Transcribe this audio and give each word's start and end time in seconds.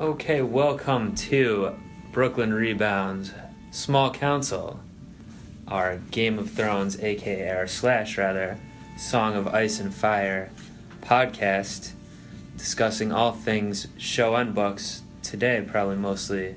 Okay, 0.00 0.40
welcome 0.40 1.14
to 1.14 1.76
Brooklyn 2.10 2.54
Rebounds 2.54 3.34
Small 3.70 4.10
Council, 4.10 4.80
our 5.68 5.98
Game 6.10 6.38
of 6.38 6.50
Thrones, 6.50 6.98
aka 7.00 7.50
our 7.50 7.66
slash 7.66 8.16
rather, 8.16 8.58
Song 8.96 9.36
of 9.36 9.46
Ice 9.48 9.78
and 9.78 9.92
Fire 9.92 10.48
podcast, 11.02 11.92
discussing 12.56 13.12
all 13.12 13.32
things 13.32 13.88
show 13.98 14.36
and 14.36 14.54
books. 14.54 15.02
Today, 15.22 15.62
probably 15.68 15.96
mostly 15.96 16.54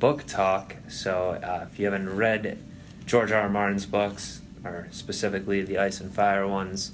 book 0.00 0.24
talk. 0.26 0.74
So, 0.88 1.38
uh, 1.44 1.68
if 1.70 1.78
you 1.78 1.84
haven't 1.84 2.16
read 2.16 2.58
George 3.06 3.30
R. 3.30 3.42
R. 3.42 3.48
Martin's 3.48 3.86
books, 3.86 4.40
or 4.64 4.88
specifically 4.90 5.62
the 5.62 5.78
Ice 5.78 6.00
and 6.00 6.12
Fire 6.12 6.44
ones, 6.44 6.90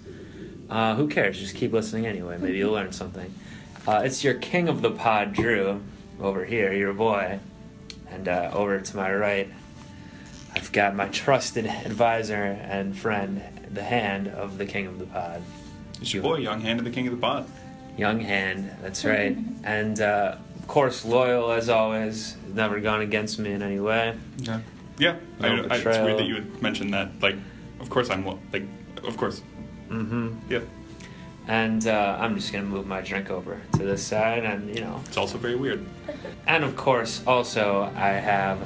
uh, 0.68 0.94
who 0.94 1.08
cares? 1.08 1.38
Just 1.38 1.54
keep 1.54 1.72
listening 1.72 2.04
anyway. 2.04 2.36
Maybe 2.38 2.58
you'll 2.58 2.74
learn 2.74 2.92
something. 2.92 3.32
Uh, 3.86 4.02
it's 4.04 4.24
your 4.24 4.34
king 4.34 4.68
of 4.68 4.82
the 4.82 4.90
pod, 4.90 5.32
Drew, 5.32 5.80
over 6.20 6.44
here, 6.44 6.72
your 6.72 6.92
boy. 6.92 7.38
And 8.10 8.28
uh, 8.28 8.50
over 8.52 8.80
to 8.80 8.96
my 8.96 9.12
right, 9.14 9.48
I've 10.54 10.72
got 10.72 10.94
my 10.94 11.08
trusted 11.08 11.66
advisor 11.66 12.34
and 12.34 12.96
friend, 12.96 13.42
the 13.70 13.82
hand 13.82 14.28
of 14.28 14.58
the 14.58 14.66
king 14.66 14.86
of 14.86 14.98
the 14.98 15.06
pod. 15.06 15.42
It's 16.00 16.12
your 16.12 16.22
boy, 16.22 16.36
Young 16.38 16.60
Hand 16.60 16.78
of 16.78 16.84
the 16.84 16.90
King 16.90 17.06
of 17.06 17.12
the 17.14 17.20
Pod. 17.20 17.48
Young 17.96 18.20
hand, 18.20 18.70
that's 18.82 19.04
right. 19.04 19.36
and 19.64 19.98
uh, 20.00 20.36
of 20.58 20.66
course, 20.66 21.04
loyal 21.04 21.50
as 21.52 21.68
always, 21.68 22.36
never 22.52 22.80
gone 22.80 23.00
against 23.00 23.38
me 23.38 23.52
in 23.52 23.62
any 23.62 23.80
way. 23.80 24.14
Yeah. 24.38 24.60
Yeah. 24.98 25.16
No 25.40 25.48
I, 25.48 25.74
I, 25.74 25.76
it's 25.76 25.84
weird 25.84 26.18
that 26.18 26.26
you 26.26 26.34
would 26.34 26.60
mention 26.62 26.90
that. 26.90 27.10
Like, 27.20 27.36
of 27.80 27.88
course 27.88 28.10
I'm, 28.10 28.26
lo- 28.26 28.38
like, 28.52 28.64
of 29.04 29.16
course. 29.16 29.42
Mm-hmm. 29.88 30.34
Yeah. 30.50 30.60
And 31.48 31.86
uh, 31.86 32.16
I'm 32.20 32.34
just 32.34 32.52
gonna 32.52 32.64
move 32.64 32.86
my 32.86 33.00
drink 33.00 33.30
over 33.30 33.60
to 33.72 33.78
this 33.78 34.02
side, 34.02 34.44
and 34.44 34.74
you 34.74 34.80
know, 34.80 35.00
It's 35.06 35.16
also 35.16 35.38
very 35.38 35.56
weird. 35.56 35.84
And 36.46 36.62
of 36.62 36.76
course, 36.76 37.22
also, 37.26 37.90
I 37.96 38.10
have 38.10 38.58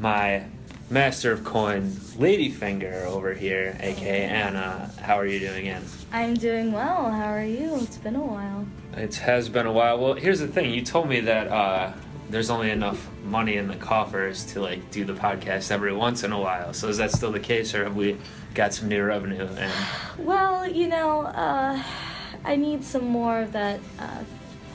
my 0.00 0.44
master 0.90 1.30
of 1.32 1.44
coin, 1.44 1.90
Ladyfinger, 2.18 3.04
over 3.06 3.34
here, 3.34 3.76
aka 3.80 4.22
Anna. 4.24 4.90
How 5.00 5.16
are 5.18 5.26
you 5.26 5.38
doing, 5.38 5.68
Anna? 5.68 5.84
I'm 6.12 6.34
doing 6.34 6.72
well. 6.72 7.10
How 7.10 7.32
are 7.32 7.44
you? 7.44 7.76
It's 7.76 7.98
been 7.98 8.16
a 8.16 8.24
while. 8.24 8.66
It 8.96 9.14
has 9.16 9.48
been 9.48 9.66
a 9.66 9.72
while. 9.72 9.98
Well, 9.98 10.14
here's 10.14 10.40
the 10.40 10.48
thing. 10.48 10.70
You 10.72 10.82
told 10.82 11.08
me 11.08 11.20
that 11.20 11.48
uh, 11.48 11.92
there's 12.30 12.50
only 12.50 12.70
enough 12.70 13.08
money 13.24 13.56
in 13.56 13.68
the 13.68 13.76
coffers 13.76 14.44
to 14.52 14.60
like 14.60 14.90
do 14.90 15.04
the 15.04 15.14
podcast 15.14 15.70
every 15.70 15.92
once 15.92 16.24
in 16.24 16.32
a 16.32 16.38
while. 16.40 16.72
So 16.72 16.88
is 16.88 16.98
that 16.98 17.10
still 17.12 17.32
the 17.32 17.40
case, 17.40 17.74
or 17.74 17.84
have 17.84 17.96
we 17.96 18.16
got 18.54 18.74
some 18.74 18.88
new 18.88 19.02
revenue? 19.02 19.46
And 19.56 19.72
Well, 20.18 20.66
you 20.66 20.88
know, 20.88 21.22
uh, 21.22 21.82
I 22.44 22.56
need 22.56 22.84
some 22.84 23.06
more 23.06 23.40
of 23.40 23.52
that 23.52 23.80
uh, 23.98 24.24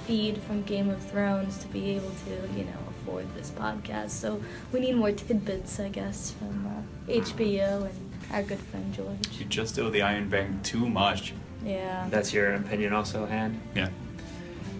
feed 0.07 0.39
from 0.39 0.63
Game 0.63 0.89
of 0.89 1.01
Thrones 1.03 1.57
to 1.59 1.67
be 1.67 1.91
able 1.91 2.11
to, 2.25 2.57
you 2.57 2.63
know, 2.65 2.79
afford 2.89 3.27
this 3.35 3.51
podcast. 3.51 4.09
So 4.09 4.41
we 4.71 4.79
need 4.79 4.95
more 4.95 5.11
tidbits, 5.11 5.79
I 5.79 5.89
guess, 5.89 6.31
from 6.31 6.65
uh, 6.67 7.11
HBO 7.11 7.85
and 7.85 8.11
our 8.33 8.43
good 8.43 8.59
friend 8.59 8.93
George. 8.93 9.27
You 9.37 9.45
just 9.45 9.77
owe 9.77 9.89
the 9.89 10.01
Iron 10.01 10.29
Bank 10.29 10.63
too 10.63 10.89
much. 10.89 11.33
Yeah. 11.63 12.07
that's 12.09 12.33
your 12.33 12.53
opinion, 12.53 12.93
also, 12.93 13.25
Han? 13.25 13.59
Yeah. 13.75 13.89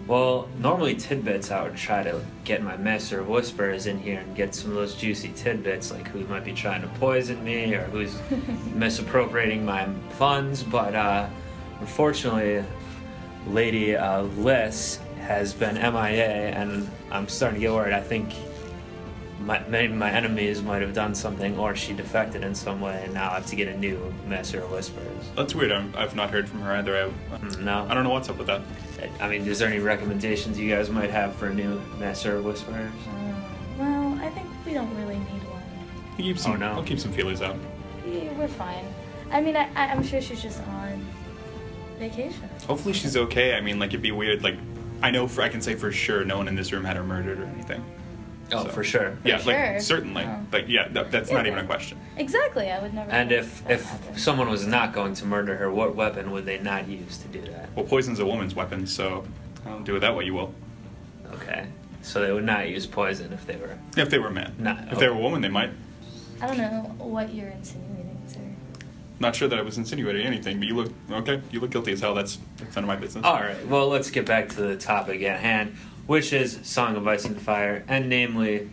Well, 0.06 0.48
normally 0.58 0.96
tidbits, 0.96 1.50
I 1.52 1.62
would 1.62 1.76
try 1.76 2.02
to 2.02 2.20
get 2.44 2.62
my 2.62 2.76
master 2.76 3.20
of 3.20 3.28
whispers 3.28 3.86
in 3.86 3.98
here 3.98 4.18
and 4.18 4.34
get 4.34 4.54
some 4.54 4.70
of 4.70 4.76
those 4.76 4.96
juicy 4.96 5.30
tidbits, 5.36 5.92
like 5.92 6.08
who 6.08 6.24
might 6.26 6.44
be 6.44 6.52
trying 6.52 6.82
to 6.82 6.88
poison 6.88 7.44
me 7.44 7.72
or 7.74 7.82
who's 7.84 8.18
misappropriating 8.74 9.64
my 9.64 9.88
funds. 10.18 10.64
But 10.64 10.94
uh, 10.96 11.28
unfortunately, 11.80 12.64
Lady 13.48 13.96
uh, 13.96 14.22
Liz 14.22 14.98
has 15.20 15.52
been 15.54 15.74
MIA, 15.76 16.50
and 16.50 16.88
I'm 17.10 17.28
starting 17.28 17.60
to 17.60 17.66
get 17.66 17.72
worried. 17.72 17.92
I 17.94 18.00
think 18.00 18.32
my, 19.40 19.60
maybe 19.68 19.94
my 19.94 20.10
enemies 20.10 20.62
might 20.62 20.82
have 20.82 20.92
done 20.92 21.14
something, 21.14 21.58
or 21.58 21.74
she 21.74 21.92
defected 21.94 22.42
in 22.44 22.54
some 22.54 22.80
way, 22.80 23.00
and 23.04 23.14
now 23.14 23.30
I 23.30 23.34
have 23.34 23.46
to 23.46 23.56
get 23.56 23.68
a 23.68 23.76
new 23.78 24.12
master 24.26 24.60
of 24.62 24.70
whispers. 24.70 25.06
That's 25.36 25.54
weird. 25.54 25.72
I'm, 25.72 25.94
I've 25.96 26.14
not 26.14 26.30
heard 26.30 26.48
from 26.48 26.60
her 26.62 26.72
either. 26.72 26.96
I, 26.96 27.36
Mm, 27.40 27.60
No, 27.60 27.86
I 27.88 27.94
don't 27.94 28.04
know 28.04 28.10
what's 28.10 28.28
up 28.28 28.36
with 28.36 28.48
that. 28.48 28.60
I 29.18 29.28
mean, 29.28 29.46
is 29.46 29.58
there 29.58 29.68
any 29.68 29.78
recommendations 29.78 30.58
you 30.58 30.68
guys 30.74 30.90
might 30.90 31.10
have 31.10 31.34
for 31.36 31.46
a 31.46 31.54
new 31.54 31.80
Master 31.98 32.36
of 32.36 32.44
Whisperers? 32.44 32.92
Uh, 33.08 33.34
well, 33.78 34.18
I 34.20 34.28
think 34.30 34.46
we 34.66 34.74
don't 34.74 34.94
really 34.96 35.16
need 35.18 35.42
one. 35.48 35.62
I'll 36.10 36.16
keep 36.18 36.38
some, 36.38 36.52
Oh, 36.52 36.56
no. 36.56 36.66
I'll 36.72 36.82
keep 36.84 37.00
some 37.00 37.12
feelers 37.12 37.40
out. 37.40 37.56
Yeah, 38.06 38.30
we're 38.36 38.46
fine. 38.48 38.84
I 39.30 39.40
mean, 39.40 39.56
I, 39.56 39.70
I- 39.74 39.86
I'm 39.92 40.02
sure 40.02 40.20
she's 40.20 40.42
just 40.42 40.60
on 40.64 40.79
vacation. 42.00 42.48
Hopefully 42.66 42.94
she's 42.94 43.16
okay. 43.16 43.54
I 43.54 43.60
mean, 43.60 43.78
like, 43.78 43.90
it'd 43.90 44.02
be 44.02 44.10
weird. 44.10 44.42
Like, 44.42 44.56
I 45.02 45.10
know 45.10 45.28
for 45.28 45.42
I 45.42 45.48
can 45.48 45.60
say 45.60 45.74
for 45.76 45.92
sure 45.92 46.24
no 46.24 46.38
one 46.38 46.48
in 46.48 46.56
this 46.56 46.72
room 46.72 46.84
had 46.84 46.96
her 46.96 47.04
murdered 47.04 47.38
or 47.38 47.44
anything. 47.44 47.84
Oh, 48.52 48.64
So- 48.64 48.70
for 48.70 48.82
sure. 48.82 49.16
Yeah, 49.24 49.38
sure. 49.38 49.52
like 49.52 49.80
certainly. 49.80 50.24
Oh. 50.24 50.40
Like, 50.52 50.66
yeah, 50.66 50.88
that, 50.88 51.12
that's 51.12 51.30
not 51.30 51.46
even 51.46 51.58
a 51.60 51.64
question. 51.64 51.98
Exactly, 52.16 52.70
I 52.70 52.80
would 52.82 52.92
never. 52.92 53.08
And 53.10 53.30
let 53.30 53.38
if 53.38 53.70
if 53.70 53.84
happen. 53.84 54.16
someone 54.18 54.48
was 54.50 54.66
not 54.66 54.92
going 54.92 55.14
to 55.14 55.24
murder 55.26 55.56
her, 55.56 55.70
what 55.70 55.94
weapon 55.94 56.32
would 56.32 56.46
they 56.46 56.58
not 56.58 56.88
use 56.88 57.18
to 57.18 57.28
do 57.28 57.40
that? 57.52 57.68
Well, 57.76 57.84
poison's 57.86 58.18
a 58.18 58.26
woman's 58.26 58.54
weapon, 58.56 58.86
so 58.88 59.24
I'll 59.66 59.80
do 59.80 59.94
it 59.94 60.00
that 60.00 60.16
way. 60.16 60.24
You 60.24 60.34
will. 60.34 60.52
Okay, 61.34 61.66
so 62.02 62.20
they 62.20 62.32
would 62.32 62.44
not 62.44 62.68
use 62.68 62.86
poison 62.86 63.32
if 63.32 63.46
they 63.46 63.54
were. 63.56 63.78
If 63.96 64.10
they 64.10 64.18
were 64.18 64.30
men. 64.30 64.52
man. 64.58 64.86
Nah, 64.86 64.92
if 64.92 64.98
they 64.98 65.08
were 65.08 65.14
a 65.14 65.18
woman, 65.20 65.40
they 65.42 65.48
might. 65.48 65.70
I 66.42 66.48
don't 66.48 66.58
know 66.58 66.94
what 66.98 67.32
you're 67.32 67.48
insinuating, 67.50 68.04
sir. 68.04 68.09
Not 69.20 69.36
sure 69.36 69.48
that 69.48 69.58
I 69.58 69.62
was 69.62 69.76
insinuating 69.78 70.26
anything, 70.26 70.58
but 70.58 70.66
you 70.66 70.74
look 70.74 70.92
okay. 71.10 71.42
You 71.50 71.60
look 71.60 71.70
guilty 71.70 71.92
as 71.92 72.00
hell. 72.00 72.14
That's 72.14 72.38
that's 72.56 72.74
none 72.74 72.84
of 72.84 72.88
my 72.88 72.96
business. 72.96 73.24
All 73.24 73.34
right. 73.34 73.66
Well, 73.68 73.88
let's 73.88 74.10
get 74.10 74.24
back 74.26 74.48
to 74.50 74.56
the 74.62 74.76
topic 74.76 75.22
at 75.22 75.40
hand, 75.40 75.76
which 76.06 76.32
is 76.32 76.58
Song 76.62 76.96
of 76.96 77.06
Ice 77.06 77.26
and 77.26 77.40
Fire, 77.40 77.84
and 77.86 78.08
namely, 78.08 78.70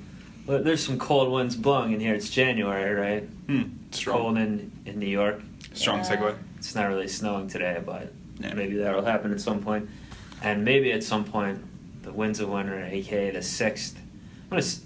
there's 0.48 0.84
some 0.86 0.98
cold 0.98 1.32
winds 1.32 1.56
blowing 1.58 1.92
in 1.92 2.00
here. 2.00 2.16
It's 2.16 2.30
January, 2.30 2.94
right? 2.96 3.24
Hmm. 3.48 3.64
It's 3.90 3.98
Strong. 4.00 4.18
cold 4.22 4.38
in 4.38 4.72
in 4.86 5.00
New 5.00 5.06
York. 5.08 5.42
Strong 5.74 6.00
Yeah. 6.00 6.16
segue. 6.16 6.36
It's 6.58 6.74
not 6.76 6.88
really 6.88 7.08
snowing 7.10 7.48
today, 7.50 7.82
but 7.86 8.14
Yeah. 8.40 8.54
maybe 8.54 8.78
that'll 8.78 9.04
happen 9.06 9.32
at 9.34 9.42
some 9.42 9.62
point. 9.62 9.90
And 10.42 10.64
maybe 10.64 10.92
at 10.94 11.04
some 11.04 11.26
point, 11.26 11.60
the 12.04 12.14
Winds 12.14 12.40
of 12.40 12.48
Winter, 12.50 12.86
aka 12.90 13.32
the 13.32 13.42
sixth. 13.42 13.98
I'm 13.98 14.50
gonna 14.52 14.62
s- 14.62 14.80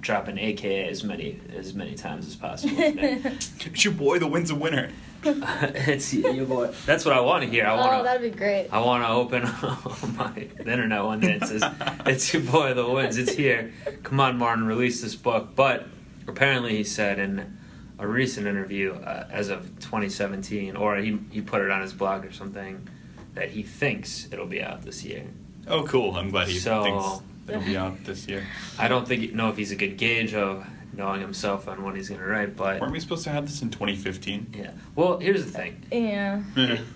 drop 0.00 0.28
an 0.28 0.38
AKA 0.38 0.88
as 0.88 1.02
many 1.02 1.40
as 1.56 1.74
many 1.74 1.96
times 1.96 2.24
as 2.28 2.36
possible. 2.36 2.76
Today. 2.76 3.18
It's 3.66 3.84
your 3.84 3.94
boy, 3.94 4.20
the 4.20 4.28
wind's 4.28 4.52
of 4.52 4.60
winner. 4.60 4.90
it's 5.86 6.12
you 6.14 6.44
boy. 6.44 6.72
That's 6.86 7.04
what 7.04 7.14
I 7.14 7.20
want 7.20 7.44
to 7.44 7.50
hear. 7.50 7.66
I 7.66 7.72
oh, 7.72 7.76
want 7.76 7.98
to. 7.98 8.02
that'd 8.04 8.32
be 8.32 8.36
great. 8.36 8.68
I 8.72 8.80
want 8.80 9.04
to 9.04 9.08
open 9.08 9.42
my 10.16 10.30
the 10.56 10.70
internet 10.72 11.04
one 11.04 11.20
day. 11.20 11.34
It 11.34 11.44
says, 11.44 11.62
"It's 12.06 12.32
your 12.32 12.42
boy, 12.42 12.74
the 12.74 12.88
woods. 12.88 13.18
It's 13.18 13.32
here. 13.32 13.72
Come 14.02 14.20
on, 14.20 14.38
Martin, 14.38 14.66
release 14.66 15.02
this 15.02 15.14
book." 15.14 15.54
But 15.54 15.86
apparently, 16.26 16.76
he 16.76 16.84
said 16.84 17.18
in 17.18 17.58
a 17.98 18.06
recent 18.06 18.46
interview, 18.46 18.94
uh, 18.94 19.26
as 19.30 19.48
of 19.48 19.66
2017, 19.80 20.76
or 20.76 20.96
he 20.96 21.18
he 21.30 21.40
put 21.40 21.62
it 21.62 21.70
on 21.70 21.82
his 21.82 21.92
blog 21.92 22.24
or 22.24 22.32
something, 22.32 22.88
that 23.34 23.50
he 23.50 23.62
thinks 23.62 24.28
it'll 24.32 24.46
be 24.46 24.62
out 24.62 24.82
this 24.82 25.04
year. 25.04 25.24
Oh, 25.66 25.84
cool. 25.84 26.16
I'm 26.16 26.30
glad 26.30 26.48
he 26.48 26.58
So- 26.58 26.82
thinks 26.82 27.22
it'll 27.48 27.62
be 27.62 27.76
out 27.76 28.04
this 28.04 28.26
year. 28.26 28.46
I 28.78 28.88
don't 28.88 29.06
think 29.06 29.32
know 29.34 29.48
if 29.50 29.56
he's 29.56 29.72
a 29.72 29.76
good 29.76 29.96
gauge 29.96 30.34
of 30.34 30.66
knowing 30.92 31.20
himself 31.20 31.68
on 31.68 31.82
when 31.84 31.94
he's 31.94 32.08
going 32.08 32.20
to 32.20 32.26
write, 32.26 32.56
but 32.56 32.80
Weren't 32.80 32.92
we 32.92 33.00
supposed 33.00 33.24
to 33.24 33.30
have 33.30 33.46
this 33.46 33.62
in 33.62 33.70
2015? 33.70 34.54
yeah. 34.58 34.70
Well, 34.96 35.18
here's 35.18 35.44
the 35.44 35.50
thing. 35.50 35.84
Yeah. 35.92 36.42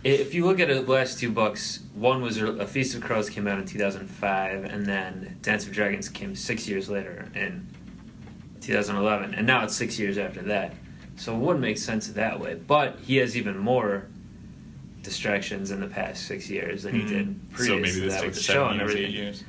If 0.03 0.35
you 0.35 0.47
look 0.47 0.59
at 0.61 0.69
the 0.69 0.81
last 0.83 1.19
two 1.19 1.31
books, 1.31 1.81
one 1.95 2.21
was 2.23 2.39
A 2.41 2.67
Feast 2.67 2.95
of 2.97 3.03
Crows 3.03 3.31
came 3.31 3.47
out 3.47 3.59
in 3.59 3.67
2005, 3.67 4.65
and 4.65 4.87
then 4.87 5.39
Dance 5.43 5.67
of 5.67 5.73
Dragons 5.73 6.09
came 6.09 6.35
six 6.35 6.69
years 6.69 6.89
later 6.89 7.29
in 7.35 7.67
2011, 8.61 9.35
and 9.35 9.47
now 9.47 9.65
it's 9.65 9.77
six 9.77 9.99
years 9.99 10.19
after 10.19 10.43
that. 10.43 10.75
So 11.17 11.35
it 11.35 11.39
wouldn't 11.39 11.61
make 11.61 11.79
sense 11.79 12.09
that 12.09 12.41
way. 12.41 12.55
But 12.55 12.99
he 13.01 13.17
has 13.19 13.37
even 13.37 13.57
more 13.59 14.07
distractions 15.03 15.71
in 15.71 15.81
the 15.81 15.87
past 15.89 16.27
six 16.27 16.49
years 16.49 16.85
than 16.85 16.95
he 16.95 17.03
did 17.07 17.27
Mhm. 17.29 17.51
previous 17.53 17.67
So 17.69 17.77
maybe 17.77 17.93
to 17.93 18.01
this 18.01 18.15
that 18.15 18.25
with 18.25 18.35
takes 18.35 18.47
the 18.47 18.53
show 18.53 18.69
seven 18.69 18.69
and 18.71 18.81
years, 18.81 18.91
everything. 18.91 19.11
eight 19.13 19.17
years. 19.19 19.45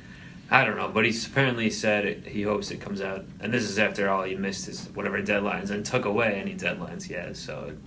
I 0.50 0.64
don't 0.64 0.76
know, 0.76 0.88
but 0.88 1.04
he's 1.04 1.26
apparently 1.26 1.70
said 1.70 2.04
it, 2.04 2.26
he 2.26 2.42
hopes 2.42 2.70
it 2.70 2.80
comes 2.80 3.00
out, 3.00 3.24
and 3.40 3.52
this 3.52 3.64
is 3.64 3.78
after 3.78 4.08
all 4.10 4.22
he 4.24 4.34
missed 4.36 4.66
his 4.66 4.86
whatever 4.94 5.20
deadlines 5.22 5.70
and 5.70 5.84
took 5.84 6.04
away 6.04 6.34
any 6.40 6.54
deadlines 6.54 7.04
he 7.04 7.14
has. 7.14 7.38
So 7.38 7.66
it 7.70 7.78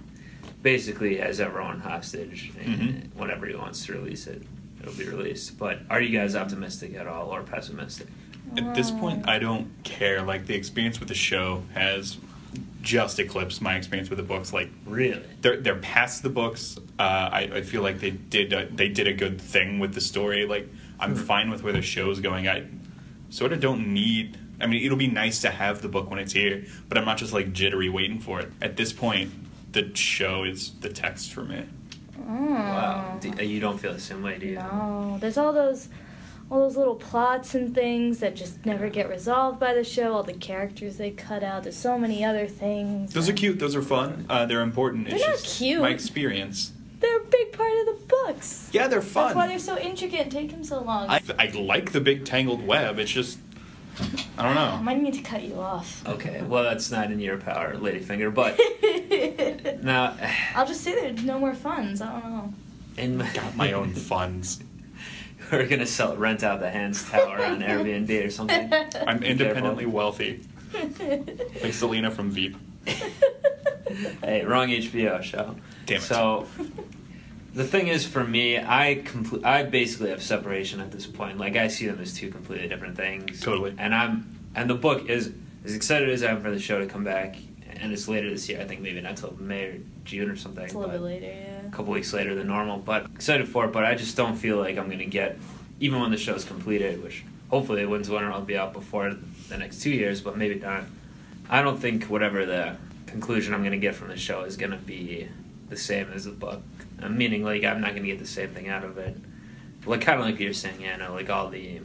basically 0.63 1.17
has 1.17 1.39
everyone 1.39 1.79
hostage, 1.79 2.51
and 2.59 2.79
Mhm. 2.79 3.13
whenever 3.15 3.45
he 3.45 3.55
wants 3.55 3.85
to 3.85 3.93
release 3.93 4.27
it, 4.27 4.41
it'll 4.81 4.93
be 4.95 5.05
released. 5.07 5.57
But 5.57 5.81
are 5.89 6.01
you 6.01 6.17
guys 6.17 6.35
optimistic 6.35 6.95
at 6.95 7.07
all 7.07 7.29
or 7.29 7.43
pessimistic? 7.43 8.07
At 8.57 8.73
this 8.75 8.91
point, 8.91 9.27
I 9.29 9.39
don't 9.39 9.67
care. 9.83 10.21
Like 10.23 10.47
the 10.47 10.55
experience 10.55 10.99
with 10.99 11.09
the 11.09 11.15
show 11.15 11.63
has 11.73 12.17
just 12.81 13.19
eclipsed 13.19 13.61
my 13.61 13.75
experience 13.75 14.09
with 14.09 14.17
the 14.17 14.23
books. 14.23 14.51
Like 14.53 14.69
Really? 14.85 15.21
they're 15.41 15.57
they're 15.57 15.75
past 15.75 16.23
the 16.23 16.29
books. 16.29 16.77
Uh, 16.97 17.01
I, 17.31 17.39
I 17.55 17.61
feel 17.61 17.81
like 17.81 17.99
they 17.99 18.11
did 18.11 18.53
a, 18.53 18.65
they 18.67 18.87
did 18.87 19.05
a 19.07 19.13
good 19.13 19.39
thing 19.41 19.79
with 19.79 19.93
the 19.93 20.01
story. 20.01 20.45
Like 20.45 20.67
I'm 20.99 21.15
Hmm. 21.15 21.23
fine 21.23 21.49
with 21.49 21.63
where 21.63 21.73
the 21.73 21.81
show's 21.81 22.19
going. 22.19 22.47
I 22.47 22.63
sort 23.29 23.53
of 23.53 23.59
don't 23.59 23.87
need. 23.93 24.37
I 24.59 24.65
mean, 24.65 24.83
it'll 24.83 24.97
be 24.97 25.07
nice 25.07 25.41
to 25.41 25.49
have 25.51 25.81
the 25.81 25.87
book 25.87 26.09
when 26.09 26.17
it's 26.19 26.33
here, 26.33 26.65
but 26.89 26.97
I'm 26.97 27.05
not 27.05 27.17
just 27.17 27.33
like 27.33 27.53
jittery 27.53 27.89
waiting 27.89 28.19
for 28.19 28.39
it. 28.39 28.51
At 28.61 28.75
this 28.77 28.91
point, 28.91 29.31
the 29.71 29.95
show 29.95 30.43
is 30.43 30.71
the 30.81 30.89
text 30.89 31.31
for 31.33 31.43
me. 31.43 31.63
Oh. 32.27 32.31
Wow. 32.45 33.19
Do, 33.21 33.45
you 33.45 33.59
don't 33.59 33.77
feel 33.79 33.93
the 33.93 33.99
same 33.99 34.23
way, 34.23 34.39
do 34.39 34.47
you? 34.47 34.55
No, 34.55 35.17
there's 35.21 35.37
all 35.37 35.53
those 35.53 35.89
all 36.49 36.61
those 36.61 36.77
little 36.77 36.95
plots 36.95 37.55
and 37.55 37.75
things 37.75 38.19
that 38.19 38.33
just 38.33 38.65
never 38.65 38.87
get 38.89 39.09
resolved 39.09 39.59
by 39.59 39.73
the 39.73 39.83
show. 39.83 40.13
All 40.13 40.23
the 40.23 40.33
characters 40.33 40.95
they 40.97 41.11
cut 41.11 41.43
out. 41.43 41.63
There's 41.63 41.75
so 41.75 41.99
many 41.99 42.23
other 42.23 42.47
things. 42.47 43.11
Those 43.13 43.27
are 43.29 43.33
cute. 43.33 43.59
Those 43.59 43.75
are 43.75 43.81
fun. 43.81 44.25
Uh, 44.29 44.45
they're 44.45 44.61
important. 44.61 45.05
They're 45.07 45.15
it's 45.17 45.25
not 45.27 45.33
just 45.35 45.57
cute. 45.59 45.81
My 45.81 45.89
experience. 45.89 46.71
They're 46.99 47.19
a 47.19 47.25
big 47.25 47.51
part 47.53 47.71
of 47.71 47.85
the 47.85 47.97
books. 48.07 48.69
Yeah, 48.73 48.87
they're 48.87 49.01
fun. 49.01 49.25
That's 49.27 49.35
why 49.35 49.47
they're 49.47 49.59
so 49.59 49.77
intricate 49.77 50.19
and 50.21 50.31
take 50.31 50.51
them 50.51 50.63
so 50.63 50.81
long. 50.81 51.09
I, 51.09 51.21
I 51.37 51.47
like 51.51 51.91
the 51.91 52.01
big 52.01 52.25
tangled 52.25 52.65
web. 52.65 52.97
It's 52.99 53.11
just 53.11 53.37
I 54.37 54.43
don't 54.43 54.55
know. 54.55 54.61
I 54.61 54.71
know. 54.77 54.83
might 54.83 55.01
need 55.01 55.13
to 55.15 55.21
cut 55.21 55.43
you 55.43 55.55
off. 55.59 56.07
Okay, 56.07 56.41
well 56.41 56.63
that's 56.63 56.89
not 56.91 57.11
in 57.11 57.19
your 57.19 57.37
power, 57.37 57.75
Ladyfinger. 57.75 58.33
But 58.33 58.59
now, 59.83 60.15
I'll 60.55 60.65
just 60.67 60.81
say 60.81 60.95
there's 60.95 61.23
no 61.23 61.39
more 61.39 61.53
funds. 61.53 62.01
I 62.01 62.19
don't 62.19 62.31
know. 62.31 62.53
in 62.97 63.17
my, 63.17 63.31
Got 63.33 63.55
my 63.55 63.71
own 63.73 63.93
funds. 64.11 64.59
we're 65.51 65.67
gonna 65.67 65.85
sell 65.85 66.15
rent 66.17 66.43
out 66.43 66.59
the 66.59 66.69
Hands 66.69 67.09
Tower 67.09 67.39
on 67.43 67.61
Airbnb 67.61 68.25
or 68.25 68.29
something. 68.31 68.71
I'm 69.05 69.19
Be 69.19 69.27
independently 69.27 69.83
careful. 69.85 69.97
wealthy, 69.97 70.41
like 71.63 71.73
Selina 71.73 72.11
from 72.11 72.31
Veep. 72.31 72.57
Hey, 74.23 74.43
wrong 74.45 74.69
HBO 74.69 75.21
show. 75.21 75.55
Damn 75.85 75.97
it. 75.97 76.01
So 76.01 76.47
the 77.53 77.63
thing 77.63 77.87
is, 77.87 78.05
for 78.05 78.23
me, 78.23 78.57
I 78.57 79.01
complete. 79.03 79.43
I 79.43 79.63
basically 79.63 80.09
have 80.09 80.21
separation 80.21 80.79
at 80.79 80.91
this 80.91 81.07
point. 81.07 81.37
Like 81.37 81.55
I 81.55 81.67
see 81.67 81.87
them 81.87 81.99
as 81.99 82.13
two 82.13 82.29
completely 82.29 82.67
different 82.67 82.95
things. 82.95 83.41
Totally. 83.41 83.73
And 83.77 83.93
I'm 83.93 84.37
and 84.55 84.69
the 84.69 84.75
book 84.75 85.09
is 85.09 85.33
as 85.65 85.75
excited 85.75 86.09
as 86.09 86.23
I 86.23 86.31
am 86.31 86.41
for 86.41 86.51
the 86.51 86.59
show 86.59 86.79
to 86.79 86.85
come 86.85 87.03
back, 87.03 87.35
and 87.69 87.91
it's 87.91 88.07
later 88.07 88.29
this 88.29 88.47
year. 88.47 88.61
I 88.61 88.65
think 88.65 88.81
maybe 88.81 89.01
not 89.01 89.17
till 89.17 89.35
May 89.39 89.65
or 89.65 89.79
June 90.05 90.29
or 90.29 90.35
something. 90.35 90.65
It's 90.65 90.73
a 90.73 90.77
little 90.77 90.93
bit 90.93 91.01
later, 91.01 91.25
yeah. 91.25 91.67
a 91.67 91.71
couple 91.71 91.93
weeks 91.93 92.13
later 92.13 92.35
than 92.35 92.47
normal. 92.47 92.77
But 92.77 93.05
excited 93.15 93.47
for 93.47 93.65
it. 93.65 93.73
But 93.73 93.85
I 93.85 93.95
just 93.95 94.15
don't 94.15 94.35
feel 94.35 94.57
like 94.57 94.77
I'm 94.77 94.89
gonna 94.89 95.05
get 95.05 95.37
even 95.79 95.99
when 95.99 96.11
the 96.11 96.17
show's 96.17 96.45
completed, 96.45 97.03
which 97.03 97.23
hopefully 97.49 97.81
it 97.81 97.89
Wins 97.89 98.09
Winner 98.09 98.31
will 98.31 98.41
be 98.41 98.57
out 98.57 98.73
before 98.73 99.15
the 99.49 99.57
next 99.57 99.81
two 99.81 99.91
years, 99.91 100.21
but 100.21 100.37
maybe 100.37 100.55
not. 100.55 100.83
I 101.49 101.61
don't 101.61 101.79
think 101.79 102.05
whatever 102.05 102.45
the 102.45 102.75
conclusion 103.05 103.53
I'm 103.53 103.63
gonna 103.63 103.77
get 103.77 103.95
from 103.95 104.09
the 104.09 104.17
show 104.17 104.41
is 104.43 104.57
gonna 104.57 104.77
be 104.77 105.27
the 105.69 105.77
same 105.77 106.11
as 106.13 106.25
the 106.25 106.31
book. 106.31 106.61
Uh, 107.01 107.09
meaning, 107.09 107.43
like 107.43 107.63
I'm 107.63 107.81
not 107.81 107.95
gonna 107.95 108.07
get 108.07 108.19
the 108.19 108.25
same 108.27 108.49
thing 108.49 108.67
out 108.69 108.83
of 108.83 108.97
it. 108.97 109.15
Like 109.85 110.01
kind 110.01 110.19
of 110.19 110.25
like 110.25 110.39
you're 110.39 110.53
saying, 110.53 110.83
no, 110.99 111.13
like 111.13 111.29
all 111.29 111.49
the 111.49 111.79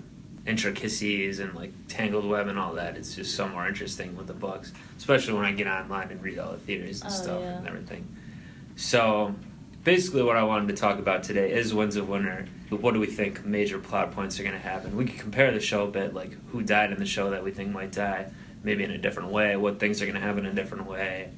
intricacies 0.47 1.39
and 1.39 1.55
like 1.55 1.73
tangled 1.89 2.25
web 2.29 2.49
and 2.49 2.59
all 2.59 2.75
that. 2.75 2.97
It's 2.97 3.15
just 3.15 3.37
so 3.37 3.49
more 3.49 3.67
interesting 3.69 4.17
with 4.17 4.27
the 4.27 4.35
books, 4.35 4.73
especially 4.99 5.35
when 5.35 5.45
I 5.45 5.53
get 5.53 5.67
online 5.69 6.11
and 6.11 6.21
read 6.23 6.39
all 6.39 6.53
the 6.53 6.59
theories 6.59 7.01
and 7.03 7.11
Oh, 7.11 7.15
stuff 7.15 7.41
yeah. 7.43 7.59
and 7.59 7.69
everything. 7.69 8.09
So, 8.75 9.35
basically, 9.85 10.23
what 10.23 10.37
I 10.37 10.43
wanted 10.43 10.69
to 10.69 10.75
talk 10.81 10.99
about 10.99 11.23
today 11.23 11.53
is 11.53 11.73
Winds 11.73 11.95
of 11.97 12.09
Winter. 12.09 12.47
What 12.71 12.95
do 12.95 13.01
we 13.01 13.07
think 13.07 13.45
major 13.45 13.79
plot 13.79 14.13
points 14.13 14.41
are 14.41 14.43
going 14.43 14.55
to 14.55 14.61
happen? 14.61 14.97
We 14.97 15.05
could 15.05 15.21
compare 15.21 15.53
the 15.53 15.61
show 15.61 15.85
a 15.85 15.89
bit, 15.91 16.15
like 16.15 16.33
who 16.51 16.63
died 16.63 16.91
in 16.91 16.99
the 16.99 17.07
show 17.07 17.31
that 17.31 17.45
we 17.45 17.51
think 17.53 17.71
might 17.71 17.93
die, 17.93 18.29
maybe 18.63 18.85
in 18.85 18.91
a 18.91 18.99
different 18.99 19.31
way, 19.31 19.57
what 19.57 19.79
things 19.81 20.01
are 20.03 20.07
going 20.07 20.15
to 20.15 20.21
happen 20.21 20.47
in 20.47 20.53
a 20.53 20.55
different 20.55 20.87
way, 20.87 21.31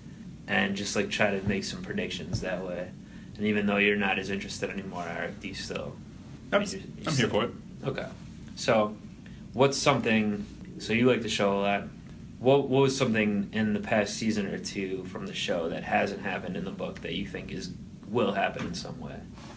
and 0.46 0.76
just 0.76 0.94
like 0.96 1.10
try 1.10 1.30
to 1.38 1.46
make 1.48 1.64
some 1.64 1.82
predictions 1.82 2.40
that 2.42 2.64
way. 2.64 2.90
And 3.36 3.46
even 3.46 3.66
though 3.66 3.78
you're 3.78 3.96
not 3.96 4.18
as 4.18 4.30
interested 4.30 4.70
anymore, 4.70 5.04
Eric, 5.08 5.40
do 5.40 5.48
you 5.48 5.54
still? 5.54 5.96
I 6.52 6.56
I'm, 6.56 6.62
mean, 6.62 6.70
you're- 6.70 6.84
you're 6.98 7.08
I'm 7.10 7.16
here 7.16 7.28
for 7.28 7.44
it. 7.44 7.50
Okay. 7.84 8.06
So, 8.56 8.96
what's 9.52 9.76
something? 9.76 10.46
So 10.78 10.92
you 10.92 11.06
like 11.06 11.22
the 11.22 11.28
show 11.28 11.58
a 11.58 11.60
lot. 11.60 11.82
What 12.38 12.68
What 12.68 12.82
was 12.82 12.96
something 12.96 13.48
in 13.52 13.72
the 13.72 13.80
past 13.80 14.14
season 14.14 14.46
or 14.46 14.58
two 14.58 15.04
from 15.04 15.26
the 15.26 15.34
show 15.34 15.68
that 15.70 15.82
hasn't 15.84 16.22
happened 16.22 16.56
in 16.56 16.64
the 16.64 16.70
book 16.70 17.00
that 17.02 17.14
you 17.14 17.26
think 17.26 17.50
is 17.52 17.70
will 18.08 18.32
happen 18.32 18.66
in 18.66 18.74
some 18.74 19.00
way? 19.00 19.16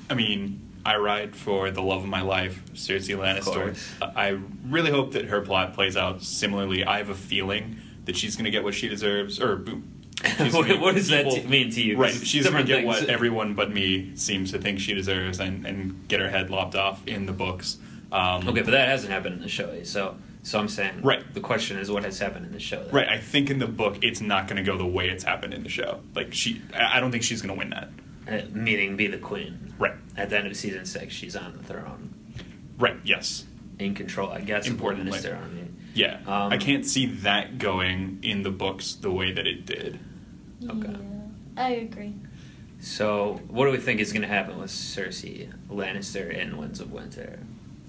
I 0.09 0.13
mean, 0.15 0.61
I 0.87 0.95
ride 0.95 1.35
for 1.35 1.69
the 1.69 1.81
love 1.81 2.03
of 2.03 2.07
my 2.07 2.21
life, 2.21 2.63
Cersei 2.73 3.17
Lannister. 3.17 3.77
I 4.15 4.39
really 4.65 4.89
hope 4.89 5.11
that 5.11 5.25
her 5.25 5.41
plot 5.41 5.73
plays 5.73 5.97
out 5.97 6.23
similarly. 6.23 6.85
I 6.85 6.99
have 6.99 7.09
a 7.09 7.13
feeling 7.15 7.79
that 8.05 8.15
she's 8.15 8.37
going 8.37 8.45
to 8.45 8.51
get 8.51 8.63
what 8.63 8.73
she 8.73 8.87
deserves, 8.87 9.41
or 9.41 9.57
what, 9.57 10.79
what 10.79 10.95
does 10.95 11.09
that 11.09 11.25
people- 11.25 11.49
mean 11.49 11.71
to 11.71 11.81
you? 11.81 11.97
Right, 11.97 12.13
she's 12.13 12.49
going 12.49 12.55
to 12.55 12.63
get 12.63 12.83
things. 12.85 12.87
what 12.87 13.09
everyone 13.09 13.53
but 13.53 13.69
me 13.69 14.15
seems 14.15 14.53
to 14.53 14.59
think 14.59 14.79
she 14.79 14.93
deserves, 14.93 15.41
and, 15.41 15.67
and 15.67 16.07
get 16.07 16.21
her 16.21 16.29
head 16.29 16.49
lopped 16.49 16.75
off 16.75 17.05
in 17.05 17.25
the 17.25 17.33
books. 17.33 17.77
Um, 18.09 18.47
Okay, 18.47 18.61
but 18.61 18.71
that 18.71 18.87
hasn't 18.87 19.11
happened 19.11 19.35
in 19.35 19.41
the 19.41 19.49
show. 19.49 19.83
So, 19.83 20.15
so 20.43 20.57
I'm 20.57 20.69
saying, 20.69 21.01
Right. 21.01 21.21
The 21.33 21.41
question 21.41 21.77
is, 21.79 21.91
what 21.91 22.05
has 22.05 22.17
happened 22.17 22.45
in 22.45 22.53
the 22.53 22.61
show? 22.61 22.87
Right, 22.93 23.09
I 23.09 23.17
think 23.17 23.49
in 23.49 23.59
the 23.59 23.67
book 23.67 23.97
it's 24.03 24.21
not 24.21 24.47
going 24.47 24.55
to 24.55 24.63
go 24.63 24.77
the 24.77 24.85
way 24.85 25.09
it's 25.09 25.25
happened 25.25 25.53
in 25.53 25.63
the 25.63 25.69
show. 25.69 25.99
Like 26.15 26.33
she, 26.33 26.61
I 26.73 27.01
don't 27.01 27.11
think 27.11 27.23
she's 27.23 27.41
going 27.41 27.53
to 27.53 27.59
win 27.59 27.71
that. 27.71 27.89
Uh, 28.27 28.41
meaning, 28.51 28.95
be 28.97 29.07
the 29.07 29.17
queen. 29.17 29.73
Right, 29.79 29.93
At 30.15 30.29
the 30.29 30.37
end 30.37 30.47
of 30.47 30.55
season 30.57 30.85
six, 30.85 31.13
she's 31.13 31.35
on 31.35 31.53
the 31.57 31.63
throne, 31.63 32.13
right, 32.79 32.97
yes, 33.03 33.45
in 33.79 33.93
control. 33.93 34.29
I 34.31 34.41
guess. 34.41 34.65
of 34.67 34.71
the 34.71 34.71
Importantly. 34.71 35.17
Lannister 35.19 35.39
army. 35.39 35.67
yeah. 35.93 36.19
Um, 36.25 36.51
I 36.51 36.57
can't 36.57 36.85
see 36.85 37.05
that 37.05 37.57
going 37.59 38.19
in 38.23 38.41
the 38.43 38.49
books 38.51 38.93
the 38.95 39.11
way 39.11 39.31
that 39.31 39.45
it 39.47 39.65
did. 39.65 39.99
Okay. 40.67 40.89
Yeah, 40.91 41.63
I 41.63 41.69
agree. 41.69 42.15
So, 42.79 43.39
what 43.47 43.65
do 43.65 43.71
we 43.71 43.77
think 43.77 43.99
is 43.99 44.11
going 44.11 44.21
to 44.23 44.27
happen 44.27 44.57
with 44.59 44.69
Cersei 44.71 45.51
Lannister 45.69 46.29
in 46.31 46.57
Winds 46.57 46.79
of 46.79 46.91
Winter? 46.91 47.39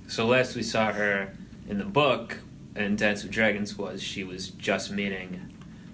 So, 0.06 0.26
last 0.26 0.55
we 0.56 0.62
saw 0.62 0.93
her 0.93 1.35
in 1.69 1.79
the 1.79 1.85
book 1.85 2.38
in 2.76 2.96
Dance 2.96 3.23
with 3.23 3.32
Dragons 3.32 3.76
was 3.76 4.02
she 4.02 4.25
was 4.25 4.49
just 4.50 4.90
meeting 4.90 5.48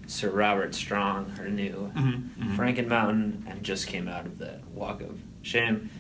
Sir 0.07 0.31
Robert 0.31 0.75
Strong, 0.75 1.31
her 1.39 1.49
new 1.49 1.93
Mhm, 1.97 2.31
mhm. 2.39 2.57
Franken 2.57 2.87
Mountain, 2.89 3.45
and 3.49 3.63
just 3.63 3.87
came 3.87 4.09
out 4.09 4.27
of 4.27 4.39
the 4.39 4.59
Walk 4.73 5.01
of 5.01 5.19
Shame, 5.43 5.91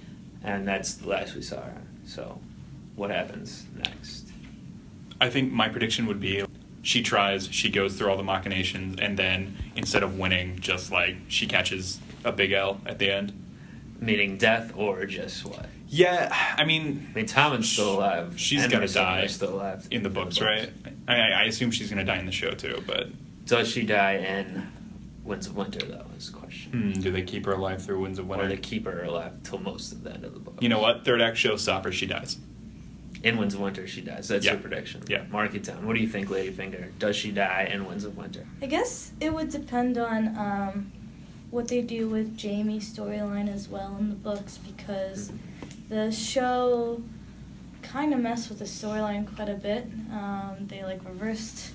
and 0.43 0.67
that's 0.67 0.95
the 0.95 1.09
last 1.09 1.35
we 1.35 1.43
saw 1.43 1.62
her. 1.62 1.83
So, 2.05 2.41
what 2.97 3.11
happens 3.11 3.67
next? 3.77 4.29
I 5.21 5.31
think 5.31 5.53
my 5.53 5.69
prediction 5.69 6.06
would 6.06 6.21
be 6.21 6.45
she 6.83 7.03
tries, 7.03 7.49
she 7.51 7.71
goes 7.71 7.97
through 7.97 8.11
all 8.11 8.17
the 8.17 8.23
machinations, 8.23 8.97
and 9.01 9.19
then 9.19 9.56
instead 9.75 10.03
of 10.03 10.19
winning, 10.19 10.59
just 10.61 10.93
like 10.93 11.17
she 11.29 11.47
catches 11.47 11.99
a 12.25 12.33
big 12.33 12.53
L 12.53 12.81
at 12.85 12.99
the 12.99 13.11
end. 13.11 13.33
Meaning 14.01 14.37
death 14.37 14.73
or 14.77 15.06
just 15.06 15.47
what? 15.47 15.67
Yeah, 15.89 16.29
I 16.59 16.65
mean, 16.65 17.09
I 17.12 17.15
mean, 17.15 17.27
Tommen's 17.27 17.71
still 17.71 17.95
alive. 17.99 18.35
She's 18.39 18.65
and 18.65 18.73
gonna 18.73 18.89
die 18.89 19.27
still 19.29 19.55
alive 19.55 19.87
in 19.91 20.03
the 20.03 20.11
books, 20.11 20.41
right? 20.41 20.69
I, 21.06 21.15
I 21.15 21.43
assume 21.45 21.71
she's 21.71 21.89
going 21.91 22.05
to 22.05 22.11
die 22.11 22.19
in 22.19 22.27
the 22.27 22.33
show 22.33 22.51
too, 22.51 22.83
but 22.87 23.09
Does 23.46 23.69
she 23.69 23.85
die 23.85 24.14
in 24.17 24.67
Winds 25.25 25.46
of 25.46 25.56
Winter, 25.56 25.81
though, 25.87 26.06
is 26.19 26.31
the 26.31 26.38
question. 26.38 26.73
hmm, 26.73 27.00
do 27.00 27.11
they 27.11 27.23
keep 27.23 27.46
her 27.46 27.52
alive 27.52 27.82
through 27.85 28.00
Winds 28.00 28.19
of 28.19 28.26
Winter? 28.29 28.44
Or 28.44 28.49
they 28.49 28.56
keep 28.56 28.85
her 28.87 29.02
alive 29.05 29.32
till 29.43 29.58
most 29.58 29.93
of 29.93 30.02
the 30.05 30.12
end 30.12 30.25
of 30.25 30.35
the 30.35 30.41
book. 30.41 30.58
You 30.61 30.69
know 30.69 30.81
what? 30.81 31.05
Third 31.05 31.20
act 31.20 31.37
showstopper, 31.37 31.93
she 31.93 32.06
dies. 32.06 32.39
In 33.22 33.39
Winds 33.39 33.55
of 33.55 33.60
Winter, 33.60 33.86
she 33.86 34.03
dies. 34.03 34.29
That's 34.29 34.44
Yeah. 34.44 34.53
your 34.53 34.60
prediction. 34.60 35.03
Yeah. 35.08 35.24
Mark 35.31 35.55
it 35.55 35.63
down. 35.65 35.86
What 35.86 35.94
do 35.96 36.01
you 36.03 36.08
think, 36.08 36.29
Ladyfinger? 36.29 36.98
Does 36.98 37.17
she 37.17 37.31
die 37.31 37.70
in 37.72 37.86
Winds 37.86 38.05
of 38.05 38.17
Winter? 38.19 38.46
I 38.60 38.67
guess 38.67 39.13
it 39.20 39.32
would 39.32 39.48
depend 39.51 39.96
on 39.96 40.36
um, 40.36 40.93
what 41.51 41.69
they 41.69 41.81
do 41.81 42.08
with 42.08 42.39
Jaime's 42.39 42.93
storyline 42.94 43.53
as 43.53 43.67
well 43.69 43.96
in 43.98 44.10
the 44.10 44.15
books 44.15 44.58
because 44.58 45.32
the 45.89 46.10
show 46.13 47.01
kind 47.82 48.13
of 48.13 48.20
messed 48.20 48.48
with 48.51 48.58
the 48.58 48.65
storyline 48.67 49.27
quite 49.36 49.48
a 49.48 49.55
bit. 49.55 49.86
Um, 50.13 50.56
they 50.69 50.82
like 50.84 51.03
reversed 51.05 51.70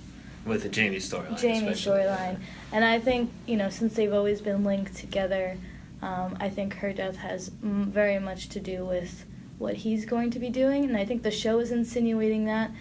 With 0.50 0.64
the 0.64 0.82
Jaime 0.82 0.98
storyline. 0.98 1.34
Especially. 1.34 2.02
storyline, 2.02 2.40
and 2.72 2.84
I 2.84 3.00
think 3.00 3.32
you 3.46 3.56
know 3.56 3.70
since 3.70 3.94
they've 3.94 4.14
always 4.14 4.42
been 4.42 4.64
linked 4.64 4.96
together, 4.96 5.58
um, 6.02 6.38
I 6.40 6.50
think 6.50 6.74
her 6.76 6.92
death 6.92 7.18
has 7.18 7.50
mm, 7.50 7.86
very 7.86 8.20
much 8.20 8.50
to 8.50 8.60
do 8.60 8.86
with 8.86 9.26
what 9.58 9.76
he's 9.76 10.06
going 10.06 10.32
to 10.32 10.40
be 10.40 10.50
doing, 10.50 10.86
and 10.86 10.98
I 10.98 11.06
think 11.06 11.24
the 11.24 11.32
show 11.32 11.60
is 11.60 11.72
insinuating 11.72 12.46
that, 12.46 12.72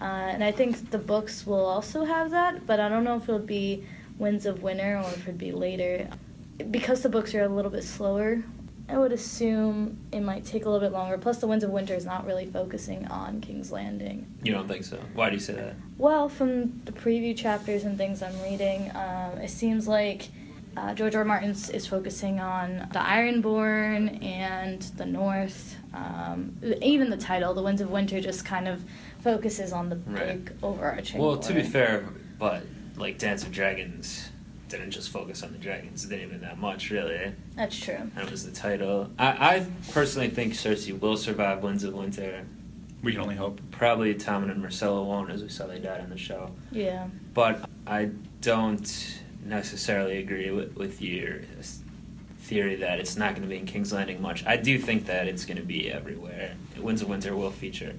uh, 0.00 0.04
and 0.04 0.42
I 0.42 0.52
think 0.52 0.90
the 0.90 0.98
books 0.98 1.46
will 1.46 1.66
also 1.66 2.04
have 2.04 2.30
that, 2.30 2.66
but 2.66 2.80
I 2.80 2.88
don't 2.88 3.04
know 3.04 3.16
if 3.16 3.24
it'll 3.24 3.40
be 3.40 3.84
Winds 4.18 4.46
of 4.46 4.62
Winter 4.62 4.96
or 4.98 5.10
if 5.10 5.22
it'd 5.22 5.38
be 5.38 5.52
later, 5.52 6.08
because 6.70 7.02
the 7.02 7.08
books 7.08 7.34
are 7.34 7.42
a 7.42 7.48
little 7.48 7.70
bit 7.70 7.84
slower. 7.84 8.42
I 8.88 8.96
would 8.96 9.12
assume 9.12 9.98
it 10.12 10.20
might 10.20 10.44
take 10.46 10.64
a 10.64 10.70
little 10.70 10.86
bit 10.88 10.92
longer. 10.94 11.18
Plus, 11.18 11.38
the 11.38 11.46
Winds 11.46 11.62
of 11.62 11.70
Winter 11.70 11.94
is 11.94 12.06
not 12.06 12.26
really 12.26 12.46
focusing 12.46 13.06
on 13.08 13.40
King's 13.40 13.70
Landing. 13.70 14.26
You 14.42 14.52
don't 14.52 14.66
think 14.66 14.84
so? 14.84 14.98
Why 15.14 15.28
do 15.28 15.34
you 15.36 15.40
say 15.40 15.52
that? 15.54 15.76
Well, 15.98 16.28
from 16.28 16.80
the 16.84 16.92
preview 16.92 17.36
chapters 17.36 17.84
and 17.84 17.98
things 17.98 18.22
I'm 18.22 18.40
reading, 18.42 18.90
um, 18.96 19.38
it 19.38 19.50
seems 19.50 19.86
like 19.86 20.28
uh, 20.76 20.94
George 20.94 21.14
R. 21.14 21.20
R. 21.20 21.24
Martin 21.26 21.50
is 21.50 21.86
focusing 21.86 22.40
on 22.40 22.88
the 22.92 22.98
Ironborn 23.00 24.24
and 24.24 24.80
the 24.96 25.06
North. 25.06 25.76
Um, 25.92 26.56
even 26.80 27.10
the 27.10 27.16
title, 27.16 27.52
The 27.52 27.62
Winds 27.62 27.80
of 27.82 27.90
Winter, 27.90 28.20
just 28.20 28.44
kind 28.44 28.68
of 28.68 28.82
focuses 29.20 29.72
on 29.72 29.90
the 29.90 29.96
Right. 30.06 30.44
big 30.44 30.52
overarching. 30.62 31.20
Well, 31.20 31.36
to 31.38 31.52
be 31.52 31.62
fair, 31.62 32.08
but 32.38 32.62
like 32.96 33.18
Dance 33.18 33.42
of 33.42 33.52
Dragons 33.52 34.30
didn't 34.68 34.90
just 34.90 35.10
focus 35.10 35.42
on 35.42 35.52
the 35.52 35.58
dragons. 35.58 36.04
It 36.04 36.08
didn't 36.08 36.26
even 36.28 36.40
that 36.42 36.58
much, 36.58 36.90
really. 36.90 37.32
that's 37.56 37.78
true. 37.78 37.94
And 37.94 38.18
it 38.18 38.30
was 38.30 38.44
the 38.44 38.52
title. 38.52 39.10
I, 39.18 39.26
I 39.56 39.66
personally 39.92 40.28
think 40.28 40.54
Cersei 40.54 40.98
will 40.98 41.16
survive 41.16 41.62
Winds 41.62 41.84
of 41.84 41.94
Winter. 41.94 42.44
We 43.02 43.12
can 43.12 43.20
only 43.20 43.36
hope. 43.36 43.60
Probably 43.70 44.14
Tommen 44.14 44.50
and 44.50 44.62
Myrcella 44.62 45.04
won't, 45.04 45.30
as 45.30 45.42
we 45.42 45.48
saw 45.48 45.66
they 45.66 45.78
died 45.78 46.02
in 46.02 46.10
the 46.10 46.18
show. 46.18 46.50
Yeah. 46.72 47.08
But 47.34 47.68
I 47.86 48.10
don't 48.40 49.20
necessarily 49.44 50.18
agree 50.18 50.50
with, 50.50 50.76
with 50.76 51.00
your 51.00 51.40
theory 52.40 52.76
that 52.76 52.98
it's 52.98 53.16
not 53.16 53.30
going 53.30 53.42
to 53.42 53.48
be 53.48 53.56
in 53.56 53.66
King's 53.66 53.92
Landing 53.92 54.20
much. 54.20 54.44
I 54.46 54.56
do 54.56 54.78
think 54.78 55.06
that 55.06 55.28
it's 55.28 55.44
going 55.44 55.58
to 55.58 55.62
be 55.62 55.90
everywhere. 55.90 56.54
Winds 56.78 57.02
of 57.02 57.08
Winter 57.08 57.36
will 57.36 57.50
feature 57.50 57.94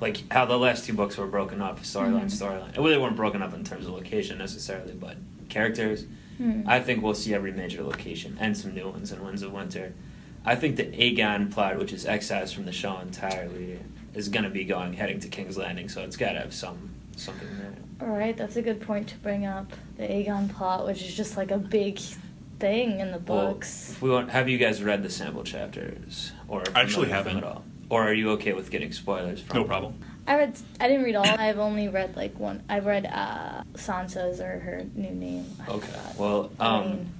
like 0.00 0.20
how 0.32 0.44
the 0.44 0.58
last 0.58 0.84
two 0.84 0.92
books 0.92 1.16
were 1.16 1.28
broken 1.28 1.62
up, 1.62 1.78
storyline, 1.80 2.24
Mhm. 2.24 2.42
storyline. 2.42 2.76
Well, 2.76 2.88
they 2.90 2.98
weren't 2.98 3.14
broken 3.14 3.40
up 3.40 3.54
in 3.54 3.62
terms 3.62 3.86
of 3.86 3.92
location 3.92 4.36
necessarily, 4.38 4.94
but 4.94 5.16
characters. 5.52 6.06
Hmm. 6.38 6.62
I 6.66 6.80
think 6.80 7.02
we'll 7.02 7.14
see 7.14 7.34
every 7.34 7.52
major 7.52 7.82
location 7.82 8.36
and 8.40 8.56
some 8.56 8.74
new 8.74 8.88
ones 8.88 9.12
in 9.12 9.22
Winds 9.22 9.42
of 9.42 9.52
Winter. 9.52 9.92
I 10.44 10.56
think 10.56 10.76
the 10.76 10.84
Aegon 10.84 11.52
plot, 11.52 11.78
which 11.78 11.92
is 11.92 12.04
excised 12.06 12.54
from 12.54 12.64
the 12.64 12.72
show 12.72 12.98
entirely, 12.98 13.78
is 14.14 14.28
going 14.28 14.44
to 14.44 14.50
be 14.50 14.64
going 14.64 14.94
heading 14.94 15.20
to 15.20 15.28
King's 15.28 15.56
Landing, 15.56 15.88
so 15.88 16.02
it's 16.02 16.16
got 16.16 16.32
to 16.32 16.40
have 16.40 16.52
some 16.54 16.90
something 17.16 17.46
there. 17.58 17.74
All 18.00 18.16
right, 18.16 18.36
that's 18.36 18.56
a 18.56 18.62
good 18.62 18.80
point 18.80 19.06
to 19.08 19.16
bring 19.18 19.46
up. 19.46 19.70
The 19.98 20.04
Aegon 20.04 20.48
plot, 20.52 20.86
which 20.86 21.02
is 21.02 21.14
just 21.14 21.36
like 21.36 21.50
a 21.52 21.58
big 21.58 22.00
thing 22.58 22.98
in 23.00 23.12
the 23.12 23.18
Well, 23.18 23.52
books. 23.52 23.90
if 23.92 24.02
we 24.02 24.10
want, 24.10 24.30
have 24.30 24.48
you 24.48 24.58
guys 24.58 24.82
read 24.82 25.02
the 25.02 25.10
sample 25.10 25.44
chapters, 25.44 26.32
or 26.48 26.62
I 26.74 26.80
actually 26.80 27.06
familiar 27.06 27.08
them 27.08 27.34
haven't. 27.34 27.36
at 27.38 27.44
all, 27.44 27.64
or 27.90 28.02
are 28.08 28.14
you 28.14 28.30
okay 28.32 28.54
with 28.54 28.70
getting 28.70 28.90
spoilers? 28.92 29.40
From 29.42 29.58
No 29.58 29.66
them? 29.68 30.00
Problem. 30.24 30.26
I 30.26 30.44
read. 30.44 30.58
I 30.80 30.88
didn't 30.88 31.04
read 31.04 31.14
all. 31.16 31.26
I've 31.26 31.58
only 31.58 31.88
read 31.88 32.16
like 32.16 32.38
one. 32.38 32.62
I've 32.68 32.86
read 32.86 33.06
uh, 33.06 33.62
Sansa's 33.74 34.40
or 34.40 34.58
her 34.60 34.84
new 34.94 35.10
name. 35.10 35.46
I 35.66 35.70
Okay. 35.70 35.86
forgot. 35.86 36.16
Well, 36.18 36.50
I 36.60 36.66
um, 36.78 36.88
mean, 36.90 37.12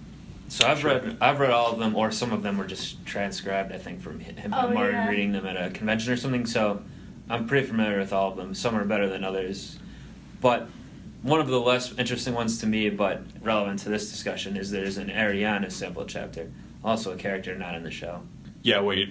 so 0.49 0.66
I've 0.66 0.85
read 0.85 1.16
I've 1.21 1.40
read 1.40 1.50
all 1.50 1.73
of 1.73 1.78
them, 1.78 1.97
or 1.97 2.11
some 2.11 2.32
of 2.32 2.42
them 2.42 2.59
were 2.59 2.66
just 2.66 3.04
transcribed. 3.06 3.73
I 3.73 3.78
think 3.78 4.00
from 4.02 4.21
him 4.21 4.52
Oh, 4.54 4.66
and 4.66 4.75
Martin 4.75 4.94
yeah. 4.94 5.09
reading 5.09 5.32
them 5.32 5.47
at 5.47 5.56
a 5.56 5.71
convention 5.71 6.12
or 6.12 6.16
something. 6.16 6.47
So 6.47 6.82
I'm 7.28 7.47
pretty 7.47 7.66
familiar 7.66 7.99
with 7.99 8.12
all 8.12 8.30
of 8.30 8.37
them. 8.37 8.54
Some 8.54 8.76
are 8.76 8.85
better 8.85 9.09
than 9.09 9.25
others, 9.25 9.78
but 10.40 10.68
one 11.23 11.40
of 11.40 11.47
the 11.49 11.61
less 11.61 11.97
interesting 11.99 12.35
ones 12.35 12.59
to 12.59 12.66
me, 12.66 12.90
but 12.90 13.23
relevant 13.42 13.78
to 13.80 13.88
this 13.88 14.11
discussion, 14.11 14.56
is 14.56 14.71
there's 14.73 14.97
an 14.99 15.09
Arianne 15.09 15.71
sample 15.71 16.04
chapter, 16.04 16.50
also 16.85 17.12
a 17.12 17.16
character 17.16 17.54
not 17.56 17.76
in 17.76 17.85
the 17.85 17.92
show. 17.92 18.23
Yeah, 18.62 18.80
wait. 18.80 19.09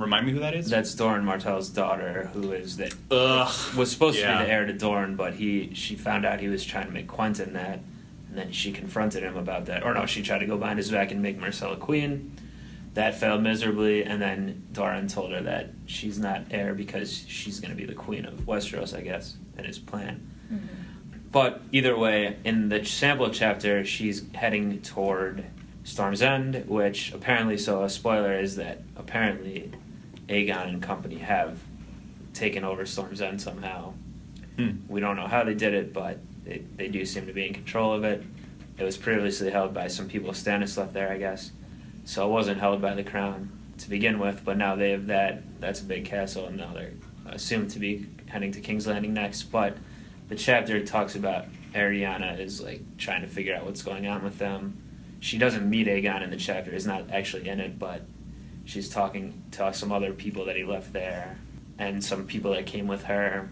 Remind 0.00 0.26
me 0.26 0.32
who 0.32 0.38
that 0.40 0.54
is? 0.54 0.68
That's 0.70 0.94
Doran 0.94 1.24
Martell's 1.24 1.68
daughter, 1.68 2.30
who 2.32 2.52
is 2.52 2.76
the 2.78 2.92
Ugh. 3.10 3.74
was 3.76 3.90
supposed 3.92 4.18
to 4.18 4.26
be 4.26 4.44
the 4.44 4.50
heir 4.50 4.64
to 4.66 4.72
Doran, 4.72 5.14
but 5.16 5.34
he 5.34 5.74
she 5.74 5.94
found 5.94 6.24
out 6.24 6.40
he 6.40 6.48
was 6.48 6.64
trying 6.64 6.86
to 6.86 6.92
make 6.92 7.06
Quentyn 7.06 7.52
that, 7.52 7.80
and 8.28 8.38
then 8.38 8.50
she 8.52 8.72
confronted 8.72 9.22
him 9.22 9.36
about 9.36 9.66
that. 9.66 9.82
Or 9.84 9.92
no, 9.92 10.06
she 10.06 10.22
tried 10.22 10.38
to 10.38 10.46
go 10.46 10.56
behind 10.56 10.78
his 10.78 10.90
back 10.90 11.10
and 11.10 11.20
make 11.20 11.38
Myrcella 11.38 11.78
queen. 11.78 12.32
That 12.94 13.14
failed 13.14 13.42
miserably, 13.42 14.02
and 14.02 14.20
then 14.20 14.66
Doran 14.72 15.06
told 15.06 15.30
her 15.32 15.42
that 15.42 15.70
she's 15.86 16.18
not 16.18 16.42
heir 16.50 16.74
because 16.74 17.24
she's 17.28 17.60
going 17.60 17.70
to 17.70 17.76
be 17.76 17.84
the 17.84 17.94
queen 17.94 18.24
of 18.24 18.34
Westeros, 18.46 18.96
I 18.96 19.02
guess, 19.02 19.36
in 19.58 19.64
his 19.64 19.78
plan. 19.78 20.26
mhm. 20.52 20.60
But 21.30 21.62
either 21.70 21.96
way, 21.96 22.38
in 22.42 22.68
the 22.70 22.84
sample 22.84 23.30
chapter, 23.30 23.84
she's 23.84 24.24
heading 24.34 24.80
toward 24.80 25.44
Storm's 25.84 26.20
End, 26.22 26.64
which 26.66 27.12
apparently, 27.12 27.56
so 27.56 27.84
a 27.84 27.88
spoiler 27.88 28.36
is 28.36 28.56
that 28.56 28.82
apparently 28.96 29.70
Aegon 30.30 30.68
and 30.68 30.82
company 30.82 31.18
have 31.18 31.58
taken 32.32 32.64
over 32.64 32.86
Storm's 32.86 33.20
End 33.20 33.42
somehow. 33.42 33.92
Hmm. 34.56 34.76
We 34.88 35.00
don't 35.00 35.16
know 35.16 35.26
how 35.26 35.44
they 35.44 35.54
did 35.54 35.74
it, 35.74 35.92
but 35.92 36.18
they, 36.44 36.62
they 36.76 36.88
do 36.88 37.04
seem 37.04 37.26
to 37.26 37.32
be 37.32 37.46
in 37.46 37.54
control 37.54 37.92
of 37.92 38.04
it. 38.04 38.22
It 38.78 38.84
was 38.84 38.96
previously 38.96 39.50
held 39.50 39.74
by 39.74 39.88
some 39.88 40.08
people 40.08 40.30
Stannis 40.30 40.78
left 40.78 40.94
there, 40.94 41.12
I 41.12 41.18
guess. 41.18 41.50
So 42.04 42.26
it 42.26 42.30
wasn't 42.30 42.60
held 42.60 42.80
by 42.80 42.94
the 42.94 43.02
crown 43.02 43.50
to 43.78 43.90
begin 43.90 44.18
with, 44.18 44.44
but 44.44 44.56
now 44.56 44.76
they 44.76 44.90
have 44.92 45.08
that. 45.08 45.60
That's 45.60 45.80
a 45.80 45.84
big 45.84 46.04
castle, 46.04 46.46
and 46.46 46.56
now 46.56 46.72
they're 46.72 46.92
assumed 47.26 47.70
to 47.70 47.78
be 47.78 48.06
heading 48.26 48.52
to 48.52 48.60
King's 48.60 48.86
Landing 48.86 49.12
next. 49.12 49.44
But 49.44 49.76
the 50.28 50.36
chapter 50.36 50.84
talks 50.84 51.14
about 51.14 51.46
Arianne 51.74 52.38
is 52.38 52.60
like 52.60 52.80
trying 52.96 53.22
to 53.22 53.28
figure 53.28 53.54
out 53.54 53.66
what's 53.66 53.82
going 53.82 54.06
on 54.06 54.22
with 54.22 54.38
them. 54.38 54.80
She 55.20 55.36
doesn't 55.36 55.68
meet 55.68 55.86
Aegon 55.86 56.22
in 56.22 56.30
the 56.30 56.36
chapter; 56.36 56.72
is 56.72 56.86
not 56.86 57.10
actually 57.10 57.48
in 57.48 57.60
it, 57.60 57.78
but 57.78 58.02
she's 58.70 58.88
talking 58.88 59.42
to 59.52 59.72
some 59.74 59.90
other 59.92 60.12
people 60.12 60.44
that 60.46 60.56
he 60.56 60.64
left 60.64 60.92
there, 60.92 61.36
and 61.78 62.02
some 62.02 62.26
people 62.26 62.52
that 62.52 62.66
came 62.66 62.86
with 62.86 63.04
her. 63.04 63.48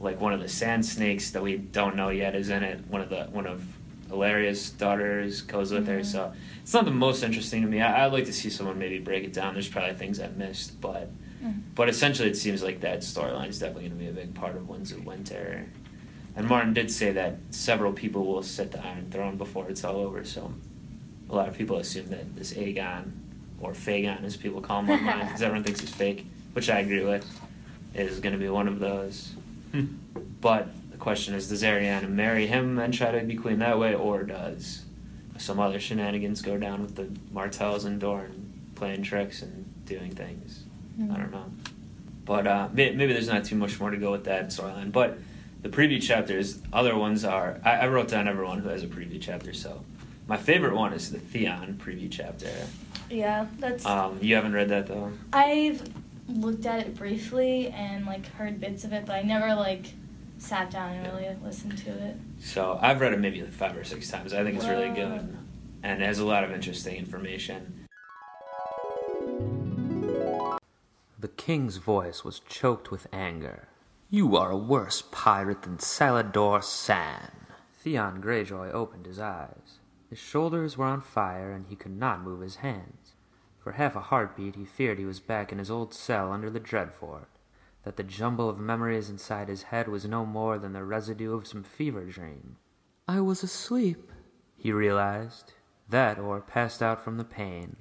Like 0.00 0.20
one 0.20 0.32
of 0.32 0.40
the 0.40 0.48
sand 0.48 0.84
snakes 0.86 1.30
that 1.32 1.42
we 1.42 1.56
don't 1.56 1.96
know 1.96 2.08
yet 2.10 2.34
is 2.34 2.48
in 2.48 2.62
it. 2.62 2.80
One 2.88 3.00
of 3.00 3.08
the 3.10 3.24
one 3.24 3.46
of 3.46 3.64
Ellaria's 4.08 4.70
daughters 4.70 5.40
goes 5.42 5.72
with 5.72 5.86
her, 5.86 6.00
Mhm. 6.00 6.04
so 6.06 6.32
it's 6.62 6.74
not 6.74 6.84
the 6.84 6.90
most 6.90 7.22
interesting 7.22 7.62
to 7.62 7.68
me. 7.68 7.80
I, 7.80 8.04
I'd 8.06 8.12
like 8.12 8.26
to 8.26 8.32
see 8.32 8.50
someone 8.50 8.78
maybe 8.78 8.98
break 8.98 9.24
it 9.24 9.32
down. 9.32 9.54
There's 9.54 9.68
probably 9.68 9.94
things 9.94 10.20
I 10.20 10.28
missed, 10.28 10.80
but 10.80 11.08
Mhm. 11.42 11.60
but 11.74 11.88
essentially, 11.88 12.28
it 12.28 12.36
seems 12.36 12.62
like 12.62 12.80
that 12.80 13.00
storyline 13.00 13.48
is 13.48 13.58
definitely 13.58 13.88
going 13.88 13.98
to 13.98 14.04
be 14.04 14.10
a 14.10 14.24
big 14.24 14.34
part 14.34 14.54
of 14.56 14.68
Winds 14.68 14.92
of 14.92 15.04
Winter. 15.06 15.66
And 16.36 16.48
Martin 16.48 16.72
did 16.72 16.90
say 16.90 17.12
that 17.12 17.36
several 17.50 17.92
people 17.92 18.24
will 18.26 18.42
sit 18.42 18.70
the 18.72 18.84
Iron 18.84 19.08
Throne 19.10 19.36
before 19.36 19.68
it's 19.68 19.84
all 19.84 19.96
over. 19.96 20.24
So 20.24 20.52
a 21.28 21.34
lot 21.34 21.48
of 21.48 21.56
people 21.56 21.76
assume 21.78 22.08
that 22.08 22.34
this 22.36 22.52
Aegon, 22.54 23.12
or 23.62 23.72
Fagon 23.72 24.24
as 24.24 24.36
people 24.36 24.60
call 24.60 24.80
him 24.80 24.90
online, 24.90 25.26
because 25.26 25.40
everyone 25.40 25.64
thinks 25.64 25.80
he's 25.80 25.90
fake, 25.94 26.26
which 26.52 26.68
I 26.68 26.80
agree 26.80 27.04
with, 27.04 27.26
is 27.94 28.20
going 28.20 28.34
to 28.34 28.38
be 28.38 28.48
one 28.48 28.68
of 28.68 28.80
those. 28.80 29.32
Hmm. 29.70 29.86
But 30.40 30.68
the 30.90 30.98
question 30.98 31.34
is, 31.34 31.48
does 31.48 31.62
Arianne 31.62 32.10
marry 32.10 32.46
him 32.46 32.78
and 32.78 32.92
try 32.92 33.10
to 33.12 33.20
be 33.24 33.36
queen 33.36 33.60
that 33.60 33.78
way, 33.78 33.94
or 33.94 34.24
does 34.24 34.82
some 35.38 35.58
other 35.58 35.80
shenanigans 35.80 36.42
go 36.42 36.58
down 36.58 36.82
with 36.82 36.96
the 36.96 37.08
Martells 37.32 37.84
and 37.84 38.00
Dorne 38.00 38.52
playing 38.74 39.02
tricks 39.02 39.40
and 39.42 39.72
doing 39.86 40.10
things? 40.10 40.64
I 41.00 41.16
don't 41.16 41.32
know. 41.32 41.46
But 42.24 42.46
uh, 42.46 42.68
may- 42.72 42.92
maybe 42.92 43.12
there's 43.12 43.28
not 43.28 43.44
too 43.44 43.56
much 43.56 43.80
more 43.80 43.90
to 43.90 43.96
go 43.96 44.12
with 44.12 44.24
that 44.24 44.48
storyline. 44.48 44.92
But 44.92 45.18
the 45.62 45.68
preview 45.68 46.00
chapters, 46.02 46.60
other 46.72 46.96
ones 46.96 47.24
are. 47.24 47.60
I, 47.64 47.70
I 47.78 47.88
wrote 47.88 48.08
down 48.08 48.28
everyone 48.28 48.58
who 48.58 48.68
has 48.68 48.82
a 48.82 48.86
preview 48.86 49.20
chapter. 49.20 49.52
So 49.54 49.84
my 50.28 50.36
favorite 50.36 50.74
one 50.74 50.92
is 50.92 51.10
the 51.10 51.18
Theon 51.18 51.80
preview 51.82 52.10
chapter. 52.10 52.50
Yeah, 53.12 53.46
that's. 53.58 53.84
Um, 53.84 54.18
you 54.22 54.34
haven't 54.34 54.54
read 54.54 54.70
that 54.70 54.86
though. 54.86 55.12
I've 55.32 55.82
looked 56.28 56.64
at 56.64 56.80
it 56.80 56.96
briefly 56.96 57.68
and 57.68 58.06
like 58.06 58.26
heard 58.26 58.58
bits 58.58 58.84
of 58.84 58.92
it, 58.92 59.04
but 59.04 59.16
I 59.16 59.22
never 59.22 59.54
like 59.54 59.92
sat 60.38 60.70
down 60.70 60.94
and 60.94 61.12
really 61.12 61.28
listened 61.44 61.76
to 61.78 61.90
it. 61.90 62.16
So 62.40 62.78
I've 62.80 63.00
read 63.00 63.12
it 63.12 63.20
maybe 63.20 63.42
like 63.42 63.52
five 63.52 63.76
or 63.76 63.84
six 63.84 64.10
times. 64.10 64.32
I 64.32 64.42
think 64.42 64.56
it's 64.56 64.66
really 64.66 64.88
good, 64.88 65.36
and 65.82 66.02
it 66.02 66.06
has 66.06 66.18
a 66.18 66.24
lot 66.24 66.42
of 66.42 66.52
interesting 66.52 66.96
information. 66.96 67.86
The 71.18 71.28
king's 71.36 71.76
voice 71.76 72.24
was 72.24 72.40
choked 72.40 72.90
with 72.90 73.06
anger. 73.12 73.68
You 74.10 74.36
are 74.36 74.50
a 74.50 74.56
worse 74.56 75.02
pirate 75.12 75.62
than 75.62 75.76
Salladhor 75.78 76.60
Saan. 76.60 77.30
Theon 77.80 78.22
Greyjoy 78.22 78.72
opened 78.72 79.06
his 79.06 79.18
eyes. 79.18 79.78
His 80.10 80.18
shoulders 80.18 80.76
were 80.76 80.84
on 80.84 81.00
fire, 81.00 81.52
and 81.52 81.66
he 81.68 81.76
could 81.76 81.96
not 81.96 82.22
move 82.22 82.40
his 82.40 82.56
hands. 82.56 83.01
For 83.62 83.72
half 83.72 83.94
a 83.94 84.00
heartbeat, 84.00 84.56
he 84.56 84.64
feared 84.64 84.98
he 84.98 85.04
was 85.04 85.20
back 85.20 85.52
in 85.52 85.58
his 85.58 85.70
old 85.70 85.94
cell 85.94 86.32
under 86.32 86.50
the 86.50 86.58
Dreadfort, 86.58 87.28
that 87.84 87.96
the 87.96 88.02
jumble 88.02 88.48
of 88.48 88.58
memories 88.58 89.08
inside 89.08 89.48
his 89.48 89.64
head 89.64 89.86
was 89.86 90.04
no 90.04 90.26
more 90.26 90.58
than 90.58 90.72
the 90.72 90.84
residue 90.84 91.32
of 91.34 91.46
some 91.46 91.62
fever 91.62 92.04
dream. 92.04 92.56
I 93.06 93.20
was 93.20 93.44
asleep, 93.44 94.10
he 94.56 94.72
realized. 94.72 95.52
That 95.88 96.18
or 96.18 96.40
passed 96.40 96.82
out 96.82 97.04
from 97.04 97.18
the 97.18 97.24
pain. 97.24 97.76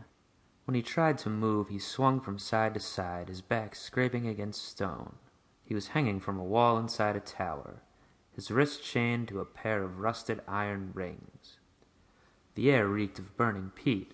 When 0.66 0.76
he 0.76 0.84
tried 0.84 1.18
to 1.20 1.30
move, 1.30 1.70
he 1.70 1.80
swung 1.80 2.22
from 2.22 2.38
side 2.38 2.76
to 2.76 2.80
side, 2.80 3.30
his 3.30 3.42
back 3.42 3.76
scraping 3.76 4.28
against 4.28 4.64
stone. 4.64 5.16
He 5.64 5.74
was 5.74 5.90
hanging 5.90 6.20
from 6.20 6.38
a 6.38 6.44
wall 6.44 6.78
inside 6.78 7.16
a 7.16 7.20
tower, 7.20 7.82
his 8.32 8.52
wrist 8.52 8.84
chained 8.84 9.30
to 9.30 9.40
a 9.40 9.46
pair 9.46 9.82
of 9.82 10.00
rusted 10.00 10.42
iron 10.48 10.92
rings. 10.94 11.58
The 12.54 12.72
air 12.72 12.88
reeked 12.88 13.18
of 13.18 13.36
burning 13.36 13.72
peat. 13.74 14.14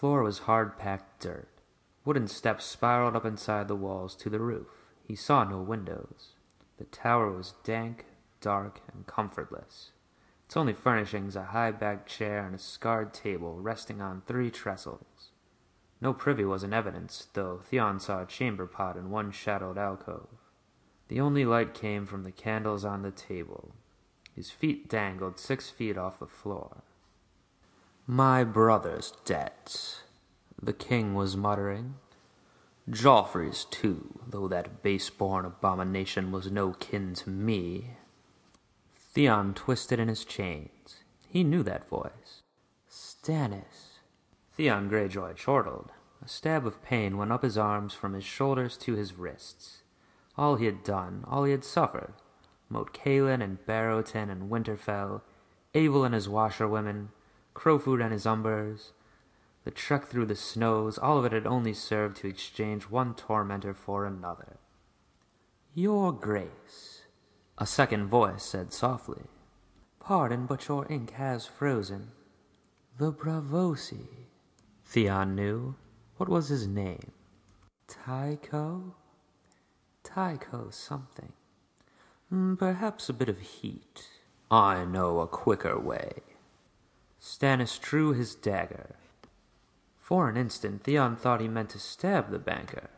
The 0.00 0.06
floor 0.06 0.22
was 0.22 0.38
hard 0.38 0.78
packed 0.78 1.20
dirt. 1.20 1.60
Wooden 2.06 2.26
steps 2.26 2.64
spiraled 2.64 3.14
up 3.16 3.26
inside 3.26 3.68
the 3.68 3.76
walls 3.76 4.14
to 4.14 4.30
the 4.30 4.40
roof. 4.40 4.68
He 5.06 5.14
saw 5.14 5.44
no 5.44 5.60
windows. 5.60 6.36
The 6.78 6.86
tower 6.86 7.30
was 7.30 7.52
dank, 7.64 8.06
dark, 8.40 8.80
and 8.94 9.06
comfortless. 9.06 9.90
Its 10.46 10.56
only 10.56 10.72
furnishings 10.72 11.36
a 11.36 11.44
high 11.44 11.72
backed 11.72 12.08
chair 12.08 12.46
and 12.46 12.54
a 12.54 12.58
scarred 12.58 13.12
table 13.12 13.60
resting 13.60 14.00
on 14.00 14.22
three 14.22 14.50
trestles. 14.50 15.32
No 16.00 16.14
privy 16.14 16.46
was 16.46 16.64
in 16.64 16.72
evidence, 16.72 17.26
though 17.34 17.58
Theon 17.58 18.00
saw 18.00 18.22
a 18.22 18.26
chamber 18.26 18.66
pot 18.66 18.96
in 18.96 19.10
one 19.10 19.30
shadowed 19.30 19.76
alcove. 19.76 20.28
The 21.08 21.20
only 21.20 21.44
light 21.44 21.74
came 21.74 22.06
from 22.06 22.24
the 22.24 22.32
candles 22.32 22.86
on 22.86 23.02
the 23.02 23.10
table. 23.10 23.74
His 24.34 24.50
feet 24.50 24.88
dangled 24.88 25.38
six 25.38 25.68
feet 25.68 25.98
off 25.98 26.20
the 26.20 26.26
floor. 26.26 26.84
My 28.12 28.42
brother's 28.42 29.12
debts, 29.24 30.00
the 30.60 30.72
king 30.72 31.14
was 31.14 31.36
muttering. 31.36 31.94
Joffrey's 32.90 33.64
too, 33.64 34.18
though 34.28 34.48
that 34.48 34.82
base-born 34.82 35.44
abomination 35.44 36.32
was 36.32 36.50
no 36.50 36.72
kin 36.72 37.14
to 37.14 37.30
me. 37.30 37.92
Theon 38.96 39.54
twisted 39.54 40.00
in 40.00 40.08
his 40.08 40.24
chains. 40.24 41.04
He 41.28 41.44
knew 41.44 41.62
that 41.62 41.88
voice. 41.88 42.42
Stannis. 42.90 44.00
Theon 44.56 44.90
Greyjoy 44.90 45.36
chortled. 45.36 45.92
A 46.20 46.26
stab 46.26 46.66
of 46.66 46.82
pain 46.82 47.16
went 47.16 47.30
up 47.30 47.44
his 47.44 47.56
arms 47.56 47.94
from 47.94 48.14
his 48.14 48.24
shoulders 48.24 48.76
to 48.78 48.96
his 48.96 49.14
wrists. 49.14 49.84
All 50.36 50.56
he 50.56 50.64
had 50.64 50.82
done, 50.82 51.22
all 51.28 51.44
he 51.44 51.52
had 51.52 51.62
suffered, 51.62 52.14
Moat 52.68 52.92
Cailin 52.92 53.40
and 53.40 53.64
Barrowton 53.64 54.28
and 54.28 54.50
Winterfell, 54.50 55.20
Abel 55.74 56.02
and 56.02 56.12
his 56.12 56.28
washerwomen, 56.28 57.10
Crowfood 57.60 58.00
and 58.00 58.10
his 58.10 58.24
umbers, 58.24 58.92
the 59.64 59.70
trek 59.70 60.06
through 60.06 60.24
the 60.24 60.34
snows, 60.34 60.96
all 60.96 61.18
of 61.18 61.26
it 61.26 61.32
had 61.32 61.46
only 61.46 61.74
served 61.74 62.16
to 62.16 62.26
exchange 62.26 62.84
one 62.84 63.12
tormentor 63.12 63.74
for 63.74 64.06
another. 64.06 64.56
Your 65.74 66.10
Grace. 66.10 67.02
A 67.58 67.66
second 67.66 68.06
voice 68.06 68.42
said 68.42 68.72
softly, 68.72 69.24
Pardon, 69.98 70.46
but 70.46 70.68
your 70.68 70.90
ink 70.90 71.10
has 71.10 71.44
frozen. 71.44 72.12
The 72.96 73.12
Braavosi. 73.12 74.06
Theon 74.86 75.34
knew. 75.34 75.74
What 76.16 76.30
was 76.30 76.48
his 76.48 76.66
name? 76.66 77.12
Tycho? 77.86 78.94
Tycho 80.02 80.70
something. 80.70 81.34
Mm, 82.32 82.58
Perhaps 82.58 83.10
a 83.10 83.12
bit 83.12 83.28
of 83.28 83.38
heat. 83.38 84.08
I 84.50 84.86
know 84.86 85.20
a 85.20 85.26
quicker 85.26 85.78
way. 85.78 86.22
Stannis 87.20 87.78
drew 87.78 88.12
his 88.12 88.34
dagger. 88.34 88.96
For 89.98 90.28
an 90.28 90.36
instant, 90.36 90.82
Theon 90.82 91.16
thought 91.16 91.40
he 91.40 91.48
meant 91.48 91.70
to 91.70 91.78
stab 91.78 92.30
the 92.30 92.38
banker. 92.38 92.90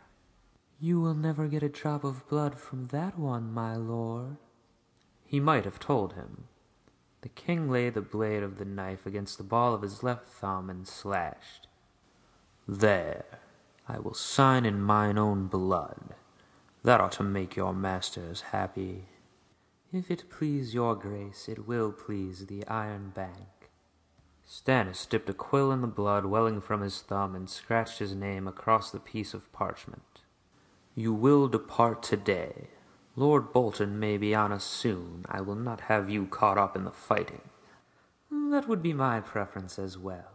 You 0.80 1.00
will 1.00 1.14
never 1.14 1.48
get 1.48 1.62
a 1.62 1.68
drop 1.68 2.04
of 2.04 2.26
blood 2.28 2.58
from 2.58 2.88
that 2.88 3.18
one, 3.18 3.52
my 3.52 3.76
lord. 3.76 4.36
He 5.24 5.40
might 5.40 5.64
have 5.64 5.78
told 5.78 6.14
him. 6.14 6.44
The 7.22 7.28
king 7.28 7.70
laid 7.70 7.94
the 7.94 8.00
blade 8.00 8.42
of 8.42 8.58
the 8.58 8.64
knife 8.64 9.06
against 9.06 9.38
the 9.38 9.44
ball 9.44 9.74
of 9.74 9.82
his 9.82 10.02
left 10.02 10.26
thumb 10.26 10.70
and 10.70 10.86
slashed. 10.86 11.68
There, 12.66 13.24
I 13.88 13.98
will 13.98 14.14
sign 14.14 14.64
in 14.64 14.80
mine 14.80 15.18
own 15.18 15.46
blood. 15.46 16.14
That 16.84 17.00
ought 17.00 17.12
to 17.12 17.22
make 17.22 17.56
your 17.56 17.72
masters 17.72 18.40
happy. 18.52 19.06
If 19.92 20.10
it 20.10 20.30
please 20.30 20.74
your 20.74 20.94
grace, 20.94 21.48
it 21.48 21.66
will 21.66 21.92
please 21.92 22.46
the 22.46 22.66
Iron 22.66 23.10
Bank. 23.14 23.61
Stannis 24.52 25.08
dipped 25.08 25.30
a 25.30 25.32
quill 25.32 25.72
in 25.72 25.80
the 25.80 25.86
blood 25.86 26.26
welling 26.26 26.60
from 26.60 26.82
his 26.82 27.00
thumb 27.00 27.34
and 27.34 27.48
scratched 27.48 28.00
his 28.00 28.14
name 28.14 28.46
across 28.46 28.90
the 28.90 29.00
piece 29.00 29.32
of 29.32 29.50
parchment. 29.50 30.20
You 30.94 31.14
will 31.14 31.48
depart 31.48 32.02
today. 32.02 32.68
Lord 33.16 33.50
Bolton 33.54 33.98
may 33.98 34.18
be 34.18 34.34
on 34.34 34.52
us 34.52 34.64
soon. 34.64 35.24
I 35.26 35.40
will 35.40 35.54
not 35.54 35.80
have 35.82 36.10
you 36.10 36.26
caught 36.26 36.58
up 36.58 36.76
in 36.76 36.84
the 36.84 36.90
fighting. 36.90 37.40
That 38.30 38.68
would 38.68 38.82
be 38.82 38.92
my 38.92 39.20
preference 39.20 39.78
as 39.78 39.96
well. 39.96 40.32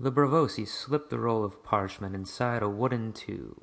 The 0.00 0.10
Braavosi 0.10 0.66
slipped 0.66 1.10
the 1.10 1.18
roll 1.18 1.44
of 1.44 1.62
parchment 1.62 2.14
inside 2.14 2.62
a 2.62 2.68
wooden 2.70 3.12
tube. 3.12 3.62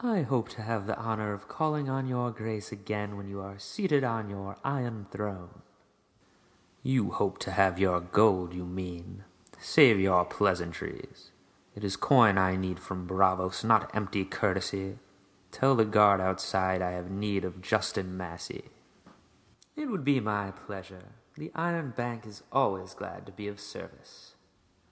I 0.00 0.22
hope 0.22 0.48
to 0.48 0.62
have 0.62 0.88
the 0.88 0.98
honor 0.98 1.32
of 1.32 1.46
calling 1.46 1.88
on 1.88 2.08
your 2.08 2.32
grace 2.32 2.72
again 2.72 3.16
when 3.16 3.28
you 3.28 3.40
are 3.40 3.60
seated 3.60 4.02
on 4.02 4.28
your 4.28 4.56
iron 4.64 5.06
throne. 5.12 5.62
You 6.84 7.12
hope 7.12 7.38
to 7.38 7.52
have 7.52 7.78
your 7.78 8.00
gold, 8.00 8.52
you 8.52 8.64
mean. 8.64 9.22
Save 9.60 10.00
your 10.00 10.24
pleasantries. 10.24 11.30
It 11.76 11.84
is 11.84 11.94
coin 11.94 12.36
I 12.36 12.56
need 12.56 12.80
from 12.80 13.06
Braavos, 13.06 13.62
not 13.62 13.94
empty 13.94 14.24
courtesy. 14.24 14.98
Tell 15.52 15.76
the 15.76 15.84
guard 15.84 16.20
outside 16.20 16.82
I 16.82 16.90
have 16.90 17.08
need 17.08 17.44
of 17.44 17.62
Justin 17.62 18.16
Massey. 18.16 18.64
It 19.76 19.90
would 19.90 20.04
be 20.04 20.18
my 20.18 20.50
pleasure. 20.50 21.12
The 21.36 21.52
Iron 21.54 21.94
Bank 21.96 22.26
is 22.26 22.42
always 22.50 22.94
glad 22.94 23.26
to 23.26 23.32
be 23.32 23.46
of 23.46 23.60
service. 23.60 24.34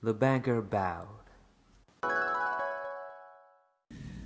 The 0.00 0.14
banker 0.14 0.62
bowed. 0.62 1.08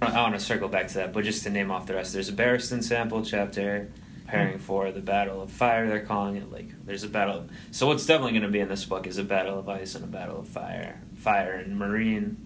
I 0.03 0.21
want 0.21 0.35
to 0.35 0.41
circle 0.41 0.69
back 0.69 0.89
to 0.89 0.95
that, 0.95 1.15
but 1.15 1.25
just 1.25 1.43
to 1.45 1.51
name 1.51 1.71
off 1.71 1.87
the 1.87 1.95
rest, 1.95 2.13
there's 2.13 2.29
a 2.29 2.33
Barristan 2.35 2.85
sample 2.85 3.25
chapter 3.25 3.91
preparing 4.35 4.59
for 4.59 4.91
the 4.91 5.01
Battle 5.01 5.41
of 5.43 5.51
Fire. 5.51 5.89
They're 5.89 6.05
calling 6.05 6.37
it 6.37 6.51
like 6.51 6.69
there's 6.85 7.05
a 7.05 7.09
battle. 7.09 7.47
So 7.71 7.87
what's 7.87 8.05
definitely 8.07 8.33
going 8.33 8.43
to 8.43 8.49
be 8.49 8.61
in 8.61 8.69
this 8.69 8.85
book 8.85 9.07
is 9.07 9.19
a 9.19 9.25
Battle 9.25 9.59
of 9.59 9.69
Ice 9.69 9.95
and 9.95 10.05
a 10.05 10.09
Battle 10.09 10.41
of 10.41 10.49
Fire. 10.49 11.01
Fire 11.17 11.53
and 11.53 11.79
Meereen, 11.81 12.37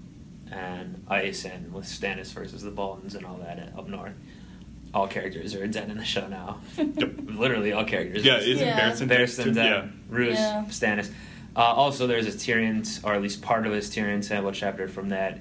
and 0.51 1.05
Ice, 1.09 1.45
and 1.45 1.73
with 1.73 1.87
Stannis 1.87 2.33
versus 2.33 2.63
the 2.63 2.71
Boltons 2.71 3.15
and 3.15 3.25
all 3.25 3.37
that 3.39 3.73
up 3.77 3.89
north. 3.89 4.13
All 4.95 5.07
characters 5.07 5.55
are 5.55 5.67
dead 5.67 5.91
in 5.91 5.99
the 5.99 6.05
show 6.05 6.27
now. 6.29 6.61
Literally 6.79 7.73
all 7.73 7.85
characters. 7.85 8.25
Yeah, 8.25 8.39
isn't 8.39 8.67
Yeah. 8.67 8.81
Barristan 8.81 9.09
Barristan 9.09 9.47
yeah. 9.47 9.53
dead. 9.53 9.93
Roose, 10.09 10.39
Yeah. 10.39 10.65
Stannis. 10.69 11.11
Uh, 11.55 11.61
also, 11.61 12.07
there's 12.07 12.27
a 12.27 12.31
Tyrion, 12.31 13.05
or 13.05 13.15
at 13.15 13.21
least 13.21 13.43
part 13.43 13.67
of 13.67 13.73
his 13.73 13.91
Tyrion 13.91 14.23
sample 14.25 14.53
chapter 14.53 14.89
from 14.89 15.09
that. 15.11 15.41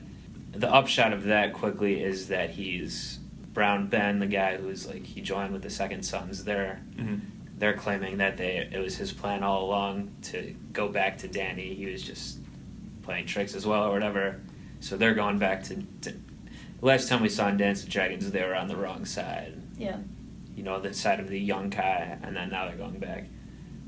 The 0.51 0.73
upshot 0.73 1.13
of 1.13 1.25
that 1.25 1.53
quickly 1.53 2.01
is 2.01 2.27
that 2.29 2.49
he's 2.51 3.16
Brown 3.57 3.87
Ben, 3.87 4.19
the 4.19 4.27
guy 4.27 4.55
who's 4.55 4.85
like 4.85 5.03
he 5.03 5.19
joined 5.19 5.51
with 5.51 5.63
the 5.63 5.69
Second 5.71 6.03
Sons. 6.03 6.43
They're 6.43 6.79
Mhm. 6.95 7.21
they're 7.57 7.73
claiming 7.73 8.17
that 8.17 8.37
they 8.37 8.69
it 8.71 8.77
was 8.77 8.97
his 8.97 9.11
plan 9.11 9.41
all 9.41 9.65
along 9.65 10.11
to 10.21 10.55
go 10.73 10.87
back 10.89 11.17
to 11.17 11.27
Dany. 11.27 11.75
He 11.75 11.87
was 11.87 12.03
just 12.03 12.37
playing 13.01 13.25
tricks 13.25 13.55
as 13.55 13.65
well 13.65 13.85
or 13.85 13.91
whatever. 13.91 14.41
So 14.79 14.95
they're 14.95 15.15
going 15.15 15.39
back 15.39 15.63
to. 15.63 15.81
to 16.01 16.13
last 16.83 17.09
time 17.09 17.19
we 17.23 17.29
saw 17.29 17.47
in 17.47 17.57
Dance 17.57 17.81
with 17.83 17.91
Dragons, 17.91 18.29
they 18.29 18.43
were 18.43 18.53
on 18.53 18.67
the 18.67 18.75
wrong 18.77 19.05
side 19.05 19.55
Yeah. 19.75 19.97
you 20.55 20.61
know, 20.61 20.79
the 20.79 20.93
side 20.93 21.19
of 21.19 21.27
the 21.27 21.49
Yunkai, 21.49 22.19
and 22.21 22.35
then 22.35 22.51
now 22.51 22.67
they're 22.67 22.77
going 22.77 22.99
back. 22.99 23.23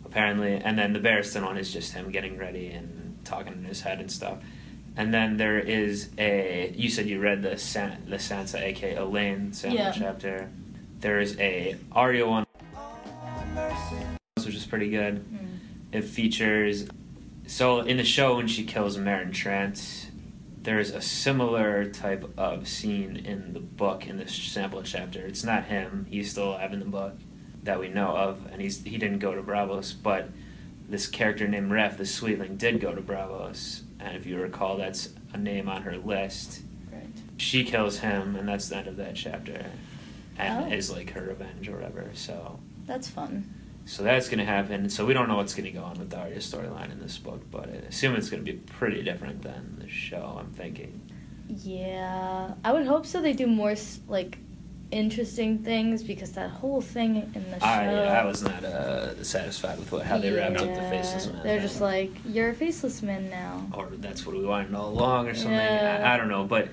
Apparently, 0.03 0.53
and 0.55 0.79
then 0.79 0.93
the 0.93 0.99
Barristan 0.99 1.43
one 1.45 1.59
is 1.59 1.71
just 1.71 1.93
him 1.93 2.09
getting 2.09 2.39
ready 2.39 2.69
and 2.69 3.19
talking 3.23 3.53
in 3.53 3.65
his 3.65 3.81
head 3.81 3.99
and 3.99 4.11
stuff. 4.11 4.39
And 4.99 5.13
then 5.13 5.37
there 5.37 5.57
is 5.57 6.09
a. 6.17 6.73
You 6.75 6.89
said 6.89 7.07
you 7.07 7.21
read 7.21 7.41
the 7.41 7.57
San, 7.57 8.03
the 8.09 8.17
Sansa, 8.17 8.59
aka 8.59 8.95
Alayne 8.95 9.55
sample 9.55 9.79
Yeah. 9.79 9.93
chapter. 9.93 10.49
There 10.99 11.21
is 11.21 11.39
a 11.39 11.77
Arya 11.93 12.27
one, 12.27 12.45
which 14.43 14.53
is 14.53 14.65
pretty 14.65 14.89
good. 14.89 15.23
Mm. 15.23 15.59
It 15.93 16.03
features. 16.03 16.89
So 17.47 17.79
in 17.79 17.95
the 17.95 18.03
show, 18.03 18.35
when 18.35 18.49
she 18.49 18.65
kills 18.65 18.97
Meryn 18.97 19.31
Trant, 19.31 20.07
there's 20.63 20.91
a 20.91 20.99
similar 21.01 21.85
type 21.85 22.29
of 22.37 22.67
scene 22.67 23.15
in 23.15 23.53
the 23.53 23.61
book 23.61 24.05
in 24.05 24.17
this 24.17 24.33
sample 24.35 24.83
chapter. 24.83 25.25
It's 25.25 25.45
not 25.45 25.63
him; 25.63 26.07
he's 26.09 26.29
still 26.31 26.49
alive 26.49 26.73
in 26.73 26.79
the 26.81 26.85
book 26.85 27.13
that 27.63 27.79
we 27.79 27.87
know 27.87 28.09
of, 28.17 28.45
and 28.51 28.61
he's 28.61 28.83
he 28.83 28.97
didn't 28.97 29.19
go 29.19 29.33
to 29.33 29.41
Braavos, 29.41 29.93
but 30.03 30.27
this 30.89 31.07
character 31.07 31.47
named 31.47 31.71
Raff, 31.71 31.97
the 31.97 32.05
Sweetling, 32.05 32.57
did 32.57 32.79
go 32.79 32.93
to 32.93 33.01
Braavos, 33.01 33.81
and 33.99 34.15
if 34.17 34.25
you 34.25 34.37
recall, 34.37 34.77
that's 34.77 35.09
a 35.33 35.37
name 35.37 35.69
on 35.69 35.83
her 35.83 35.97
list. 35.97 36.61
Right. 36.91 37.05
She 37.37 37.63
kills 37.63 37.99
him, 37.99 38.35
and 38.35 38.47
that's 38.47 38.69
the 38.69 38.77
end 38.77 38.87
of 38.87 38.97
that 38.97 39.15
chapter, 39.15 39.65
and 40.37 40.65
Oh. 40.65 40.75
is 40.75 40.91
like 40.91 41.11
her 41.11 41.21
revenge 41.21 41.67
or 41.69 41.75
whatever. 41.75 42.09
So. 42.13 42.59
That's 42.85 43.07
fun. 43.07 43.53
So 43.85 44.03
that's 44.03 44.27
going 44.29 44.39
to 44.39 44.45
happen. 44.45 44.89
So 44.89 45.05
we 45.05 45.13
don't 45.13 45.27
know 45.27 45.37
what's 45.37 45.53
going 45.53 45.65
to 45.65 45.71
go 45.71 45.83
on 45.83 45.97
with 45.99 46.13
Arya 46.13 46.37
storyline 46.37 46.91
in 46.91 46.99
this 46.99 47.17
book, 47.17 47.41
but 47.49 47.69
I 47.69 47.73
assume 47.87 48.15
it's 48.15 48.29
going 48.29 48.43
to 48.45 48.51
be 48.51 48.57
pretty 48.57 49.01
different 49.03 49.41
than 49.41 49.77
the 49.79 49.87
show. 49.89 50.37
I'm 50.39 50.51
thinking. 50.53 51.01
Yeah, 51.47 52.53
I 52.63 52.71
would 52.71 52.85
hope 52.85 53.05
so. 53.05 53.21
They 53.21 53.33
do 53.33 53.47
more 53.47 53.75
like 54.07 54.37
interesting 54.91 55.59
things 55.59 56.01
because 56.03 56.31
that 56.31 56.49
whole 56.49 56.81
thing 56.81 57.15
in 57.35 57.51
the 57.51 57.59
show. 57.59 57.65
I 57.65 58.21
I 58.21 58.25
was 58.25 58.41
not 58.41 58.63
uh, 58.63 59.23
satisfied 59.23 59.79
with 59.79 59.91
what 59.91 60.05
how 60.05 60.17
they 60.17 60.31
wrapped 60.31 60.57
up 60.57 60.67
the 60.67 60.81
faceless 60.89 61.27
man. 61.27 61.43
They're 61.43 61.59
just 61.59 61.81
like 61.81 62.11
you're 62.25 62.49
a 62.49 62.53
faceless 62.53 63.01
man 63.01 63.29
now. 63.29 63.67
or 63.73 63.89
that's 63.91 64.25
what 64.25 64.35
we 64.35 64.45
wanted 64.45 64.73
all 64.73 64.89
along, 64.89 65.27
or 65.27 65.35
something. 65.35 65.53
Yeah. 65.53 66.03
I, 66.03 66.13
I 66.13 66.17
don't 66.17 66.29
know, 66.29 66.43
but 66.43 66.69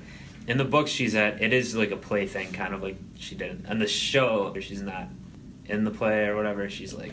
in 0.47 0.59
the 0.59 0.65
book 0.65 0.89
she's 0.89 1.15
at, 1.15 1.43
it 1.43 1.53
is 1.53 1.75
like 1.75 1.91
a 1.91 1.97
play 1.97 2.27
thing, 2.27 2.53
kind 2.53 2.73
of 2.75 2.83
like 2.83 2.97
she 3.17 3.35
did. 3.35 3.65
And 3.69 3.81
the 3.81 3.89
show, 3.89 4.55
she's 4.61 4.83
not 4.83 5.09
in 5.67 5.85
the 5.85 5.91
play 5.91 6.27
or 6.27 6.37
whatever. 6.37 6.69
She's 6.69 6.95
like 6.95 7.13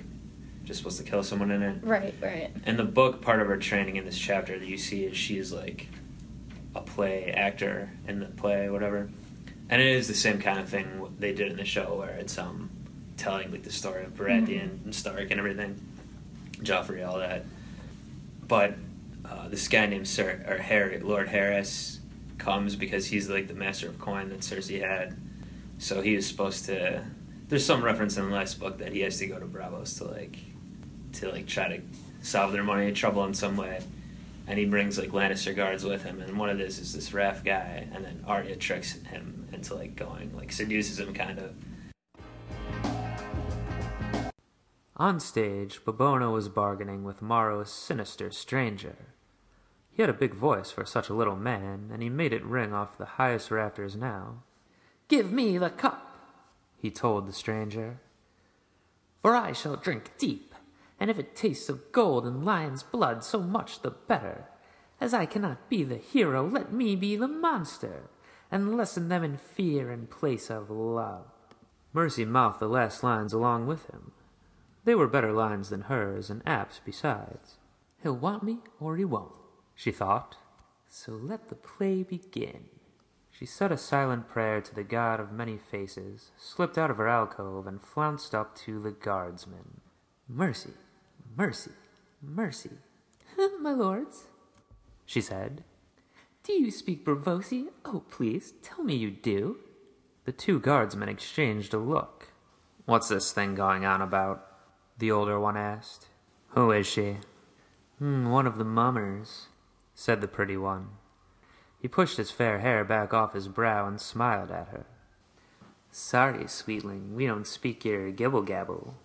just 0.63 0.79
supposed 0.79 0.97
to 0.97 1.03
kill 1.03 1.23
someone 1.23 1.51
in 1.51 1.61
it. 1.61 1.83
Right, 1.83 2.13
right. 2.21 2.51
in 2.65 2.77
the 2.77 2.85
book 2.85 3.21
part 3.21 3.41
of 3.41 3.47
her 3.47 3.57
training 3.57 3.97
in 3.97 4.05
this 4.05 4.17
chapter 4.17 4.57
that 4.57 4.67
you 4.67 4.77
see 4.77 5.03
is 5.03 5.17
she's 5.17 5.51
like 5.51 5.87
a 6.75 6.81
play 6.81 7.31
actor 7.31 7.91
in 8.07 8.19
the 8.19 8.25
play 8.25 8.69
whatever 8.69 9.09
and 9.73 9.81
it 9.81 9.87
is 9.87 10.07
the 10.07 10.13
same 10.13 10.39
kind 10.39 10.59
of 10.59 10.69
thing 10.69 11.15
they 11.17 11.33
did 11.33 11.49
in 11.49 11.57
the 11.57 11.65
show 11.65 11.95
where 11.95 12.11
it's 12.11 12.37
um 12.37 12.69
telling 13.17 13.51
like 13.51 13.63
the 13.63 13.71
story 13.71 14.03
of 14.03 14.13
Baratheon 14.15 14.47
Mhm. 14.69 14.83
and 14.85 14.93
Stark 14.95 15.31
and 15.31 15.39
everything. 15.39 15.81
Joffrey 16.61 17.03
all 17.07 17.17
that. 17.17 17.43
But 18.47 18.75
uh, 19.25 19.47
this 19.47 19.67
guy 19.67 19.87
named 19.87 20.07
Sir 20.07 20.45
or 20.47 20.57
Harry 20.57 20.99
Lord 20.99 21.29
Harys 21.29 21.99
comes 22.37 22.75
because 22.75 23.07
he's 23.07 23.29
like 23.29 23.47
the 23.47 23.53
master 23.55 23.87
of 23.87 23.97
coin 23.99 24.29
that 24.29 24.39
Cersei 24.41 24.79
had. 24.87 25.17
So 25.79 26.01
he 26.01 26.13
is 26.13 26.27
supposed 26.27 26.65
to 26.65 27.03
there's 27.49 27.65
some 27.65 27.83
reference 27.83 28.15
in 28.17 28.25
the 28.29 28.31
last 28.35 28.59
book 28.59 28.77
that 28.77 28.93
he 28.93 28.99
has 29.01 29.17
to 29.19 29.25
go 29.27 29.39
to 29.39 29.45
Braavos 29.45 29.97
to 29.97 30.03
like 30.05 30.37
to 31.13 31.31
like 31.31 31.47
try 31.47 31.67
to 31.77 31.81
solve 32.21 32.51
their 32.53 32.63
money 32.63 32.91
trouble 32.91 33.25
in 33.25 33.33
some 33.33 33.57
way. 33.57 33.81
And 34.45 34.59
he 34.59 34.65
brings 34.65 34.99
like 34.99 35.09
Lannister 35.11 35.55
guards 35.55 35.83
with 35.83 36.03
him, 36.03 36.21
and 36.21 36.37
one 36.37 36.49
of 36.49 36.57
this 36.59 36.77
is 36.77 36.93
this 36.93 37.11
Raff 37.13 37.43
guy, 37.43 37.87
and 37.93 38.03
then 38.05 38.23
Arya 38.27 38.57
tricks 38.57 39.01
him 39.03 39.42
into 39.53 39.75
like 39.75 39.95
going, 39.95 40.35
like 40.35 40.51
seduces 40.51 40.99
him 40.99 41.13
kind 41.13 41.39
of. 41.39 41.55
On 44.97 45.19
stage, 45.19 45.83
Bobono 45.83 46.31
was 46.31 46.49
bargaining 46.49 47.03
with 47.03 47.21
Morrow's 47.21 47.71
sinister 47.71 48.31
stranger. 48.31 48.95
He 49.91 50.01
had 50.01 50.09
a 50.09 50.13
big 50.13 50.33
voice 50.33 50.71
for 50.71 50.85
such 50.85 51.09
a 51.09 51.13
little 51.13 51.35
man, 51.35 51.89
and 51.91 52.01
he 52.01 52.09
made 52.09 52.33
it 52.33 52.45
ring 52.45 52.73
off 52.73 52.97
the 52.97 53.05
highest 53.05 53.51
rafters 53.51 53.95
now. 53.95 54.43
Give 55.07 55.31
me 55.31 55.57
the 55.57 55.69
cup, 55.69 56.17
he 56.77 56.89
told 56.91 57.27
the 57.27 57.33
stranger, 57.33 57.99
for 59.21 59.35
I 59.35 59.53
shall 59.53 59.77
drink 59.77 60.11
deep, 60.17 60.53
and 60.99 61.09
if 61.09 61.17
it 61.17 61.35
tastes 61.35 61.69
of 61.69 61.91
gold 61.91 62.25
and 62.25 62.45
lion's 62.45 62.83
blood, 62.83 63.23
so 63.23 63.39
much 63.39 63.81
the 63.81 63.91
better. 63.91 64.49
As 64.99 65.13
I 65.13 65.25
cannot 65.25 65.69
be 65.69 65.83
the 65.83 65.97
hero, 65.97 66.47
let 66.47 66.73
me 66.73 66.95
be 66.95 67.15
the 67.15 67.27
monster, 67.27 68.09
and 68.53 68.77
lessen 68.77 69.09
them 69.09 69.23
in 69.23 69.35
fear 69.35 69.91
in 69.91 70.05
place 70.05 70.51
of 70.51 70.69
love. 70.69 71.25
Mercy 71.91 72.23
mouthed 72.23 72.59
the 72.59 72.67
last 72.67 73.01
lines 73.01 73.33
along 73.33 73.65
with 73.65 73.89
him. 73.89 74.11
They 74.85 74.93
were 74.93 75.07
better 75.07 75.33
lines 75.33 75.71
than 75.71 75.81
hers, 75.81 76.29
and 76.29 76.43
apt 76.45 76.81
besides. 76.85 77.57
He'll 78.03 78.15
want 78.15 78.43
me 78.43 78.59
or 78.79 78.95
he 78.95 79.05
won't, 79.05 79.33
she 79.73 79.91
thought. 79.91 80.37
So 80.87 81.13
let 81.13 81.49
the 81.49 81.55
play 81.55 82.03
begin. 82.03 82.65
She 83.31 83.47
said 83.47 83.71
a 83.71 83.77
silent 83.77 84.27
prayer 84.27 84.61
to 84.61 84.75
the 84.75 84.83
god 84.83 85.19
of 85.19 85.31
many 85.31 85.57
faces, 85.57 86.29
slipped 86.37 86.77
out 86.77 86.91
of 86.91 86.97
her 86.97 87.07
alcove, 87.07 87.65
and 87.65 87.81
flounced 87.81 88.35
up 88.35 88.55
to 88.57 88.79
the 88.79 88.91
guardsman. 88.91 89.81
Mercy, 90.29 90.73
mercy, 91.35 91.71
mercy. 92.21 92.77
My 93.59 93.73
lords, 93.73 94.25
she 95.07 95.21
said. 95.21 95.63
Do 96.43 96.51
you 96.51 96.71
speak 96.71 97.05
Braavosi? 97.05 97.67
Oh, 97.85 98.03
please, 98.11 98.53
tell 98.61 98.83
me 98.83 98.95
you 98.95 99.11
do. 99.11 99.59
The 100.25 100.33
two 100.33 100.59
guardsmen 100.59 101.07
exchanged 101.07 101.73
a 101.73 101.77
look. 101.77 102.33
What's 102.83 103.07
this 103.07 103.31
thing 103.31 103.55
going 103.55 103.85
on 103.85 104.01
about? 104.01 104.45
The 104.97 105.09
older 105.09 105.39
one 105.39 105.55
asked. 105.55 106.07
Who 106.49 106.71
is 106.71 106.85
she? 106.85 107.17
Hmm, 107.97 108.29
one 108.29 108.45
of 108.45 108.57
the 108.57 108.65
mummers, 108.65 109.47
said 109.95 110.19
the 110.19 110.27
pretty 110.27 110.57
one. 110.57 110.89
He 111.79 111.87
pushed 111.87 112.17
his 112.17 112.29
fair 112.29 112.59
hair 112.59 112.83
back 112.83 113.13
off 113.13 113.33
his 113.33 113.47
brow 113.47 113.87
and 113.87 114.01
smiled 114.01 114.51
at 114.51 114.67
her. 114.67 114.85
Sorry, 115.91 116.45
sweetling, 116.47 117.15
we 117.15 117.25
don't 117.25 117.47
speak 117.47 117.85
your 117.85 118.11
gibble 118.11 118.41
gabble. 118.41 118.95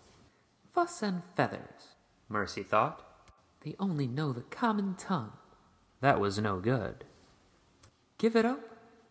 Fuss 0.74 1.02
and 1.02 1.22
feathers, 1.36 1.94
Mercy 2.28 2.64
thought. 2.64 3.04
They 3.60 3.76
only 3.78 4.08
know 4.08 4.32
the 4.32 4.42
common 4.42 4.96
tongue. 4.96 5.34
That 6.00 6.18
was 6.18 6.40
no 6.40 6.58
good. 6.58 7.04
Give 8.18 8.36
it 8.36 8.44
up 8.44 8.60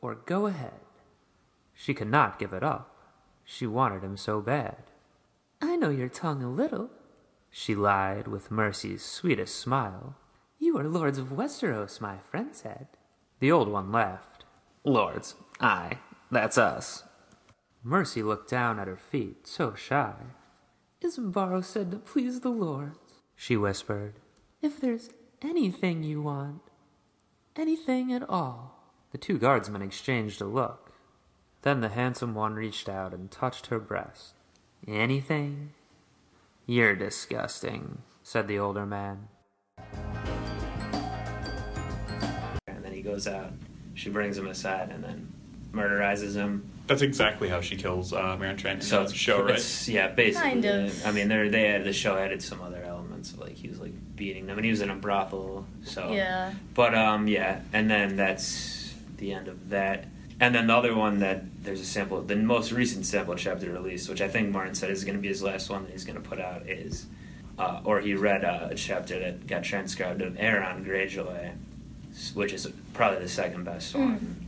or 0.01 0.15
go 0.15 0.45
ahead. 0.45 0.79
She 1.73 1.93
could 1.93 2.09
not 2.09 2.39
give 2.39 2.53
it 2.53 2.63
up. 2.63 2.93
She 3.45 3.65
wanted 3.65 4.03
him 4.03 4.17
so 4.17 4.41
bad. 4.41 4.83
I 5.61 5.75
know 5.77 5.89
your 5.89 6.09
tongue 6.09 6.43
a 6.43 6.51
little, 6.51 6.89
she 7.49 7.73
lied 7.73 8.27
with 8.27 8.51
Mercy's 8.51 9.03
sweetest 9.03 9.55
smile. 9.55 10.15
You 10.59 10.77
are 10.77 10.83
lords 10.83 11.17
of 11.17 11.29
Westeros, 11.29 12.01
my 12.01 12.17
friend 12.29 12.49
said. 12.53 12.87
The 13.39 13.51
old 13.51 13.67
one 13.67 13.91
laughed. 13.91 14.43
Lords, 14.83 15.35
aye, 15.59 15.99
that's 16.29 16.57
us. 16.57 17.03
Mercy 17.83 18.21
looked 18.21 18.49
down 18.49 18.79
at 18.79 18.87
her 18.87 18.97
feet, 18.97 19.47
so 19.47 19.73
shy. 19.73 20.13
Izembaro 21.01 21.63
said 21.63 21.91
to 21.91 21.97
please 21.97 22.41
the 22.41 22.49
lords, 22.49 22.97
she 23.35 23.55
whispered. 23.55 24.15
If 24.61 24.79
there's 24.79 25.09
anything 25.41 26.03
you 26.03 26.21
want, 26.21 26.61
anything 27.55 28.11
at 28.11 28.27
all. 28.27 28.76
The 29.11 29.17
two 29.17 29.37
guardsmen 29.37 29.81
exchanged 29.81 30.41
a 30.41 30.45
look. 30.45 30.91
Then 31.61 31.79
the 31.81 31.89
handsome 31.89 32.35
one 32.35 32.55
reached 32.55 32.89
out 32.89 33.13
and 33.13 33.31
touched 33.31 33.67
her 33.67 33.79
breast. 33.79 34.33
Anything? 34.87 35.71
You're 36.65 36.95
disgusting, 36.95 37.99
said 38.21 38.47
the 38.47 38.59
older 38.59 38.85
man. 38.85 39.29
And 42.67 42.83
then 42.83 42.91
he 42.91 43.01
goes 43.01 43.27
out. 43.27 43.53
She 43.95 44.09
brings 44.09 44.37
him 44.37 44.47
aside 44.47 44.89
and 44.91 45.03
then 45.03 45.33
murderizes 45.71 46.35
him. 46.35 46.69
That's 46.87 47.01
exactly 47.01 47.47
how 47.49 47.61
she 47.61 47.75
kills 47.75 48.13
uh, 48.13 48.37
Meryn 48.37 48.57
Trant 48.57 48.75
in 48.75 48.81
So 48.81 48.97
the 48.97 49.03
it's 49.05 49.13
show, 49.13 49.43
right? 49.43 49.55
It's, 49.55 49.87
yeah, 49.87 50.09
basically. 50.09 50.49
Kind 50.49 50.65
of. 50.65 51.05
I 51.05 51.11
mean, 51.11 51.27
there 51.27 51.49
they 51.49 51.69
had, 51.69 51.83
the 51.85 51.93
show 51.93 52.17
added 52.17 52.41
some 52.41 52.61
other 52.61 52.83
elements, 52.83 53.37
like 53.37 53.53
he 53.53 53.67
was 53.69 53.79
like 53.79 53.93
beating 54.15 54.47
them, 54.47 54.57
and 54.57 54.65
he 54.65 54.71
was 54.71 54.81
in 54.81 54.89
a 54.89 54.95
brothel. 54.95 55.65
So 55.83 56.11
Yeah. 56.11 56.53
But 56.73 56.93
um, 56.95 57.27
yeah, 57.27 57.61
and 57.73 57.89
then 57.89 58.15
that's 58.15 58.76
the 59.17 59.33
end 59.33 59.47
of 59.47 59.69
that. 59.69 60.05
And 60.39 60.53
then 60.53 60.67
the 60.67 60.75
other 60.75 60.93
one 60.95 61.19
that 61.19 61.63
there's 61.63 61.81
a 61.81 61.85
sample, 61.85 62.21
the 62.21 62.35
most 62.35 62.71
recent 62.71 63.05
sample 63.05 63.35
chapter 63.35 63.71
released, 63.71 64.07
which 64.09 64.21
I 64.21 64.27
think 64.27 64.51
Martin 64.51 64.75
said 64.75 64.91
is 64.91 65.03
going 65.03 65.15
to 65.15 65.21
be 65.21 65.27
his 65.29 65.41
last 65.41 65.69
one 65.69 65.83
that 65.85 65.91
he's 65.91 66.05
going 66.05 66.21
to 66.21 66.27
put 66.29 66.39
out, 66.39 66.67
is, 66.69 67.07
uh, 67.57 67.81
or 67.83 67.99
he 68.01 68.13
read 68.13 68.45
uh, 68.45 68.67
a 68.69 68.75
chapter 68.75 69.17
that 69.19 69.47
got 69.47 69.63
transcribed 69.63 70.21
of 70.21 70.37
Aeron 70.39 70.85
Greyjoy, 70.85 71.53
s- 72.13 72.31
which 72.35 72.53
is 72.53 72.67
probably 72.93 73.19
the 73.19 73.29
second 73.29 73.63
best 73.63 73.93
Mm. 73.93 73.99
one. 73.99 74.43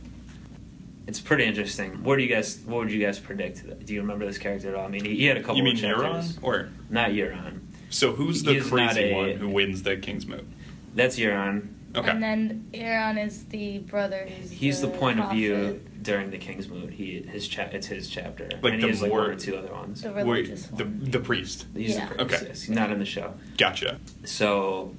It's 1.08 1.18
pretty 1.20 1.44
interesting. 1.44 2.04
What 2.04 2.16
do 2.18 2.22
you 2.22 2.28
guys? 2.28 2.60
What 2.64 2.78
would 2.80 2.92
you 2.92 3.04
guys 3.04 3.18
predict? 3.18 3.64
Do 3.84 3.92
you 3.92 4.00
remember 4.02 4.26
this 4.26 4.38
character 4.38 4.68
at 4.68 4.74
all? 4.76 4.84
I 4.84 4.88
mean, 4.88 5.04
he, 5.04 5.16
he 5.16 5.24
had 5.24 5.38
a 5.38 5.40
couple. 5.40 5.56
You 5.56 5.64
mean 5.64 5.74
of 5.74 5.80
chapters. 5.80 6.36
Euron? 6.36 6.42
Or 6.44 6.68
Not 6.88 7.10
Euron. 7.10 7.60
so 7.88 8.12
who's 8.12 8.44
the 8.44 8.52
is 8.52 8.70
not 8.70 8.92
crazy 8.92 9.10
a- 9.10 9.16
one 9.16 9.30
who 9.32 9.48
wins 9.48 9.82
the 9.82 9.96
King's 9.96 10.24
Moot? 10.26 10.46
That's 10.94 11.18
Euron. 11.18 11.66
Okay. 11.96 12.08
And 12.10 12.22
then 12.22 12.68
Aeron 12.72 13.18
is 13.18 13.44
the 13.46 13.78
brother 13.78 14.26
who's 14.28 14.50
He's 14.50 14.80
the 14.80 14.88
point 14.88 15.18
of 15.18 15.32
view 15.32 15.80
during 16.02 16.30
the 16.30 16.38
King's 16.38 16.68
Moot. 16.68 16.90
He 16.92 17.20
his 17.22 17.48
cha- 17.48 17.62
it's 17.72 17.88
his 17.88 18.08
chapter. 18.08 18.48
Like 18.62 18.74
and 18.74 18.82
the 18.82 18.86
he 18.86 18.92
has 18.92 19.02
like 19.02 19.10
more- 19.10 19.22
one 19.22 19.30
or 19.30 19.36
two 19.36 19.56
other 19.56 19.72
ones. 19.72 20.02
The 20.02 20.12
Wait, 20.12 20.22
religious 20.24 20.66
the 20.66 20.84
one. 20.84 21.10
the 21.10 21.18
priest. 21.18 21.66
He's 21.74 21.96
Yeah. 21.96 22.08
the 22.08 22.14
priest, 22.14 22.34
Okay. 22.34 22.46
yes. 22.48 22.62
He's 22.62 22.76
not 22.76 22.92
in 22.92 22.98
the 23.00 23.04
show. 23.04 23.34
Gotcha. 23.58 23.98
So, 24.24 24.94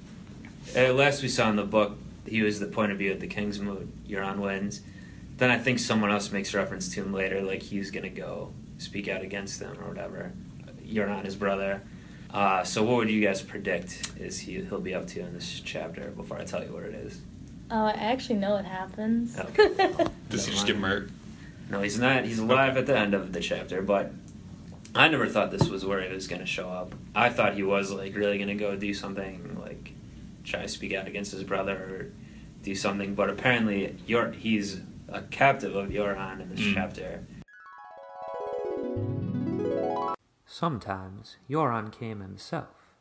at 0.75 0.95
last 0.95 1.21
we 1.21 1.29
saw 1.29 1.49
in 1.49 1.55
the 1.55 1.63
book, 1.63 1.97
he 2.27 2.41
was 2.41 2.59
the 2.59 2.67
point 2.67 2.91
of 2.91 2.97
view 2.97 3.11
of 3.13 3.19
the 3.21 3.27
King's 3.27 3.59
Moot. 3.59 3.87
Euron 4.07 4.37
wins. 4.39 4.81
Then 5.37 5.49
I 5.49 5.57
think 5.57 5.79
someone 5.79 6.11
else 6.11 6.31
makes 6.31 6.53
reference 6.53 6.89
to 6.93 7.01
him 7.01 7.13
later, 7.13 7.41
like 7.41 7.63
he's 7.63 7.89
gonna 7.89 8.09
go 8.09 8.51
speak 8.79 9.07
out 9.07 9.21
against 9.21 9.59
them 9.61 9.77
or 9.81 9.87
whatever. 9.87 10.33
Euron, 10.85 11.23
his 11.23 11.35
brother. 11.37 11.81
Uh, 12.33 12.63
so, 12.63 12.83
what 12.83 12.95
would 12.97 13.09
you 13.09 13.21
guys 13.21 13.41
predict 13.41 14.11
is 14.19 14.39
he 14.39 14.61
he'll 14.63 14.79
be 14.79 14.93
up 14.95 15.05
to 15.07 15.19
in 15.19 15.33
this 15.33 15.61
chapter? 15.65 16.11
Before 16.11 16.37
I 16.37 16.43
tell 16.45 16.63
you 16.63 16.71
what 16.73 16.83
it 16.83 16.95
is. 16.95 17.19
Oh, 17.69 17.85
I 17.85 17.91
actually 17.91 18.35
know 18.39 18.51
what 18.51 18.65
happens. 18.65 19.37
Oh. 19.39 20.07
Does 20.29 20.45
he 20.45 20.51
just 20.53 20.65
get 20.67 20.77
mind. 20.77 21.09
murked? 21.09 21.11
No, 21.69 21.81
he's 21.81 21.99
not. 21.99 22.25
He's 22.25 22.39
alive 22.39 22.77
at 22.77 22.85
the 22.85 22.97
end 22.97 23.13
of 23.13 23.31
the 23.33 23.39
chapter, 23.39 23.81
but 23.81 24.11
I 24.93 25.07
never 25.07 25.27
thought 25.27 25.51
this 25.51 25.69
was 25.69 25.85
where 25.85 26.01
he 26.01 26.13
was 26.13 26.27
going 26.27 26.41
to 26.41 26.45
show 26.45 26.69
up. 26.69 26.93
I 27.15 27.29
thought 27.29 27.53
he 27.55 27.63
was 27.63 27.91
like 27.91 28.15
really 28.15 28.37
going 28.37 28.49
to 28.49 28.55
go 28.55 28.75
do 28.75 28.93
something, 28.93 29.57
like 29.61 29.93
try 30.43 30.61
to 30.63 30.67
speak 30.67 30.93
out 30.93 31.07
against 31.07 31.31
his 31.31 31.43
brother 31.43 31.75
or 31.75 32.11
do 32.63 32.75
something. 32.75 33.15
But 33.15 33.29
apparently, 33.29 33.95
Yor- 34.05 34.31
he's 34.31 34.81
a 35.09 35.21
captive 35.23 35.75
of 35.75 35.89
Euron 35.89 36.41
in 36.41 36.49
this 36.49 36.59
Mm. 36.61 36.73
chapter. 36.73 37.23
Sometimes 40.53 41.37
Euron 41.49 41.93
came 41.93 42.19
himself. 42.19 42.93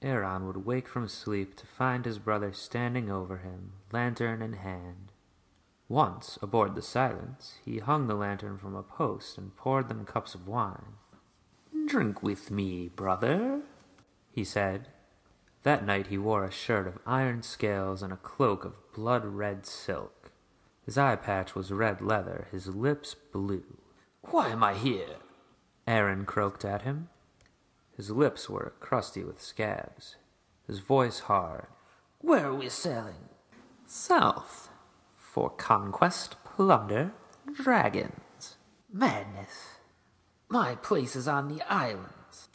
Aeron 0.00 0.46
would 0.46 0.64
wake 0.64 0.86
from 0.86 1.08
sleep 1.08 1.56
to 1.56 1.66
find 1.66 2.04
his 2.04 2.20
brother 2.20 2.52
standing 2.52 3.10
over 3.10 3.38
him, 3.38 3.72
lantern 3.90 4.40
in 4.40 4.52
hand. 4.52 5.10
Once, 5.88 6.38
aboard 6.40 6.76
the 6.76 6.80
Silence, 6.80 7.56
he 7.64 7.80
hung 7.80 8.06
the 8.06 8.14
lantern 8.14 8.58
from 8.58 8.76
a 8.76 8.82
post 8.84 9.36
and 9.36 9.56
poured 9.56 9.88
them 9.88 10.04
cups 10.04 10.36
of 10.36 10.46
wine. 10.46 10.94
Drink 11.86 12.22
with 12.22 12.52
me, 12.52 12.86
brother, 12.94 13.62
he 14.30 14.44
said. 14.44 14.86
That 15.64 15.84
night 15.84 16.06
he 16.06 16.16
wore 16.16 16.44
a 16.44 16.52
shirt 16.52 16.86
of 16.86 17.00
iron 17.04 17.42
scales 17.42 18.04
and 18.04 18.12
a 18.12 18.16
cloak 18.16 18.64
of 18.64 18.92
blood 18.92 19.24
red 19.24 19.66
silk. 19.66 20.30
His 20.86 20.96
eye 20.96 21.16
patch 21.16 21.56
was 21.56 21.72
red 21.72 22.00
leather, 22.00 22.46
his 22.52 22.68
lips 22.68 23.16
blue. 23.32 23.78
Why 24.20 24.50
am 24.50 24.62
I 24.62 24.74
here? 24.74 25.16
Aeron 25.86 26.24
croaked 26.24 26.64
at 26.64 26.82
him. 26.82 27.08
His 27.96 28.10
lips 28.10 28.48
were 28.48 28.72
crusty 28.80 29.22
with 29.22 29.42
scabs, 29.42 30.16
his 30.66 30.78
voice 30.78 31.20
hard. 31.20 31.66
Where 32.20 32.46
are 32.46 32.54
we 32.54 32.68
sailing? 32.68 33.28
South. 33.86 34.68
For 35.16 35.50
conquest, 35.50 36.36
plunder, 36.44 37.12
dragons. 37.54 38.56
Madness. 38.92 39.78
My 40.48 40.74
place 40.76 41.16
is 41.16 41.26
on 41.26 41.48
the 41.48 41.62
islands. 41.72 42.48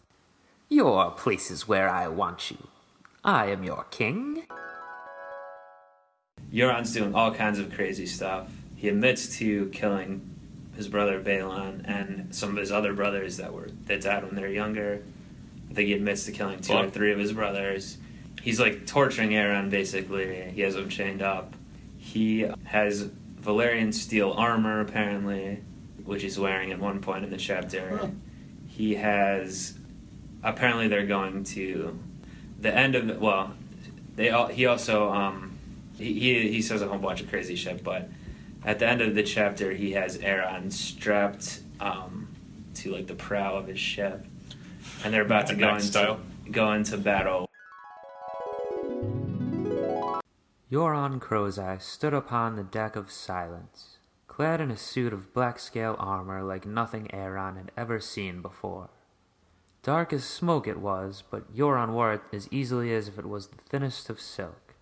Your 0.70 1.12
place 1.12 1.50
is 1.50 1.68
where 1.68 1.90
I 1.90 2.08
want 2.08 2.52
you. 2.52 2.68
I 3.24 3.48
am 3.48 3.64
your 3.64 3.86
king. 3.90 4.46
Euron's 6.52 6.94
doing 6.94 7.14
all 7.14 7.34
kinds 7.34 7.60
of 7.60 7.74
crazy 7.74 8.06
stuff. 8.06 8.52
He 8.76 8.88
admits 8.88 9.38
to 9.38 9.68
killing 9.70 10.37
his 10.78 10.88
brother 10.88 11.22
Balon 11.22 11.82
and 11.86 12.34
some 12.34 12.52
of 12.52 12.58
his 12.58 12.72
other 12.72 12.94
brothers 12.94 13.38
that 13.38 13.52
were 13.52 13.70
that 13.86 14.02
died 14.02 14.24
when 14.24 14.36
they 14.36 14.42
were 14.42 14.48
younger. 14.48 15.04
I 15.70 15.74
think 15.74 15.88
he 15.88 15.94
admits 15.94 16.26
to 16.26 16.32
killing 16.32 16.62
two 16.62 16.74
or 16.74 16.90
three 16.90 17.12
of 17.12 17.20
his 17.20 17.34
brothers. 17.34 17.98
He's 18.42 18.60
like 18.60 18.86
torturing 18.86 19.36
Aeron 19.36 19.70
basically. 19.70 20.52
He 20.52 20.62
has 20.62 20.76
him 20.76 20.88
chained 20.88 21.22
up. 21.22 21.54
He 21.98 22.50
has 22.64 23.10
Valyrian 23.42 23.94
steel 23.94 24.32
armor 24.32 24.80
apparently, 24.80 25.62
which 26.06 26.22
he's 26.22 26.40
wearing 26.40 26.72
at 26.72 26.80
one 26.80 27.02
point 27.02 27.26
in 27.26 27.32
the 27.32 27.38
chapter. 27.38 27.98
Huh. 27.98 28.08
He 28.68 28.96
has 28.96 29.74
apparently 30.44 30.88
they're 30.88 31.06
going 31.06 31.44
to 31.44 32.00
the 32.60 32.74
end 32.74 32.96
of 32.96 33.08
the 33.08 33.20
well 33.20 33.54
they 34.16 34.32
all, 34.32 34.48
he 34.48 34.66
also 34.66 35.12
um, 35.12 35.58
he, 35.98 36.14
he 36.14 36.52
he 36.52 36.62
says 36.62 36.82
a 36.82 36.88
whole 36.88 36.98
bunch 36.98 37.22
of 37.22 37.30
crazy 37.30 37.56
shit, 37.56 37.84
but 37.84 38.10
at 38.66 38.80
the 38.80 38.88
end 38.88 39.02
of 39.02 39.16
the 39.16 39.24
chapter, 39.24 39.72
he 39.72 39.92
has 39.94 40.18
Aeron 40.18 40.72
strapped 40.72 41.62
um, 41.80 42.28
to 42.76 42.92
like 42.92 43.08
the 43.08 43.16
prow 43.16 43.56
of 43.56 43.68
his 43.68 43.80
ship, 43.80 44.26
and 45.04 45.14
they're 45.14 45.22
about 45.22 45.48
to 45.48 45.56
go 45.56 45.76
into 45.76 45.86
style. 45.86 46.20
go 46.52 46.74
into 46.74 46.98
battle. 46.98 47.48
Euron 50.70 51.22
Crowseye 51.22 51.78
stood 51.78 52.14
upon 52.14 52.56
the 52.56 52.64
deck 52.64 52.98
of 52.98 53.10
silence, 53.10 53.98
clad 54.28 54.60
in 54.60 54.70
a 54.70 54.76
suit 54.76 55.14
of 55.14 55.34
black 55.34 55.60
scale 55.60 55.96
armor 55.98 56.44
like 56.44 56.66
nothing 56.66 57.10
Aeron 57.14 57.56
had 57.56 57.72
ever 57.78 58.02
seen 58.02 58.42
before. 58.42 58.90
Dark 59.82 60.12
as 60.12 60.26
smoke 60.26 60.68
it 60.68 60.82
was, 60.82 61.24
but 61.32 61.56
Euron 61.56 61.94
wore 61.94 62.12
it 62.12 62.22
as 62.34 62.50
easily 62.52 62.94
as 62.94 63.08
if 63.08 63.18
it 63.18 63.26
was 63.26 63.48
the 63.48 63.62
thinnest 63.70 64.10
of 64.10 64.20
silk. 64.20 64.74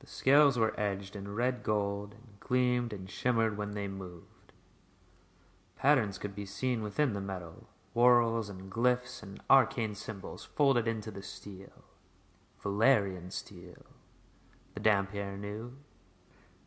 The 0.00 0.06
scales 0.06 0.58
were 0.58 0.78
edged 0.78 1.16
in 1.16 1.34
red 1.34 1.62
gold 1.62 2.14
and 2.14 2.27
gleamed 2.48 2.92
and 2.92 3.10
shimmered 3.10 3.58
when 3.58 3.72
they 3.72 3.86
moved. 3.86 4.52
Patterns 5.76 6.18
could 6.18 6.34
be 6.34 6.46
seen 6.46 6.82
within 6.82 7.12
the 7.12 7.20
metal, 7.20 7.68
whorls 7.94 8.48
and 8.48 8.70
glyphs 8.70 9.22
and 9.22 9.40
arcane 9.50 9.94
symbols 9.94 10.48
folded 10.56 10.88
into 10.88 11.10
the 11.10 11.22
steel. 11.22 11.84
Valyrian 12.62 13.30
steel. 13.30 13.84
The 14.74 14.80
Damphair 14.80 15.38
knew. 15.38 15.74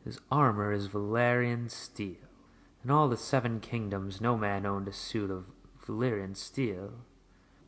His 0.05 0.19
armor 0.31 0.71
is 0.71 0.87
Valyrian 0.87 1.69
steel. 1.69 2.29
In 2.83 2.89
all 2.89 3.09
the 3.09 3.17
seven 3.17 3.59
kingdoms 3.59 4.21
no 4.21 4.37
man 4.37 4.65
owned 4.65 4.87
a 4.87 4.93
suit 4.93 5.29
of 5.29 5.45
Valyrian 5.85 6.35
steel. 6.35 6.93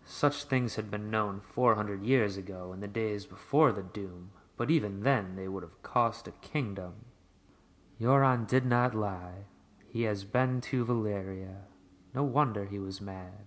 Such 0.06 0.44
things 0.44 0.76
had 0.76 0.92
been 0.92 1.10
known 1.10 1.42
four 1.42 1.76
hundred 1.76 2.04
years 2.04 2.38
ago 2.38 2.74
in 2.74 2.80
the 2.80 2.88
days 2.88 3.26
before 3.26 3.72
the 3.72 3.84
doom, 3.84 4.32
but 4.58 4.70
even 4.70 5.02
then 5.02 5.36
they 5.36 5.48
would 5.48 5.64
have 5.64 5.82
cost 5.82 6.28
a 6.28 6.32
kingdom. 6.32 6.94
Euron 8.04 8.46
did 8.46 8.66
not 8.66 8.94
lie. 8.94 9.46
He 9.88 10.04
has 10.04 10.26
been 10.26 10.60
to 10.60 10.84
Valyria. 10.84 11.62
No 12.14 12.22
wonder 12.24 12.66
he 12.66 12.78
was 12.78 13.00
mad. 13.00 13.46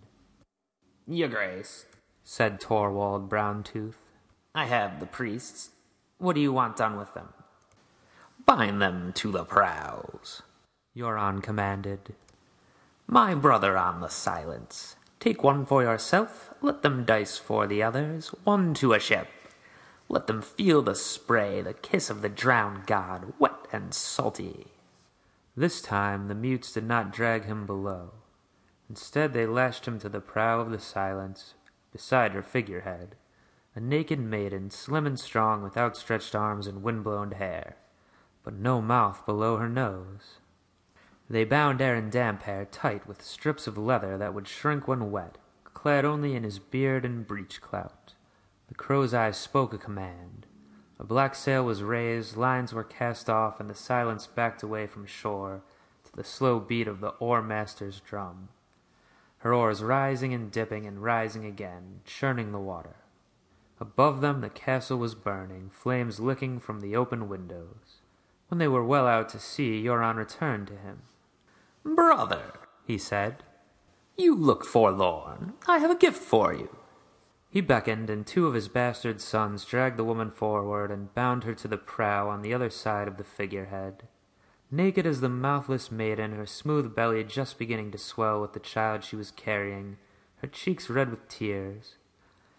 Your 1.07 1.29
Grace, 1.29 1.85
Said 2.25 2.59
Torwold 2.59 3.29
Browntooth. 3.29 3.99
I 4.55 4.64
have 4.64 4.99
the 4.99 5.07
priests. 5.07 5.71
What 6.16 6.35
do 6.35 6.40
you 6.40 6.55
want 6.55 6.79
done 6.79 6.97
with 6.97 7.12
them? 7.12 7.35
Bind 8.47 8.81
them 8.81 9.12
to 9.16 9.31
the 9.31 9.45
prows, 9.45 10.40
Euron 10.97 11.42
commanded. 11.42 12.14
My 13.07 13.35
brother 13.35 13.77
on 13.77 14.01
the 14.01 14.09
silence. 14.09 14.97
Take 15.21 15.45
one 15.45 15.66
for 15.66 15.83
yourself, 15.83 16.55
let 16.62 16.81
them 16.81 17.05
dice 17.05 17.37
for 17.37 17.66
the 17.66 17.83
others, 17.83 18.29
one 18.45 18.73
to 18.75 18.95
a 18.95 18.99
ship. 18.99 19.29
Let 20.09 20.29
them 20.29 20.40
feel 20.40 20.81
the 20.81 20.95
spray, 20.95 21.61
the 21.61 21.75
kiss 21.75 22.09
of 22.09 22.23
the 22.23 22.29
drowned 22.31 22.87
god, 22.87 23.35
wet 23.38 23.56
and 23.83 23.95
salty. 23.95 24.67
This 25.57 25.81
time 25.81 26.29
the 26.29 26.35
mutes 26.35 26.73
did 26.73 26.85
not 26.85 27.12
drag 27.12 27.45
him 27.45 27.67
below. 27.67 28.12
Instead, 28.89 29.33
they 29.33 29.47
lashed 29.47 29.87
him 29.87 29.99
to 29.99 30.09
the 30.09 30.21
prow 30.21 30.61
of 30.61 30.71
the 30.71 30.79
silence, 30.79 31.55
beside 31.93 32.33
her 32.33 32.43
figurehead, 32.43 33.17
a 33.75 33.81
naked 33.81 34.21
maiden, 34.21 34.71
slim 34.71 35.07
and 35.07 35.19
strong, 35.19 35.62
with 35.62 35.77
outstretched 35.77 36.35
arms 36.35 36.67
and 36.67 36.83
wind-blown 36.83 37.33
hair, 37.33 37.77
but 38.43 38.55
no 38.55 38.81
mouth 38.81 39.27
below 39.27 39.57
her 39.57 39.69
nose. 39.69 40.39
They 41.29 41.45
bound 41.45 41.81
Aeron 41.81 42.11
Damphair 42.11 42.67
tight 42.71 43.07
with 43.07 43.23
strips 43.23 43.67
of 43.67 43.77
leather 43.77 44.17
that 44.17 44.33
would 44.33 44.47
shrink 44.47 44.87
when 44.87 45.11
wet, 45.11 45.39
clad 45.75 46.05
only 46.05 46.35
in 46.35 46.45
his 46.45 46.59
beard 46.59 47.05
and 47.05 47.27
breech 47.27 47.61
clout. 47.61 48.15
The 48.69 48.75
crow's 48.75 49.12
eye 49.12 49.33
spoke 49.33 49.73
a 49.75 49.79
command. 49.79 50.46
A 50.99 51.05
black 51.05 51.35
sail 51.35 51.65
was 51.65 51.83
raised, 51.83 52.37
lines 52.37 52.73
were 52.73 52.85
cast 52.85 53.29
off, 53.29 53.61
and 53.61 53.69
the 53.69 53.75
silence 53.75 54.27
backed 54.27 54.63
away 54.63 54.87
from 54.87 55.07
shore 55.07 55.63
to 56.05 56.17
the 56.17 56.25
slow 56.25 56.59
beat 56.59 56.89
of 56.89 57.01
the 57.01 57.11
oar 57.19 57.43
master's 57.43 58.01
drum. 58.01 58.49
Her 59.39 59.53
oars 59.53 59.83
rising 59.83 60.33
and 60.33 60.51
dipping 60.51 60.87
and 60.87 61.03
rising 61.03 61.45
again, 61.45 62.01
churning 62.05 62.53
the 62.53 62.59
water. 62.59 62.97
Above 63.79 64.23
them 64.23 64.41
the 64.41 64.49
castle 64.49 64.99
was 64.99 65.15
burning, 65.15 65.71
flames 65.71 66.19
licking 66.19 66.59
from 66.59 66.81
the 66.81 66.97
open 66.97 67.29
windows. 67.29 68.01
When 68.49 68.59
they 68.59 68.69
were 68.69 68.85
well 68.85 69.07
out 69.07 69.29
to 69.31 69.39
sea, 69.39 69.83
Euron 69.85 70.17
returned 70.17 70.69
to 70.69 70.77
him. 70.77 71.03
Brother, 71.85 72.55
he 72.87 72.97
said, 72.97 73.43
you 74.17 74.35
look 74.35 74.65
forlorn. 74.65 75.53
I 75.69 75.79
have 75.79 75.91
a 75.91 75.97
gift 75.97 76.23
for 76.23 76.55
you. 76.55 76.75
He 77.49 77.61
beckoned, 77.61 78.11
and 78.11 78.27
two 78.27 78.47
of 78.47 78.55
his 78.55 78.69
bastard 78.69 79.21
sons 79.21 79.65
dragged 79.65 79.97
the 79.97 80.05
woman 80.05 80.31
forward 80.31 80.91
and 80.91 81.15
bound 81.15 81.45
her 81.45 81.55
to 81.55 81.69
the 81.69 81.79
prow 81.79 82.29
on 82.29 82.43
the 82.43 82.53
other 82.53 82.71
side 82.71 83.09
of 83.09 83.17
the 83.17 83.25
figurehead. 83.25 84.09
Naked 84.71 85.07
as 85.07 85.21
the 85.21 85.29
mouthless 85.29 85.91
maiden, 85.91 86.33
her 86.33 86.45
smooth 86.47 86.95
belly 86.95 87.23
just 87.25 87.59
beginning 87.59 87.93
to 87.93 87.99
swell 87.99 88.41
with 88.41 88.53
the 88.53 88.61
child 88.61 89.05
she 89.05 89.15
was 89.17 89.31
carrying, 89.31 89.97
her 90.43 90.49
cheeks 90.49 90.91
red 90.91 91.11
with 91.11 91.29
tears. 91.29 91.95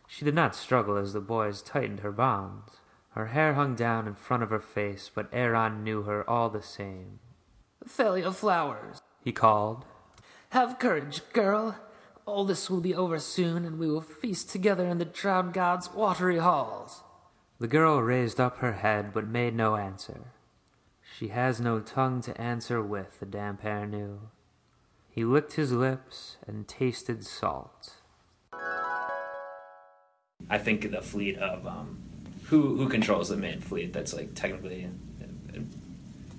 She 0.07 0.23
did 0.23 0.33
not 0.33 0.55
struggle 0.55 0.95
as 0.95 1.11
the 1.13 1.19
boys 1.19 1.61
tightened 1.61 1.99
her 1.99 2.13
bonds. 2.13 2.77
Her 3.09 3.27
hair 3.27 3.55
hung 3.55 3.75
down 3.75 4.07
in 4.07 4.15
front 4.15 4.41
of 4.41 4.51
her 4.51 4.59
face, 4.59 5.11
but 5.13 5.27
Aeron 5.33 5.83
knew 5.83 6.03
her 6.03 6.27
all 6.29 6.49
the 6.49 6.61
same. 6.61 7.19
Falia 7.85 8.33
Flowers, 8.33 9.01
He 9.23 9.31
called. 9.33 9.85
have 10.51 10.79
courage, 10.79 11.21
girl. 11.33 11.75
All 12.27 12.43
this 12.43 12.69
will 12.69 12.81
be 12.81 12.93
over 12.93 13.19
soon, 13.19 13.63
and 13.63 13.79
we 13.79 13.89
will 13.89 14.01
feast 14.01 14.49
together 14.49 14.85
in 14.85 14.97
the 14.97 15.05
drowned 15.05 15.53
god's 15.53 15.93
watery 15.93 16.39
halls. 16.39 17.01
The 17.57 17.69
girl 17.69 18.01
raised 18.01 18.37
up 18.37 18.57
her 18.57 18.73
head, 18.73 19.13
but 19.13 19.25
made 19.25 19.55
no 19.55 19.77
answer. 19.77 20.25
She 21.17 21.29
has 21.29 21.61
no 21.61 21.79
tongue 21.79 22.21
to 22.23 22.39
answer 22.39 22.83
with, 22.83 23.21
the 23.21 23.25
Damphair 23.25 23.89
knew. 23.89 24.19
He 25.09 25.23
licked 25.23 25.53
his 25.53 25.71
lips 25.71 26.35
and 26.45 26.67
tasted 26.67 27.25
salt. 27.25 27.93
I 30.49 30.57
think 30.57 30.91
the 30.91 31.01
fleet 31.01 31.37
of 31.37 31.65
um, 31.65 31.97
who 32.47 32.75
who 32.75 32.89
controls 32.89 33.29
the 33.29 33.37
main 33.37 33.61
fleet. 33.61 33.93
That's 33.93 34.13
like 34.13 34.35
technically 34.35 34.89
uh, 35.23 35.59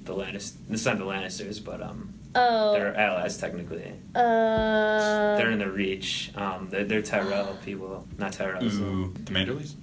the 0.04 0.12
Lannister. 0.12 0.58
It's 0.68 0.84
not 0.84 0.98
the 0.98 1.04
Lannisters, 1.04 1.64
but 1.64 1.82
um, 1.82 2.12
Oh. 2.34 2.72
they're 2.72 2.94
allies 2.96 3.38
technically. 3.38 3.92
Uh. 4.14 5.36
They're 5.36 5.50
in 5.50 5.58
the 5.58 5.70
Reach. 5.70 6.30
Um, 6.36 6.68
they're, 6.70 6.84
they're 6.84 7.02
Tyrell 7.02 7.56
people, 7.64 8.06
not 8.18 8.32
Tyrells. 8.32 8.74
Ooh, 8.80 9.12
the 9.14 9.32
Manderleys? 9.32 9.74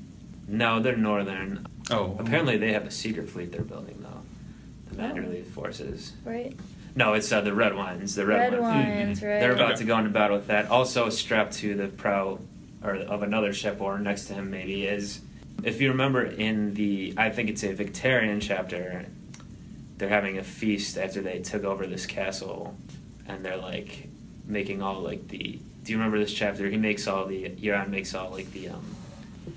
No, 0.48 0.80
they're 0.80 0.96
Northern. 0.96 1.66
Oh, 1.92 2.16
Apparently, 2.20 2.58
they 2.58 2.74
have 2.74 2.86
a 2.86 2.92
secret 2.92 3.30
fleet 3.30 3.52
they're 3.52 3.62
building 3.62 3.98
though. 4.02 4.22
The 4.96 5.02
Manderley 5.02 5.46
forces. 5.46 6.14
right. 6.24 6.56
No, 6.98 7.14
it's 7.14 7.30
uh, 7.30 7.42
the 7.42 7.54
Red 7.54 7.76
Ones. 7.76 8.16
The 8.16 8.26
Red, 8.26 8.54
Red 8.54 8.62
One- 8.62 8.72
Wines, 8.74 9.22
right. 9.22 9.40
They're 9.42 9.52
about 9.52 9.72
Okay. 9.72 9.80
to 9.80 9.84
go 9.84 9.98
into 9.98 10.10
battle 10.12 10.38
with 10.38 10.48
that. 10.48 10.70
Also 10.70 11.10
strapped 11.10 11.56
to 11.56 11.76
the 11.76 11.88
prow 11.90 12.40
or 12.82 12.96
of 12.96 13.22
another 13.22 13.52
ship 13.52 13.82
or 13.82 14.00
next 14.00 14.26
to 14.28 14.34
him 14.36 14.50
maybe 14.50 14.86
is 14.86 15.20
if 15.64 15.82
you 15.82 15.90
remember 15.90 16.24
in 16.24 16.74
the 16.76 17.14
I 17.18 17.32
think 17.32 17.50
it's 17.50 17.64
a 17.64 17.74
Victarion 17.74 18.42
chapter, 18.42 19.06
they're 19.98 20.10
having 20.10 20.38
a 20.38 20.44
feast 20.44 20.98
after 20.98 21.22
they 21.22 21.40
took 21.40 21.64
over 21.64 21.86
this 21.88 22.06
castle 22.06 22.76
and 23.28 23.44
they're 23.46 23.58
like 23.58 24.08
making 24.46 24.82
all 24.82 25.02
like 25.02 25.28
the 25.30 25.60
do 25.84 25.92
you 25.92 25.98
remember 26.00 26.18
this 26.18 26.34
chapter? 26.34 26.68
He 26.68 26.78
makes 26.78 27.08
all 27.08 27.26
the 27.28 27.48
Euron 27.50 27.90
makes 27.90 28.16
all 28.16 28.32
like 28.32 28.52
the 28.52 28.70
um 28.70 28.84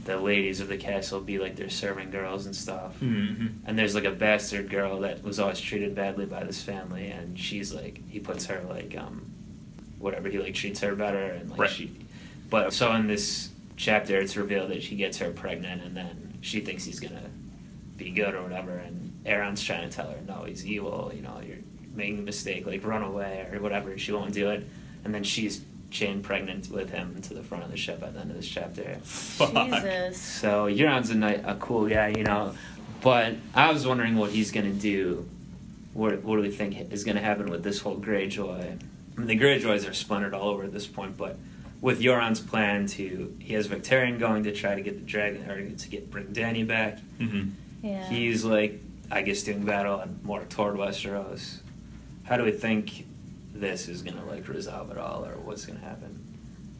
the 0.05 0.19
ladies 0.19 0.61
of 0.61 0.69
the 0.69 0.77
castle 0.77 1.21
be 1.21 1.39
like 1.39 1.57
their 1.57 1.71
serving 1.71 2.11
girls 2.11 2.45
and 2.47 2.55
stuff 2.55 2.95
hmm 2.99 3.47
and 3.67 3.79
there's 3.79 3.95
like 3.95 4.05
a 4.05 4.11
bastard 4.11 4.69
girl 4.69 5.01
that 5.01 5.23
was 5.23 5.41
always 5.41 5.59
treated 5.61 5.95
badly 5.95 6.27
by 6.27 6.45
this 6.45 6.63
family 6.63 7.09
and 7.09 7.39
she's 7.39 7.73
like 7.73 8.01
he 8.11 8.19
puts 8.21 8.45
her 8.47 8.63
like 8.69 8.95
um 8.99 9.31
whatever 9.99 10.29
he 10.29 10.39
like 10.39 10.55
treats 10.55 10.81
her 10.81 10.95
better 10.95 11.31
and 11.31 11.51
like 11.51 11.59
Right. 11.61 11.71
she 11.71 11.91
but 12.51 12.73
so 12.75 12.93
in 12.95 13.07
this 13.07 13.49
chapter 13.77 14.19
it's 14.21 14.37
revealed 14.37 14.71
that 14.71 14.83
she 14.83 14.95
gets 14.95 15.17
her 15.19 15.31
pregnant 15.31 15.83
and 15.83 15.97
then 15.97 16.35
she 16.43 16.61
thinks 16.61 16.85
he's 16.85 17.01
gonna 17.01 17.31
be 17.97 18.11
good 18.11 18.35
or 18.35 18.43
whatever 18.43 18.77
and 18.77 19.08
Aeron's 19.29 19.63
trying 19.63 19.89
to 19.89 19.95
tell 19.95 20.09
her 20.11 20.19
no 20.27 20.45
he's 20.45 20.65
evil 20.67 21.13
you 21.15 21.23
know 21.23 21.41
you're 21.47 21.57
making 21.95 22.19
a 22.19 22.23
mistake 22.23 22.67
like 22.67 22.85
run 22.85 23.03
away 23.03 23.47
or 23.53 23.61
whatever 23.61 23.97
she 23.99 24.13
won't 24.13 24.33
do 24.33 24.51
it 24.51 24.67
and 25.05 25.15
then 25.15 25.23
she's 25.25 25.61
chain 25.91 26.23
pregnant 26.23 26.71
with 26.71 26.91
him 26.91 27.21
to 27.23 27.33
the 27.35 27.43
front 27.43 27.65
of 27.65 27.71
the 27.71 27.77
ship 27.77 28.03
at 28.03 28.13
the 28.15 28.21
end 28.21 28.31
of 28.31 28.37
this 28.37 28.47
chapter 28.49 28.99
Jesus. 29.39 30.19
so 30.21 30.67
Euron's 30.67 31.11
a, 31.11 31.15
ni- 31.15 31.43
a 31.45 31.57
cool 31.61 31.89
guy, 31.89 32.09
you 32.17 32.25
know. 32.25 32.55
But 33.01 33.37
I 33.55 33.73
was 33.73 33.87
wondering 33.87 34.17
what 34.17 34.31
he's 34.31 34.51
gonna 34.51 34.71
do. 34.73 35.27
What, 35.95 36.23
what 36.23 36.37
do 36.37 36.43
we 36.43 36.51
think 36.51 36.93
is 36.93 37.05
gonna 37.05 37.21
happen 37.23 37.47
with 37.51 37.63
this 37.63 37.81
whole 37.81 37.97
Greyjoy? 37.97 38.61
I 38.61 39.21
mean, 39.21 39.27
the 39.29 39.39
Greyjoys 39.39 39.89
are 39.89 39.95
splintered 39.95 40.35
all 40.35 40.49
over 40.51 40.65
at 40.65 40.73
this 40.73 40.87
point, 40.87 41.17
but 41.17 41.39
with 41.81 42.01
Euron's 42.01 42.41
plan 42.41 42.87
to, 42.89 43.35
he 43.41 43.55
has 43.55 43.67
Victarion 43.69 44.19
going 44.19 44.43
to 44.45 44.53
try 44.53 44.75
to 44.75 44.81
get 44.83 44.95
the 44.99 45.07
dragon 45.07 45.49
or 45.49 45.71
to 45.71 45.89
get 45.89 46.11
bring 46.11 46.27
Dany 46.27 46.67
back. 46.67 46.99
hmm 47.19 47.51
Yeah. 47.83 48.05
He's 48.09 48.45
like, 48.45 48.81
I 49.11 49.23
guess, 49.23 49.43
doing 49.43 49.65
battle 49.65 50.01
and 50.01 50.23
more 50.25 50.45
toward 50.45 50.77
Westeros. 50.77 51.61
How 52.25 52.37
do 52.37 52.45
we 52.45 52.53
think 52.53 53.07
this 53.55 53.89
is 53.89 54.03
gonna 54.03 54.25
like 54.27 54.49
resolve 54.49 54.91
it 54.91 54.99
all, 54.99 55.25
or 55.25 55.37
what's 55.37 55.65
gonna 55.67 55.81
happen? 55.81 56.25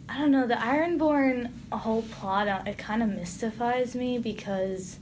I 0.09 0.19
don't 0.19 0.31
know. 0.31 0.47
The 0.47 0.55
Ironborn 0.55 1.51
whole 1.71 2.03
plot, 2.03 2.49
uh, 2.49 2.63
it 2.67 2.79
kind 2.79 3.03
of 3.03 3.11
mystifies 3.11 3.95
me 3.95 4.19
because 4.19 4.99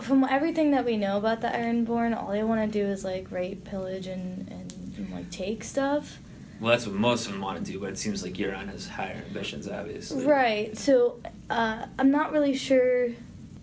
from 0.00 0.24
everything 0.24 0.72
that 0.72 0.84
we 0.84 0.96
know 0.96 1.16
about 1.16 1.40
the 1.40 1.48
Ironborn, 1.48 2.16
all 2.16 2.30
they 2.30 2.42
want 2.42 2.70
to 2.70 2.78
do 2.78 2.84
is 2.84 3.04
like 3.04 3.30
rape, 3.30 3.64
pillage, 3.64 4.06
and, 4.06 4.48
and, 4.48 4.72
and 4.96 5.12
like 5.12 5.30
take 5.30 5.62
stuff. 5.64 6.18
Well, 6.60 6.70
that's 6.70 6.86
what 6.86 6.96
most 6.96 7.26
of 7.26 7.32
them 7.32 7.42
want 7.42 7.64
to 7.64 7.72
do, 7.72 7.78
but 7.78 7.90
it 7.90 7.98
seems 7.98 8.22
like 8.22 8.34
Euron 8.34 8.68
has 8.70 8.88
higher 8.88 9.22
ambitions, 9.26 9.68
obviously. 9.68 10.24
Right. 10.24 10.76
So 10.76 11.20
uh, 11.50 11.86
I'm 11.98 12.10
not 12.10 12.32
really 12.32 12.54
sure. 12.54 13.08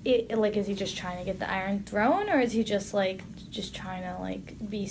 It, 0.05 0.37
like, 0.37 0.57
is 0.57 0.67
he 0.67 0.73
just 0.73 0.97
trying 0.97 1.17
to 1.19 1.23
get 1.23 1.39
the 1.39 1.49
Iron 1.49 1.83
Throne, 1.83 2.29
or 2.29 2.39
is 2.39 2.51
he 2.51 2.63
just 2.63 2.93
like 2.93 3.21
just 3.49 3.73
trying 3.73 4.03
to 4.03 4.21
like 4.21 4.69
be? 4.69 4.89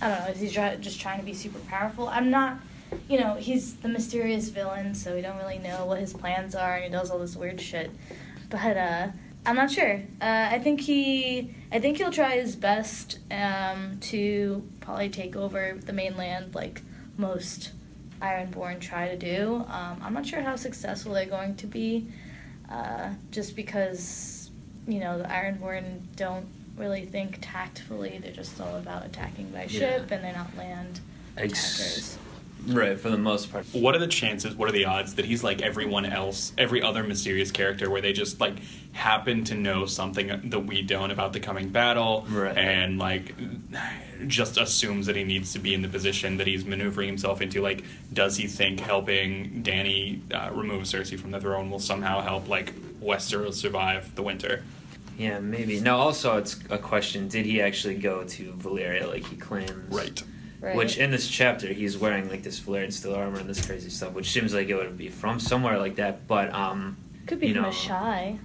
I 0.00 0.08
don't 0.08 0.18
know. 0.20 0.30
Is 0.32 0.40
he 0.40 0.48
try, 0.50 0.76
just 0.76 1.00
trying 1.00 1.20
to 1.20 1.24
be 1.26 1.34
super 1.34 1.58
powerful? 1.60 2.08
I'm 2.08 2.30
not. 2.30 2.58
You 3.08 3.18
know, 3.20 3.34
he's 3.34 3.74
the 3.76 3.88
mysterious 3.88 4.48
villain, 4.50 4.94
so 4.94 5.14
we 5.14 5.20
don't 5.20 5.36
really 5.36 5.58
know 5.58 5.84
what 5.84 5.98
his 5.98 6.12
plans 6.12 6.54
are, 6.54 6.76
and 6.76 6.84
he 6.84 6.90
does 6.90 7.10
all 7.10 7.18
this 7.18 7.36
weird 7.36 7.60
shit. 7.60 7.90
But 8.48 8.76
uh, 8.76 9.08
I'm 9.46 9.56
not 9.56 9.70
sure. 9.70 10.02
Uh, 10.20 10.48
I 10.50 10.58
think 10.58 10.80
he, 10.80 11.54
I 11.70 11.78
think 11.78 11.98
he'll 11.98 12.10
try 12.10 12.36
his 12.36 12.56
best 12.56 13.18
um, 13.30 13.98
to 14.02 14.62
probably 14.80 15.10
take 15.10 15.36
over 15.36 15.78
the 15.84 15.92
mainland, 15.92 16.54
like 16.54 16.80
most 17.18 17.72
Ironborn 18.22 18.80
try 18.80 19.08
to 19.08 19.16
do. 19.16 19.64
Um, 19.68 20.00
I'm 20.02 20.14
not 20.14 20.24
sure 20.24 20.40
how 20.40 20.56
successful 20.56 21.12
they're 21.12 21.26
going 21.26 21.56
to 21.56 21.66
be, 21.66 22.08
uh, 22.70 23.10
just 23.30 23.54
because 23.54 24.43
you 24.86 25.00
know 25.00 25.18
the 25.18 25.24
Ironborn 25.24 26.00
don't 26.16 26.46
really 26.76 27.04
think 27.04 27.38
tactfully. 27.40 28.18
They're 28.22 28.32
just 28.32 28.60
all 28.60 28.76
about 28.76 29.04
attacking 29.06 29.50
by 29.50 29.66
ship, 29.66 30.06
Yeah. 30.08 30.16
and 30.16 30.24
they're 30.24 30.34
not 30.34 30.56
land 30.56 31.00
Ex- 31.36 31.78
attackers. 31.80 32.18
Right, 32.66 32.98
for 32.98 33.10
the 33.10 33.18
most 33.18 33.52
part. 33.52 33.66
What 33.72 33.94
are 33.94 33.98
the 33.98 34.06
chances? 34.06 34.54
What 34.54 34.70
are 34.70 34.72
the 34.72 34.86
odds 34.86 35.16
that 35.16 35.26
he's 35.26 35.44
like 35.44 35.60
everyone 35.60 36.06
else, 36.06 36.52
every 36.56 36.80
other 36.80 37.02
mysterious 37.04 37.50
character, 37.50 37.90
where 37.90 38.00
they 38.00 38.14
just 38.14 38.40
like 38.40 38.54
happen 38.92 39.44
to 39.44 39.54
know 39.54 39.84
something 39.84 40.48
that 40.48 40.60
we 40.60 40.80
don't 40.80 41.10
about 41.10 41.34
the 41.34 41.40
coming 41.40 41.68
battle, 41.68 42.24
Right. 42.28 42.56
and 42.56 42.98
like 42.98 43.34
just 44.26 44.56
assumes 44.56 45.04
that 45.06 45.16
he 45.16 45.24
needs 45.24 45.52
to 45.52 45.58
be 45.58 45.74
in 45.74 45.82
the 45.82 45.88
position 45.88 46.38
that 46.38 46.46
he's 46.46 46.64
maneuvering 46.64 47.08
himself 47.08 47.42
into? 47.42 47.60
Like, 47.60 47.84
does 48.14 48.36
he 48.38 48.46
think 48.46 48.80
helping 48.80 49.62
Dany 49.62 50.20
uh, 50.32 50.50
remove 50.54 50.84
Cersei 50.84 51.20
from 51.20 51.32
the 51.32 51.40
throne 51.40 51.70
will 51.70 51.78
somehow 51.80 52.22
help 52.22 52.48
like 52.48 52.72
Westeros 53.04 53.54
survive 53.54 54.14
the 54.14 54.22
winter? 54.22 54.62
Yeah, 55.18 55.38
maybe. 55.38 55.78
No, 55.80 55.96
also 55.96 56.36
it's 56.38 56.58
a 56.70 56.78
question: 56.78 57.28
Did 57.28 57.46
he 57.46 57.60
actually 57.60 57.94
go 57.96 58.24
to 58.24 58.52
Valyria 58.54 59.06
like 59.08 59.24
he 59.26 59.36
claims? 59.36 59.92
Right. 59.92 60.22
Right. 60.60 60.76
Which 60.76 60.96
in 60.96 61.10
this 61.10 61.28
chapter 61.28 61.66
he's 61.68 61.98
wearing 61.98 62.30
like 62.30 62.42
this 62.42 62.58
Valyrian 62.58 62.90
steel 62.92 63.14
armor 63.14 63.38
and 63.38 63.48
this 63.48 63.64
crazy 63.64 63.90
stuff, 63.90 64.14
which 64.14 64.30
seems 64.32 64.54
like 64.54 64.68
it 64.70 64.74
would 64.74 64.96
be 64.96 65.10
from 65.10 65.38
somewhere 65.38 65.78
like 65.78 65.96
that. 65.96 66.26
But 66.26 66.52
um, 66.54 66.96
could 67.26 67.38
be 67.38 67.48
you 67.48 67.54
from 67.54 67.62
know, 67.64 67.68
Asshai. 67.68 68.38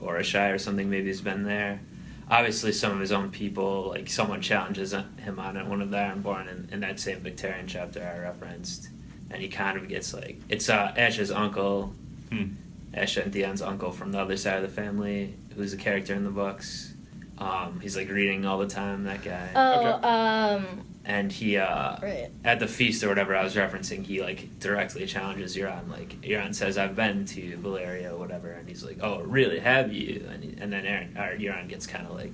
or 0.00 0.18
Asshai 0.18 0.52
or 0.52 0.58
something. 0.58 0.90
Maybe 0.90 1.06
he's 1.06 1.20
been 1.20 1.44
there. 1.44 1.80
Obviously, 2.28 2.72
some 2.72 2.92
of 2.92 2.98
his 3.00 3.12
own 3.12 3.30
people, 3.30 3.88
like 3.90 4.08
someone 4.10 4.40
challenges 4.40 4.92
him 4.92 5.38
on 5.38 5.56
it. 5.56 5.66
One 5.66 5.80
of 5.80 5.90
the 5.90 5.98
Ironborn 5.98 6.50
in, 6.50 6.68
in 6.72 6.80
that 6.80 6.98
same 6.98 7.20
Victarion 7.20 7.64
chapter 7.68 8.00
I 8.02 8.18
referenced, 8.20 8.88
and 9.30 9.40
he 9.40 9.48
kind 9.48 9.78
of 9.78 9.88
gets 9.88 10.12
like 10.12 10.40
it's 10.48 10.68
uh, 10.68 10.92
Ash's 10.96 11.30
uncle, 11.30 11.94
Hmm. 12.30 12.54
Asha 12.94 13.22
and 13.24 13.32
Theon's 13.32 13.62
uncle 13.62 13.92
from 13.92 14.12
the 14.12 14.20
other 14.20 14.36
side 14.36 14.56
of 14.56 14.62
the 14.62 14.68
family, 14.82 15.34
who's 15.56 15.72
a 15.72 15.76
character 15.76 16.14
in 16.14 16.24
the 16.24 16.30
books. 16.30 16.92
Um, 17.38 17.80
he's 17.80 17.96
like 17.96 18.08
reading 18.10 18.44
all 18.44 18.58
the 18.58 18.66
time. 18.68 19.04
That 19.04 19.24
guy, 19.24 19.48
Oh, 19.54 19.80
Okay. 19.94 20.06
um, 20.06 20.84
and 21.04 21.32
he 21.32 21.56
uh, 21.56 21.96
right. 22.00 22.28
at 22.44 22.60
the 22.60 22.68
feast 22.68 23.02
or 23.02 23.08
whatever 23.08 23.34
I 23.34 23.42
was 23.42 23.56
referencing, 23.56 24.04
he 24.04 24.20
like 24.22 24.58
directly 24.60 25.06
challenges 25.06 25.56
Euron. 25.56 25.88
Like 25.88 26.20
Euron 26.20 26.54
says, 26.54 26.78
"I've 26.78 26.94
been 26.94 27.24
to 27.26 27.56
Valyria, 27.58 28.12
or 28.12 28.18
whatever," 28.18 28.52
and 28.52 28.68
he's 28.68 28.84
like, 28.84 28.98
"Oh, 29.02 29.20
really? 29.22 29.58
Have 29.58 29.92
you?" 29.92 30.28
And, 30.30 30.44
he, 30.44 30.54
and 30.60 30.72
then 30.72 30.84
Aeron, 30.86 31.16
or 31.16 31.36
Euron 31.36 31.68
gets 31.68 31.86
kind 31.88 32.06
of 32.06 32.14
like, 32.14 32.30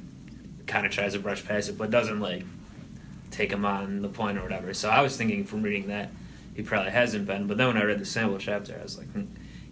kind 0.66 0.84
of 0.84 0.92
tries 0.92 1.14
to 1.14 1.20
brush 1.20 1.42
past 1.46 1.70
it, 1.70 1.78
but 1.78 1.90
doesn't 1.90 2.20
like 2.20 2.42
take 3.30 3.50
him 3.52 3.64
on 3.64 4.02
the 4.02 4.08
point 4.08 4.36
or 4.36 4.42
whatever. 4.42 4.74
So 4.74 4.90
I 4.90 5.00
was 5.00 5.16
thinking 5.16 5.44
from 5.44 5.62
reading 5.62 5.86
that 5.88 6.10
he 6.54 6.62
probably 6.62 6.90
hasn't 6.90 7.26
been. 7.26 7.46
But 7.46 7.56
then 7.56 7.68
when 7.68 7.76
I 7.78 7.84
read 7.84 7.98
the 8.00 8.04
sample 8.04 8.36
chapter, 8.38 8.76
I 8.78 8.82
was 8.82 8.98
like, 8.98 9.06
hmm, 9.12 9.24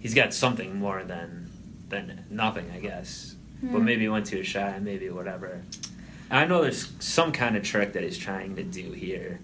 he's 0.06 0.14
got 0.14 0.32
something 0.32 0.76
more 0.78 1.02
than 1.02 1.50
than 1.88 2.24
nothing, 2.30 2.70
I 2.72 2.78
guess. 2.78 3.34
But 3.60 3.78
Hmm. 3.78 3.84
maybe 3.84 4.02
he 4.02 4.08
went 4.08 4.26
to 4.26 4.38
Asshai, 4.40 4.80
maybe 4.80 5.08
whatever. 5.10 5.62
I 6.30 6.44
know 6.46 6.62
there's 6.62 6.92
some 7.00 7.32
kind 7.32 7.56
of 7.56 7.64
trick 7.64 7.92
that 7.94 8.04
he's 8.04 8.16
trying 8.18 8.54
to 8.54 8.62
do 8.62 8.92
here. 8.92 9.40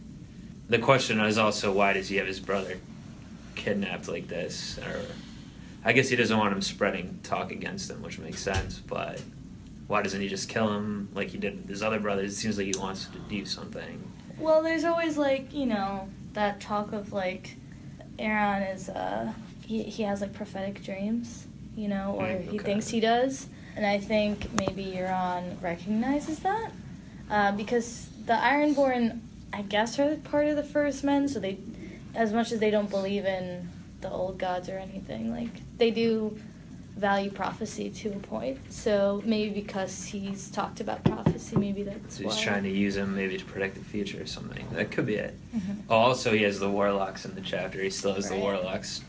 The 0.68 0.78
question 0.78 1.18
is 1.18 1.36
also 1.36 1.72
why 1.72 1.94
does 1.94 2.08
he 2.10 2.16
have 2.16 2.28
his 2.28 2.38
brother 2.38 2.76
kidnapped 3.56 4.06
like 4.06 4.28
this? 4.28 4.78
Or 4.78 5.00
I 5.84 5.92
guess 5.92 6.08
he 6.10 6.14
doesn't 6.16 6.36
want 6.38 6.52
him 6.52 6.62
spreading 6.62 7.18
talk 7.24 7.50
against 7.50 7.90
him, 7.90 8.00
which 8.00 8.20
makes 8.20 8.40
sense. 8.40 8.78
But 8.78 9.20
why 9.88 10.02
doesn't 10.02 10.20
he 10.20 10.28
just 10.28 10.48
kill 10.48 10.72
him 10.76 11.08
like 11.12 11.30
he 11.30 11.38
did 11.38 11.56
with 11.62 11.68
his 11.68 11.82
other 11.82 11.98
brothers? 11.98 12.34
It 12.34 12.36
seems 12.36 12.56
like 12.56 12.66
he 12.72 12.78
wants 12.78 13.06
to 13.06 13.18
do 13.28 13.44
something. 13.44 14.00
Well, 14.38 14.62
there's 14.62 14.84
always 14.84 15.16
like 15.18 15.52
you 15.52 15.66
know 15.66 16.08
that 16.34 16.60
talk 16.60 16.92
of 16.92 17.12
like 17.12 17.56
Aeron 18.20 18.62
is 18.62 18.88
uh 18.88 19.32
he 19.64 19.82
he 19.84 20.02
has 20.02 20.20
like 20.20 20.32
prophetic 20.32 20.82
dreams, 20.82 21.46
you 21.76 21.88
know, 21.88 22.14
or 22.18 22.26
Mm, 22.26 22.50
he 22.50 22.58
thinks 22.58 22.88
he 22.88 23.00
does, 23.00 23.46
and 23.76 23.84
I 23.86 23.98
think 23.98 24.48
maybe 24.58 24.84
Euron 24.84 25.60
recognizes 25.62 26.38
that 26.40 26.70
uh, 27.30 27.52
because 27.52 28.08
the 28.26 28.34
Ironborn, 28.34 29.20
I 29.52 29.62
guess, 29.62 29.98
are 29.98 30.16
part 30.16 30.46
of 30.46 30.56
the 30.56 30.62
First 30.62 31.02
Men, 31.04 31.28
so 31.28 31.40
they, 31.40 31.58
as 32.14 32.32
much 32.32 32.52
as 32.52 32.60
they 32.60 32.70
don't 32.70 32.90
believe 32.90 33.24
in 33.24 33.68
the 34.00 34.10
old 34.10 34.38
gods 34.38 34.68
or 34.68 34.78
anything, 34.78 35.30
like 35.30 35.60
they 35.78 35.90
do 35.90 36.38
value 36.96 37.30
prophecy 37.30 37.88
to 37.88 38.08
a 38.10 38.18
point. 38.18 38.58
So 38.70 39.22
maybe 39.24 39.60
because 39.62 40.04
he's 40.04 40.50
talked 40.50 40.80
about 40.80 41.02
prophecy, 41.04 41.56
maybe 41.56 41.82
that's 41.84 42.16
So 42.16 42.24
he's 42.24 42.36
why. 42.36 42.42
trying 42.44 42.62
to 42.64 42.70
use 42.70 42.96
him 42.96 43.16
maybe 43.16 43.38
to 43.38 43.44
predict 43.46 43.76
the 43.76 43.84
future 43.84 44.20
or 44.22 44.26
something. 44.26 44.66
That 44.72 44.90
could 44.90 45.06
be 45.06 45.14
it. 45.14 45.34
Mhm. 45.56 45.76
Oh, 45.88 45.96
also, 45.96 46.32
he 46.34 46.42
has 46.42 46.60
the 46.60 46.68
warlocks 46.68 47.24
in 47.24 47.34
the 47.34 47.40
chapter. 47.40 47.82
He 47.82 47.88
still 47.90 48.12
has 48.14 48.28
the 48.28 48.36
warlocks 48.36 49.00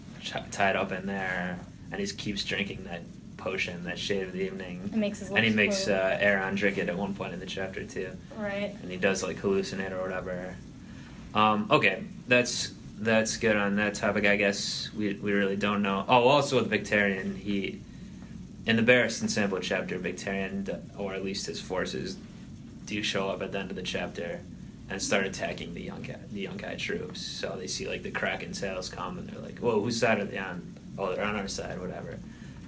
tied 0.52 0.76
up 0.76 0.92
in 0.92 1.06
there, 1.06 1.60
and 1.92 2.00
he 2.02 2.08
keeps 2.08 2.44
drinking 2.44 2.86
that 2.86 3.02
potion, 3.38 3.84
that 3.84 4.00
shade 4.00 4.24
of 4.24 4.34
the 4.34 4.42
evening. 4.42 4.82
It 4.94 4.98
makes 4.98 5.20
his 5.20 5.30
and 5.30 5.44
he 5.44 5.52
makes 5.52 5.88
uh, 5.88 6.18
Aeron 6.20 6.56
drink 6.56 6.78
it 6.78 6.88
at 6.90 6.98
one 6.98 7.14
point 7.14 7.34
in 7.34 7.40
the 7.40 7.46
chapter 7.46 7.84
too, 7.84 8.10
Right. 8.38 8.76
and 8.82 8.90
he 8.92 8.98
does 8.98 9.24
like 9.24 9.38
hallucinate 9.38 9.92
or 9.92 10.02
whatever. 10.02 10.56
Um, 11.34 11.68
okay, 11.72 12.04
that's 12.28 12.72
that's 13.00 13.38
good 13.38 13.56
on 13.58 13.76
that 13.78 13.96
topic. 13.96 14.26
I 14.26 14.36
guess 14.38 14.90
we 14.96 15.14
we 15.16 15.34
really 15.34 15.56
don't 15.58 15.82
know. 15.82 16.06
Oh, 16.08 16.28
also 16.28 16.62
with 16.62 16.72
Victarion, 16.72 17.38
he 17.38 17.82
in 18.66 18.78
the 18.78 18.84
Barristan 18.84 19.30
sample 19.30 19.60
chapter, 19.60 20.00
Victarion, 20.00 20.80
or 20.98 21.14
at 21.14 21.24
least 21.26 21.48
his 21.48 21.60
forces, 21.60 22.16
do 22.86 23.04
show 23.04 23.30
up 23.30 23.42
at 23.42 23.52
the 23.52 23.60
end 23.60 23.70
of 23.72 23.76
the 23.76 23.82
chapter 23.84 24.40
and 24.90 25.02
start 25.02 25.26
attacking 25.26 25.74
the 25.74 25.88
Yunkai, 25.88 26.18
the 26.32 26.46
Yunkai 26.46 26.78
troops. 26.78 27.22
So 27.22 27.56
they 27.58 27.68
see 27.68 27.88
like 27.88 28.04
the 28.04 28.12
Kraken 28.12 28.54
sails 28.54 28.90
come 28.90 29.18
and 29.18 29.28
they're 29.28 29.42
like, 29.42 29.60
"Whoa, 29.60 29.82
whose 29.82 30.00
side 30.00 30.20
are 30.20 30.26
they 30.26 30.38
on? 30.38 30.76
Oh, 30.98 31.14
they're 31.16 31.26
on 31.26 31.36
our 31.36 31.48
side, 31.48 31.80
whatever." 31.80 32.20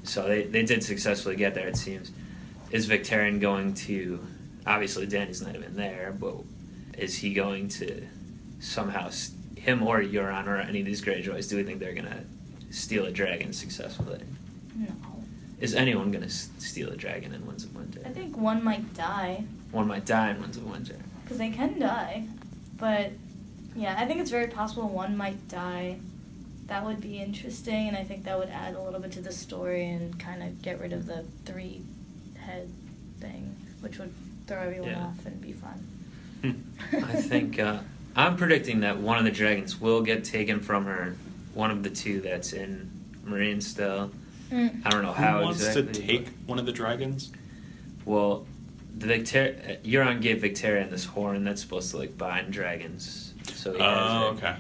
So 0.03 0.27
they 0.27 0.43
they 0.43 0.63
did 0.63 0.83
successfully 0.83 1.35
get 1.35 1.53
there. 1.55 1.67
It 1.67 1.77
seems. 1.77 2.11
Is 2.71 2.87
Victarion 2.87 3.39
going 3.39 3.73
to? 3.85 4.25
Obviously, 4.65 5.05
Dany's 5.05 5.41
not 5.41 5.55
even 5.55 5.75
there, 5.75 6.15
but 6.19 6.35
is 6.97 7.17
he 7.17 7.33
going 7.33 7.67
to 7.69 8.07
somehow 8.59 9.09
him 9.55 9.83
or 9.83 10.01
Euron 10.01 10.47
or 10.47 10.57
any 10.57 10.79
of 10.79 10.85
these 10.85 11.01
Greyjoys? 11.03 11.49
Do 11.49 11.57
we 11.57 11.63
think 11.63 11.79
they're 11.79 11.93
gonna 11.93 12.23
steal 12.71 13.05
a 13.05 13.11
dragon 13.11 13.53
successfully? 13.53 14.21
No. 14.75 14.87
Is 15.59 15.73
anyone 15.73 16.11
gonna 16.11 16.29
steal 16.29 16.89
a 16.89 16.95
dragon 16.95 17.33
in 17.33 17.45
Winds 17.45 17.63
of 17.63 17.75
Winter? 17.75 18.01
I 18.05 18.09
think 18.09 18.37
one 18.37 18.63
might 18.63 18.93
die 18.93 19.43
One 19.71 19.87
might 19.87 20.05
die 20.05 20.31
in 20.31 20.41
Winds 20.41 20.57
of 20.57 20.69
Winter. 20.69 20.97
Because 21.25 21.39
they 21.39 21.49
can 21.49 21.79
die, 21.79 22.27
but 22.77 23.11
yeah, 23.75 23.95
I 23.97 24.05
think 24.05 24.21
it's 24.21 24.29
very 24.29 24.45
possible 24.47 24.87
one 24.87 25.17
might 25.17 25.47
die. 25.47 25.97
That 26.67 26.85
would 26.85 27.01
be 27.01 27.17
interesting, 27.19 27.87
and 27.87 27.97
I 27.97 28.03
think 28.03 28.25
that 28.25 28.37
would 28.37 28.49
add 28.49 28.75
a 28.75 28.81
little 28.81 28.99
bit 28.99 29.11
to 29.13 29.21
the 29.21 29.31
story 29.31 29.89
and 29.89 30.19
kind 30.19 30.43
of 30.43 30.61
get 30.61 30.79
rid 30.79 30.93
of 30.93 31.07
the 31.07 31.25
three 31.45 31.81
head 32.37 32.71
thing, 33.19 33.55
which 33.81 33.97
would 33.97 34.13
throw 34.45 34.59
everyone 34.61 34.91
Yeah. 34.91 35.05
off 35.05 35.25
and 35.25 35.41
be 35.41 35.51
fun. 35.51 35.87
Hmm. 36.41 36.95
I 37.05 37.15
think 37.15 37.59
uh, 37.59 37.79
I'm 38.15 38.37
predicting 38.37 38.81
that 38.81 38.97
one 38.97 39.17
of 39.17 39.25
the 39.25 39.31
dragons 39.31 39.81
will 39.81 40.01
get 40.01 40.23
taken 40.23 40.59
from 40.59 40.85
her. 40.85 41.15
One 41.55 41.71
of 41.71 41.81
the 41.81 41.89
two 41.89 42.21
that's 42.21 42.53
in 42.53 42.91
Meereen 43.25 43.63
still. 43.63 44.11
Mm. 44.51 44.85
I 44.85 44.89
don't 44.91 45.01
know 45.01 45.11
Who 45.13 45.23
how 45.23 45.41
wants 45.41 45.65
exactly. 45.65 45.93
to 45.93 46.01
take 46.05 46.27
one 46.45 46.59
of 46.59 46.67
the 46.67 46.71
dragons? 46.71 47.31
Well, 48.05 48.45
the 48.97 49.07
Victor- 49.07 49.77
Euron 49.83 50.21
gave 50.21 50.41
Victarion 50.41 50.89
this 50.89 51.05
horn 51.05 51.43
that's 51.43 51.61
supposed 51.61 51.91
to 51.91 51.97
like 51.97 52.17
bind 52.17 52.53
dragons. 52.53 53.33
So 53.53 53.73
he 53.73 53.79
has 53.79 53.97
Oh, 54.11 54.27
it. 54.29 54.37
okay. 54.37 54.55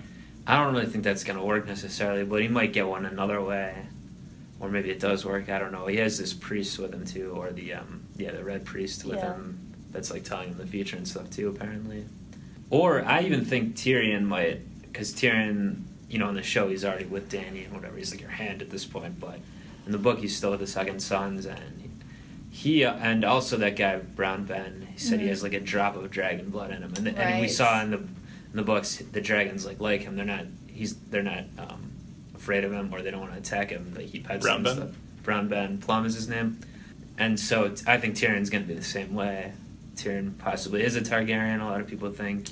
I 0.47 0.63
don't 0.63 0.73
really 0.73 0.85
think 0.87 1.03
that's 1.03 1.23
gonna 1.23 1.43
work 1.43 1.67
necessarily, 1.67 2.23
but 2.23 2.41
he 2.41 2.47
might 2.47 2.73
get 2.73 2.87
one 2.87 3.05
another 3.05 3.41
way, 3.41 3.73
or 4.59 4.69
maybe 4.69 4.89
it 4.91 4.99
does 4.99 5.25
work. 5.25 5.49
I 5.49 5.57
don't 5.57 5.71
know. 5.71 5.87
He 5.87 5.97
has 5.97 6.17
this 6.19 6.33
priest 6.33 6.77
with 6.79 6.93
him 6.93 7.05
too, 7.05 7.31
or 7.35 7.51
the 7.51 7.73
um 7.73 8.03
yeah 8.17 8.31
the 8.31 8.43
red 8.43 8.65
priest 8.65 9.05
with 9.05 9.17
Yeah. 9.17 9.33
him 9.33 9.59
that's 9.91 10.11
like 10.11 10.23
telling 10.23 10.49
him 10.49 10.57
the 10.57 10.67
future 10.67 10.97
and 10.97 11.07
stuff 11.07 11.29
too 11.29 11.47
apparently. 11.49 12.05
Or 12.69 13.03
I 13.05 13.21
even 13.21 13.45
think 13.45 13.75
Tyrion 13.75 14.23
might, 14.25 14.59
because 14.81 15.13
Tyrion, 15.13 15.83
you 16.09 16.19
know, 16.19 16.27
in 16.29 16.35
the 16.35 16.43
show 16.43 16.67
he's 16.69 16.83
already 16.83 17.05
with 17.05 17.31
Dany 17.31 17.65
and 17.65 17.73
whatever. 17.73 17.95
He's 17.97 18.11
like 18.11 18.21
your 18.21 18.29
hand 18.31 18.61
at 18.61 18.69
this 18.69 18.85
point, 18.85 19.19
but 19.19 19.39
in 19.85 19.91
the 19.91 19.97
book 19.97 20.19
he's 20.19 20.35
still 20.35 20.51
with 20.51 20.59
the 20.59 20.67
second 20.67 20.99
sons 20.99 21.45
and. 21.45 21.74
He 22.55 22.85
uh, 22.85 22.93
and 22.95 23.25
also 23.25 23.57
that 23.57 23.75
guy 23.75 23.97
Brown 23.97 24.45
Ben. 24.45 24.87
He 24.93 24.97
said 24.97 25.19
he 25.19 25.25
Mhm. 25.25 25.29
has 25.29 25.43
like 25.43 25.53
a 25.53 25.59
drop 25.59 25.97
of 25.97 26.09
dragon 26.09 26.49
blood 26.49 26.71
in 26.71 26.81
him, 26.83 26.93
and, 26.95 27.07
and 27.09 27.41
we 27.41 27.49
saw 27.49 27.81
in 27.81 27.91
the 27.91 27.97
in 27.97 28.07
the 28.53 28.63
books 28.63 28.95
the 29.11 29.19
dragons 29.19 29.65
like 29.65 29.81
like 29.81 30.01
him. 30.03 30.15
They're 30.15 30.23
not 30.25 30.45
he's 30.67 30.95
they're 30.95 31.21
not 31.21 31.43
um, 31.57 31.91
afraid 32.33 32.63
of 32.63 32.71
him 32.71 32.93
or 32.93 33.01
they 33.01 33.11
don't 33.11 33.19
want 33.19 33.33
to 33.33 33.39
attack 33.39 33.71
him. 33.71 33.93
Like 33.93 34.05
he 34.05 34.21
pets 34.21 34.45
Brown 34.45 34.63
them 34.63 34.77
Ben? 34.77 34.87
stuff. 34.87 34.97
Brown 35.23 35.47
Ben 35.49 35.79
Plumm 35.79 36.05
is 36.05 36.15
his 36.15 36.29
name, 36.29 36.59
and 37.17 37.37
so 37.37 37.67
t- 37.69 37.83
I 37.87 37.97
think 37.97 38.15
Tyrion's 38.15 38.49
going 38.49 38.63
to 38.63 38.67
be 38.69 38.73
the 38.73 38.83
same 38.85 39.13
way. 39.13 39.51
Tyrion 39.97 40.37
possibly 40.37 40.81
is 40.81 40.95
a 40.95 41.01
Targaryen. 41.01 41.59
A 41.61 41.65
lot 41.65 41.81
of 41.81 41.87
people 41.87 42.09
think, 42.09 42.47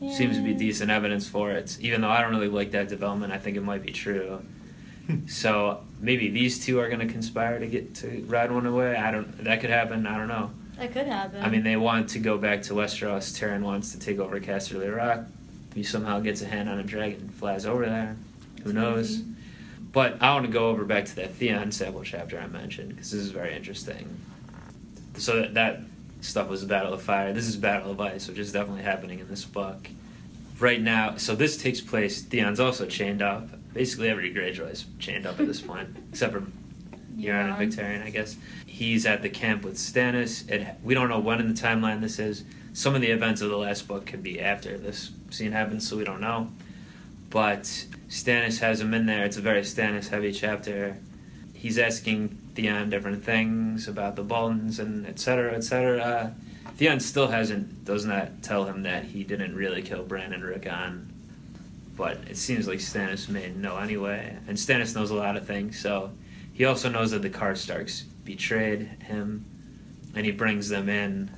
seems 0.00 0.36
to 0.38 0.42
be 0.42 0.54
decent 0.54 0.90
evidence 0.90 1.28
for 1.28 1.52
it. 1.52 1.78
Even 1.80 2.00
though 2.00 2.08
I 2.10 2.20
don't 2.20 2.30
really 2.32 2.48
like 2.48 2.72
that 2.72 2.88
development, 2.88 3.32
I 3.32 3.38
think 3.38 3.56
it 3.56 3.62
might 3.62 3.82
be 3.84 3.92
true. 3.92 4.42
So 5.28 5.80
maybe 6.00 6.28
these 6.28 6.64
two 6.64 6.78
are 6.80 6.88
going 6.88 7.06
to 7.06 7.12
conspire 7.12 7.58
to 7.58 7.66
get 7.66 7.94
to 7.96 8.24
ride 8.28 8.50
one 8.50 8.66
away. 8.66 8.96
I 8.96 9.10
don't. 9.10 9.44
That 9.44 9.60
could 9.60 9.70
happen. 9.70 10.06
I 10.06 10.16
don't 10.16 10.28
know. 10.28 10.50
That 10.78 10.92
could 10.92 11.06
happen. 11.06 11.42
I 11.42 11.48
mean, 11.48 11.62
they 11.62 11.76
want 11.76 12.10
to 12.10 12.18
go 12.18 12.36
back 12.36 12.62
to 12.62 12.74
Westeros. 12.74 13.38
Tyrion 13.38 13.62
wants 13.62 13.92
to 13.92 13.98
take 13.98 14.18
over 14.18 14.38
Casterly 14.40 14.94
Rock. 14.94 15.26
He 15.74 15.82
somehow 15.82 16.20
gets 16.20 16.42
a 16.42 16.46
hand 16.46 16.68
on 16.68 16.78
a 16.78 16.82
dragon, 16.82 17.20
and 17.20 17.34
flies 17.34 17.66
over 17.66 17.86
there. 17.86 18.16
Who 18.64 18.72
knows? 18.72 19.18
Maybe. 19.18 19.30
But 19.92 20.22
I 20.22 20.34
want 20.34 20.44
to 20.44 20.52
go 20.52 20.68
over 20.68 20.84
back 20.84 21.06
to 21.06 21.16
that 21.16 21.34
Theon 21.34 21.72
sample 21.72 22.02
chapter 22.02 22.38
I 22.38 22.46
mentioned 22.48 22.90
because 22.90 23.10
this 23.12 23.20
is 23.20 23.30
very 23.30 23.54
interesting. 23.54 24.20
So 25.14 25.40
that, 25.40 25.54
that 25.54 25.80
stuff 26.20 26.48
was 26.48 26.64
Battle 26.64 26.92
of 26.92 27.00
Fire. 27.00 27.32
This 27.32 27.46
is 27.46 27.56
Battle 27.56 27.92
of 27.92 28.00
Ice, 28.00 28.28
which 28.28 28.38
is 28.38 28.52
definitely 28.52 28.82
happening 28.82 29.20
in 29.20 29.28
this 29.28 29.46
book. 29.46 29.88
Right 30.58 30.82
now, 30.82 31.16
so 31.16 31.34
this 31.34 31.56
takes 31.56 31.80
place. 31.80 32.22
Theon's 32.22 32.60
also 32.60 32.84
chained 32.84 33.22
up. 33.22 33.48
Basically, 33.76 34.08
every 34.08 34.32
Greyjoy 34.32 34.72
is 34.72 34.86
chained 34.98 35.26
up 35.26 35.38
at 35.38 35.46
this 35.46 35.60
point, 35.60 35.94
except 36.10 36.32
for 36.32 36.40
Euron 37.14 37.54
and 37.54 37.72
Victarion, 37.72 38.02
I 38.02 38.08
guess. 38.08 38.34
He's 38.64 39.04
at 39.04 39.20
the 39.20 39.28
camp 39.28 39.64
with 39.64 39.74
Stannis. 39.74 40.50
It, 40.50 40.66
we 40.82 40.94
don't 40.94 41.10
know 41.10 41.20
when 41.20 41.40
in 41.40 41.54
the 41.54 41.60
timeline 41.60 42.00
this 42.00 42.18
is. 42.18 42.44
Some 42.72 42.94
of 42.94 43.02
the 43.02 43.10
events 43.10 43.42
of 43.42 43.50
the 43.50 43.58
last 43.58 43.86
book 43.86 44.06
could 44.06 44.22
be 44.22 44.40
after 44.40 44.78
this 44.78 45.10
scene 45.28 45.52
happens, 45.52 45.86
so 45.86 45.98
we 45.98 46.04
don't 46.04 46.22
know. 46.22 46.50
But 47.28 47.64
Stannis 48.08 48.60
has 48.60 48.80
him 48.80 48.94
in 48.94 49.04
there. 49.04 49.26
It's 49.26 49.36
a 49.36 49.42
very 49.42 49.60
Stannis 49.60 50.08
heavy 50.08 50.32
chapter. 50.32 50.96
He's 51.52 51.78
asking 51.78 52.28
Theon 52.54 52.88
different 52.88 53.24
things 53.24 53.88
about 53.88 54.16
the 54.16 54.22
Boltons 54.22 54.78
and 54.78 55.06
et 55.06 55.18
cetera, 55.20 55.54
et 55.54 55.64
cetera. 55.64 56.34
Theon 56.78 57.00
still 57.00 57.28
hasn't, 57.28 57.84
does 57.84 58.06
not 58.06 58.42
tell 58.42 58.64
him 58.64 58.84
that 58.84 59.04
he 59.04 59.22
didn't 59.22 59.54
really 59.54 59.82
kill 59.82 60.02
Bran 60.02 60.32
and 60.32 60.42
Rickon. 60.42 61.12
But 61.96 62.18
it 62.28 62.36
seems 62.36 62.68
like 62.68 62.78
Stannis 62.78 63.28
may 63.28 63.50
know 63.50 63.78
anyway. 63.78 64.36
And 64.46 64.56
Stannis 64.58 64.94
knows 64.94 65.10
a 65.10 65.14
lot 65.14 65.36
of 65.36 65.46
things, 65.46 65.78
so 65.80 66.10
he 66.52 66.64
also 66.66 66.90
knows 66.90 67.10
that 67.12 67.22
the 67.22 67.30
Karstarks 67.30 68.04
betrayed 68.24 68.82
him. 69.04 69.46
And 70.14 70.24
he 70.26 70.32
brings 70.32 70.68
them 70.68 70.88
in, 70.88 71.30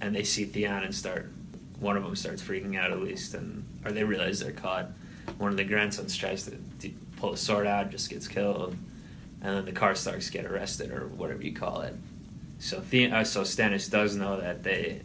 and 0.00 0.14
they 0.14 0.22
see 0.24 0.44
Theon 0.44 0.84
and 0.84 0.94
start. 0.94 1.30
One 1.80 1.96
of 1.96 2.04
them 2.04 2.14
starts 2.16 2.42
freaking 2.42 2.78
out 2.78 2.92
at 2.92 3.00
least, 3.00 3.34
and 3.34 3.64
or 3.84 3.92
they 3.92 4.04
realize 4.04 4.40
they're 4.40 4.52
caught. 4.52 4.90
One 5.38 5.50
of 5.50 5.56
the 5.56 5.64
grandsons 5.64 6.16
tries 6.16 6.44
to 6.44 6.52
d- 6.52 6.94
pull 7.16 7.32
a 7.32 7.36
sword 7.36 7.66
out, 7.66 7.90
just 7.90 8.10
gets 8.10 8.28
killed, 8.28 8.76
and 9.42 9.56
then 9.56 9.64
the 9.64 9.72
Karstarks 9.72 10.30
get 10.30 10.44
arrested 10.46 10.90
or 10.92 11.06
whatever 11.08 11.42
you 11.42 11.52
call 11.52 11.80
it. 11.82 11.94
So 12.58 12.80
the- 12.88 13.10
uh, 13.10 13.24
so 13.24 13.42
Stannis 13.42 13.90
does 13.90 14.16
know 14.16 14.40
that 14.40 14.62
they 14.62 15.02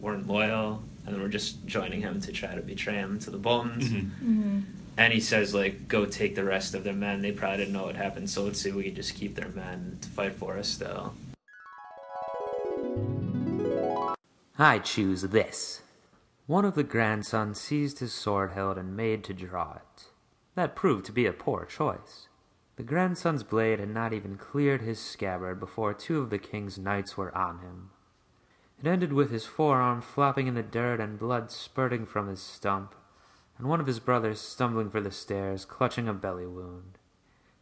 weren't 0.00 0.26
loyal 0.26 0.82
and 1.06 1.20
we're 1.20 1.28
just 1.28 1.64
joining 1.66 2.00
him 2.00 2.20
to 2.20 2.32
try 2.32 2.54
to 2.54 2.62
betray 2.62 2.94
him 2.94 3.18
to 3.20 3.30
the 3.30 3.38
Boltons. 3.38 3.88
Mhm. 3.88 4.10
hmm 4.18 4.60
And 4.98 5.12
he 5.12 5.20
says 5.20 5.54
like, 5.54 5.88
"Go 5.88 6.06
take 6.06 6.34
the 6.34 6.44
rest 6.44 6.74
of 6.74 6.82
their 6.82 6.94
men. 6.94 7.20
They 7.20 7.30
probably 7.30 7.58
didn't 7.58 7.74
know 7.74 7.84
what 7.84 7.96
happened, 7.96 8.30
so 8.30 8.44
let's 8.44 8.60
see 8.60 8.70
if 8.70 8.74
we 8.74 8.84
can 8.84 8.94
just 8.94 9.14
keep 9.14 9.34
their 9.34 9.50
men 9.50 9.98
to 10.00 10.08
fight 10.08 10.34
for 10.34 10.56
us 10.56 10.68
still." 10.68 11.14
I 14.58 14.78
choose 14.78 15.20
this. 15.22 15.82
One 16.46 16.64
of 16.64 16.76
the 16.76 16.82
grandsons 16.82 17.60
seized 17.60 17.98
his 17.98 18.14
sword 18.14 18.52
hilt 18.52 18.78
and 18.78 18.96
made 18.96 19.22
to 19.24 19.34
draw 19.34 19.74
it. 19.74 20.04
That 20.54 20.74
proved 20.74 21.04
to 21.06 21.12
be 21.12 21.26
a 21.26 21.32
poor 21.32 21.66
choice. 21.66 22.28
The 22.76 22.82
grandson's 22.82 23.42
blade 23.42 23.80
had 23.80 23.90
not 23.90 24.14
even 24.14 24.38
cleared 24.38 24.80
his 24.80 24.98
scabbard 24.98 25.60
before 25.60 25.92
two 25.92 26.20
of 26.20 26.30
the 26.30 26.38
king's 26.38 26.78
knights 26.78 27.16
were 27.16 27.36
on 27.36 27.58
him. 27.58 27.90
It 28.80 28.86
ended 28.86 29.12
with 29.12 29.30
his 29.30 29.46
forearm 29.46 30.02
flapping 30.02 30.46
in 30.46 30.54
the 30.54 30.62
dirt 30.62 31.00
and 31.00 31.18
blood 31.18 31.50
spurting 31.50 32.06
from 32.06 32.28
his 32.28 32.40
stump, 32.40 32.94
and 33.56 33.66
one 33.66 33.80
of 33.80 33.86
his 33.86 34.00
brothers 34.00 34.40
stumbling 34.40 34.90
for 34.90 35.00
the 35.00 35.10
stairs, 35.10 35.64
clutching 35.64 36.08
a 36.08 36.12
belly 36.12 36.46
wound. 36.46 36.98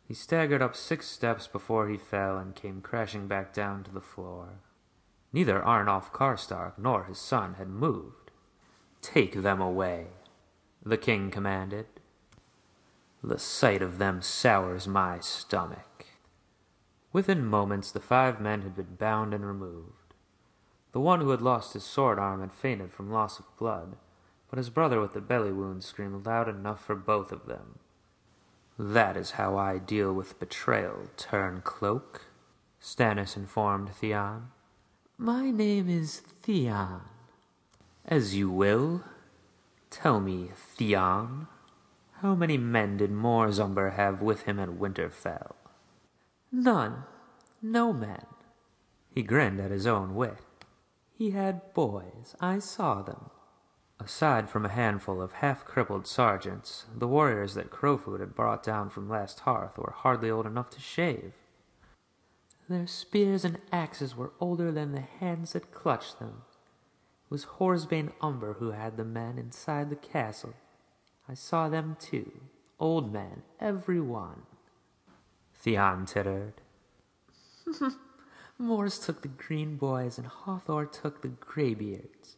He 0.06 0.12
staggered 0.12 0.60
up 0.60 0.74
six 0.74 1.06
steps 1.06 1.46
before 1.46 1.88
he 1.88 1.96
fell 1.96 2.36
and 2.36 2.54
came 2.54 2.80
crashing 2.80 3.26
back 3.26 3.54
down 3.54 3.84
to 3.84 3.92
the 3.92 4.00
floor. 4.00 4.60
Neither 5.32 5.62
Arnulf 5.62 6.12
Karstark 6.12 6.78
nor 6.78 7.04
his 7.04 7.18
son 7.18 7.54
had 7.54 7.68
moved. 7.68 8.30
Take 9.00 9.42
them 9.42 9.60
away, 9.60 10.08
the 10.84 10.98
king 10.98 11.30
commanded. 11.30 11.86
The 13.22 13.38
sight 13.38 13.82
of 13.82 13.98
them 13.98 14.20
sours 14.20 14.86
my 14.86 15.20
stomach. 15.20 16.06
Within 17.12 17.46
moments, 17.46 17.90
the 17.90 18.00
five 18.00 18.40
men 18.40 18.62
had 18.62 18.76
been 18.76 18.96
bound 18.96 19.32
and 19.32 19.46
removed. 19.46 20.03
The 20.94 21.00
one 21.00 21.20
who 21.20 21.30
had 21.30 21.42
lost 21.42 21.72
his 21.72 21.82
sword 21.82 22.20
arm 22.20 22.40
had 22.40 22.52
fainted 22.52 22.92
from 22.92 23.10
loss 23.10 23.40
of 23.40 23.56
blood, 23.56 23.96
but 24.48 24.58
his 24.58 24.70
brother 24.70 25.00
with 25.00 25.12
the 25.12 25.20
belly 25.20 25.50
wound 25.50 25.82
screamed 25.82 26.24
loud 26.24 26.48
enough 26.48 26.84
for 26.84 26.94
both 26.94 27.32
of 27.32 27.46
them. 27.46 27.80
That 28.78 29.16
is 29.16 29.32
how 29.32 29.56
I 29.56 29.78
deal 29.78 30.12
with 30.12 30.38
betrayal, 30.38 31.08
turn 31.16 31.62
cloak, 31.64 32.26
Stannis 32.80 33.36
informed 33.36 33.90
Theon. 33.90 34.52
My 35.18 35.50
name 35.50 35.88
is 35.88 36.20
Theon. 36.20 37.00
As 38.04 38.36
you 38.36 38.48
will. 38.48 39.02
Tell 39.90 40.20
me, 40.20 40.50
Theon, 40.54 41.48
how 42.20 42.36
many 42.36 42.56
men 42.56 42.98
did 42.98 43.10
Mors 43.10 43.58
Umber 43.58 43.90
have 43.90 44.22
with 44.22 44.42
him 44.42 44.60
at 44.60 44.68
Winterfell? 44.68 45.56
None. 46.52 47.02
No 47.60 47.92
men. 47.92 48.26
He 49.10 49.24
grinned 49.24 49.58
at 49.58 49.72
his 49.72 49.88
own 49.88 50.14
wit. 50.14 50.38
He 51.16 51.30
had 51.30 51.72
boys. 51.74 52.34
I 52.40 52.58
saw 52.58 53.02
them. 53.02 53.30
Aside 54.00 54.50
from 54.50 54.64
a 54.64 54.70
handful 54.70 55.22
of 55.22 55.34
half 55.34 55.64
crippled 55.64 56.08
sergeants, 56.08 56.86
the 56.94 57.06
warriors 57.06 57.54
that 57.54 57.70
Crowfoot 57.70 58.18
had 58.18 58.34
brought 58.34 58.64
down 58.64 58.90
from 58.90 59.08
last 59.08 59.40
hearth 59.40 59.78
were 59.78 59.94
hardly 59.96 60.28
old 60.28 60.46
enough 60.46 60.70
to 60.70 60.80
shave. 60.80 61.34
Their 62.68 62.88
spears 62.88 63.44
and 63.44 63.60
axes 63.70 64.16
were 64.16 64.32
older 64.40 64.72
than 64.72 64.92
the 64.92 65.02
hands 65.02 65.52
that 65.52 65.72
clutched 65.72 66.18
them. 66.18 66.42
It 67.26 67.30
was 67.30 67.44
Whoresbane 67.44 68.12
Umber 68.20 68.54
who 68.54 68.72
had 68.72 68.96
the 68.96 69.04
men 69.04 69.38
inside 69.38 69.90
the 69.90 69.96
castle. 69.96 70.54
I 71.28 71.34
saw 71.34 71.68
them 71.68 71.96
too, 72.00 72.32
old 72.80 73.12
men, 73.12 73.42
every 73.60 74.00
one. 74.00 74.42
Theon 75.54 76.06
tittered. 76.06 76.54
Mors 78.58 78.98
took 78.98 79.22
the 79.22 79.28
green 79.28 79.76
boys 79.76 80.16
and 80.16 80.26
Hawthor 80.26 80.90
took 80.90 81.22
the 81.22 81.28
graybeards. 81.28 82.36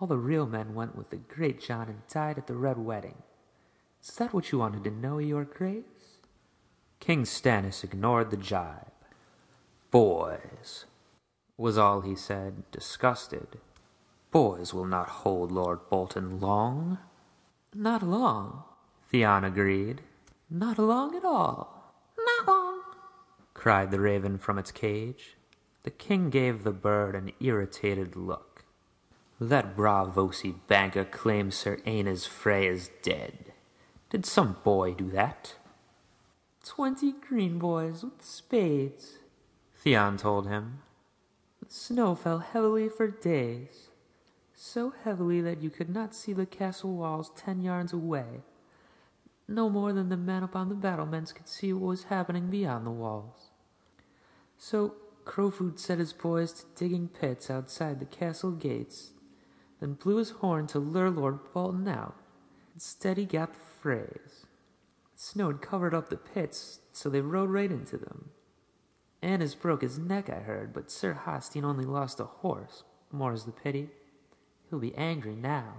All 0.00 0.08
the 0.08 0.16
real 0.16 0.46
men 0.46 0.74
went 0.74 0.96
with 0.96 1.10
the 1.10 1.16
Greatjon 1.16 1.88
and 1.88 2.06
died 2.08 2.38
at 2.38 2.46
the 2.46 2.54
red 2.54 2.78
wedding. 2.78 3.22
Is 4.02 4.14
that 4.16 4.32
what 4.32 4.50
you 4.52 4.58
wanted 4.58 4.84
to 4.84 4.90
know, 4.90 5.18
your 5.18 5.44
grace? 5.44 6.18
King 7.00 7.24
Stannis 7.24 7.84
ignored 7.84 8.30
the 8.30 8.36
jibe. 8.36 8.92
Boys, 9.90 10.86
was 11.56 11.76
all 11.76 12.00
he 12.00 12.14
said, 12.14 12.62
disgusted. 12.70 13.58
Boys 14.30 14.72
will 14.72 14.86
not 14.86 15.08
hold 15.08 15.50
Lord 15.50 15.80
Bolton 15.90 16.40
long. 16.40 16.98
Not 17.74 18.02
long, 18.02 18.62
Theon 19.10 19.44
agreed. 19.44 20.02
Not 20.48 20.78
long 20.78 21.16
at 21.16 21.24
all. 21.24 21.92
Not 22.16 22.48
long, 22.48 22.80
cried 23.54 23.90
the 23.90 24.00
raven 24.00 24.38
from 24.38 24.58
its 24.58 24.70
cage. 24.70 25.37
The 25.84 25.90
king 25.90 26.30
gave 26.30 26.64
the 26.64 26.72
bird 26.72 27.14
an 27.14 27.32
irritated 27.40 28.16
look. 28.16 28.64
That 29.40 29.76
Braavosi 29.76 30.54
banker 30.66 31.04
claims 31.04 31.54
Sir 31.54 31.76
Aenys 31.86 32.26
Frey 32.26 32.66
is 32.66 32.90
dead. 33.02 33.52
Did 34.10 34.26
some 34.26 34.56
boy 34.64 34.94
do 34.94 35.10
that? 35.10 35.54
Twenty 36.64 37.12
green 37.12 37.58
boys 37.58 38.02
with 38.02 38.22
spades, 38.22 39.18
Theon 39.76 40.16
told 40.16 40.48
him. 40.48 40.80
The 41.62 41.72
snow 41.72 42.14
fell 42.14 42.40
heavily 42.40 42.88
for 42.88 43.08
days, 43.08 43.88
so 44.54 44.92
heavily 45.04 45.40
that 45.40 45.62
you 45.62 45.70
could 45.70 45.88
not 45.88 46.14
see 46.14 46.32
the 46.32 46.46
castle 46.46 46.96
walls 46.96 47.30
ten 47.36 47.62
yards 47.62 47.92
away. 47.92 48.42
No 49.46 49.70
more 49.70 49.92
than 49.92 50.08
the 50.08 50.16
men 50.16 50.42
upon 50.42 50.68
the 50.68 50.74
battlements 50.74 51.32
could 51.32 51.48
see 51.48 51.72
what 51.72 51.88
was 51.88 52.04
happening 52.04 52.50
beyond 52.50 52.84
the 52.84 52.90
walls. 52.90 53.50
So 54.58 54.94
Crowfoot 55.28 55.78
set 55.78 55.98
his 55.98 56.14
boys 56.14 56.52
to 56.52 56.64
digging 56.74 57.06
pits 57.06 57.50
outside 57.50 58.00
the 58.00 58.06
castle 58.06 58.50
gates, 58.50 59.12
then 59.78 59.92
blew 59.92 60.16
his 60.16 60.30
horn 60.30 60.66
to 60.68 60.78
lure 60.78 61.10
Lord 61.10 61.52
Bolton 61.52 61.86
out. 61.86 62.16
Instead, 62.74 63.18
he 63.18 63.26
got 63.26 63.52
the 63.52 63.60
Freys. 63.60 64.46
Snow 65.14 65.48
had 65.48 65.60
covered 65.60 65.94
up 65.94 66.08
the 66.08 66.16
pits, 66.16 66.80
so 66.92 67.10
they 67.10 67.20
rode 67.20 67.50
right 67.50 67.70
into 67.70 67.98
them. 67.98 68.30
Aenys 69.22 69.58
broke 69.58 69.82
his 69.82 69.98
neck, 69.98 70.30
I 70.30 70.40
heard, 70.40 70.72
but 70.72 70.90
Sir 70.90 71.20
Hosteen 71.26 71.62
only 71.62 71.84
lost 71.84 72.20
a 72.20 72.24
horse. 72.24 72.84
More's 73.12 73.44
the 73.44 73.52
pity. 73.52 73.90
He'll 74.70 74.78
be 74.78 74.94
angry 74.94 75.36
now. 75.36 75.74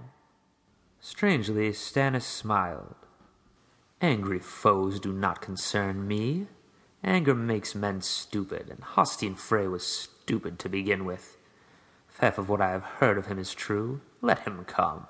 Strangely, 0.99 1.71
Stannis 1.71 2.23
smiled. 2.23 2.95
Angry 3.99 4.39
foes 4.39 4.99
do 4.99 5.11
not 5.11 5.41
concern 5.41 6.07
me. 6.07 6.47
Anger 7.03 7.33
makes 7.35 7.75
men 7.75 8.01
stupid, 8.01 8.69
and 8.69 8.81
Hosteen 8.81 9.37
Frey 9.37 9.67
was 9.67 9.85
stupid 9.85 10.59
to 10.59 10.69
begin 10.69 11.05
with. 11.05 11.37
If 12.09 12.17
half 12.17 12.37
of 12.37 12.49
what 12.49 12.61
I 12.61 12.71
have 12.71 12.83
heard 12.83 13.17
of 13.17 13.27
him 13.27 13.39
is 13.39 13.53
true, 13.53 14.01
let 14.21 14.39
him 14.39 14.65
come. 14.65 15.07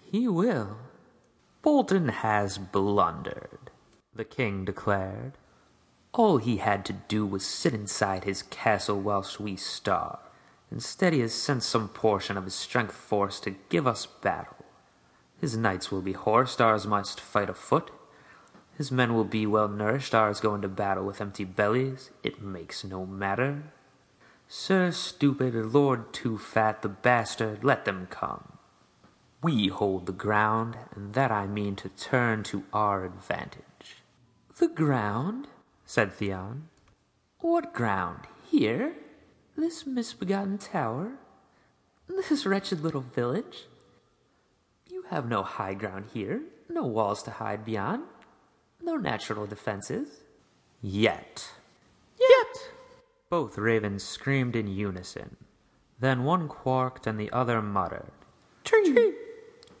he 0.00 0.28
will. 0.28 0.78
Bolton 1.62 2.08
has 2.08 2.58
blundered, 2.58 3.70
the 4.14 4.24
king 4.24 4.64
declared. 4.64 5.32
All 6.12 6.36
he 6.38 6.58
had 6.58 6.84
to 6.86 6.92
do 6.92 7.26
was 7.26 7.44
sit 7.44 7.74
inside 7.74 8.24
his 8.24 8.42
castle 8.42 9.00
whilst 9.00 9.40
we 9.40 9.56
starve. 9.56 10.18
Instead, 10.70 11.12
he 11.12 11.20
has 11.20 11.34
sent 11.34 11.62
some 11.62 11.88
portion 11.88 12.36
of 12.36 12.44
his 12.44 12.54
strength 12.54 12.94
force 12.94 13.40
to 13.40 13.56
give 13.68 13.86
us 13.86 14.06
battle. 14.06 14.64
His 15.40 15.56
knights 15.56 15.90
will 15.90 16.02
be 16.02 16.12
horsed, 16.12 16.60
ours 16.60 16.86
must 16.86 17.20
fight 17.20 17.48
afoot. 17.48 17.90
His 18.76 18.90
men 18.90 19.14
will 19.14 19.24
be 19.24 19.46
well 19.46 19.68
nourished, 19.68 20.14
ours 20.14 20.40
go 20.40 20.54
into 20.54 20.68
battle 20.68 21.04
with 21.04 21.20
empty 21.20 21.44
bellies. 21.44 22.10
It 22.22 22.42
makes 22.42 22.84
no 22.84 23.06
matter. 23.06 23.62
Sir 24.48 24.90
Stupid, 24.90 25.54
Lord 25.54 26.12
Too 26.12 26.38
Fat, 26.38 26.82
the 26.82 26.88
bastard, 26.88 27.62
let 27.62 27.84
them 27.84 28.08
come. 28.10 28.58
We 29.42 29.68
hold 29.68 30.06
the 30.06 30.12
ground, 30.12 30.76
and 30.94 31.14
that 31.14 31.30
I 31.30 31.46
mean 31.46 31.76
to 31.76 31.88
turn 31.88 32.42
to 32.44 32.64
our 32.72 33.04
advantage. 33.04 34.02
The 34.58 34.68
ground? 34.68 35.48
said 35.86 36.12
Theon. 36.12 36.68
What 37.40 37.74
ground? 37.74 38.20
Here? 38.50 38.94
This 39.56 39.86
misbegotten 39.86 40.58
tower? 40.58 41.12
This 42.08 42.46
wretched 42.46 42.80
little 42.80 43.02
village? 43.02 43.66
You 44.88 45.04
have 45.10 45.28
no 45.28 45.42
high 45.42 45.74
ground 45.74 46.06
here, 46.12 46.42
no 46.68 46.84
walls 46.84 47.22
to 47.24 47.30
hide 47.30 47.64
beyond, 47.64 48.04
no 48.84 48.96
natural 48.96 49.46
defenses. 49.46 50.20
Yet. 50.82 51.50
Yet! 52.20 52.70
Both 53.30 53.56
ravens 53.56 54.02
screamed 54.02 54.54
in 54.54 54.68
unison. 54.68 55.36
Then 55.98 56.24
one 56.24 56.48
quarked 56.48 57.06
and 57.06 57.18
the 57.18 57.30
other 57.32 57.62
muttered, 57.62 58.12
Tree! 58.64 58.92
Tree! 58.92 59.14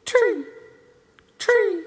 Tree! 0.04 0.44
Tree! 1.38 1.82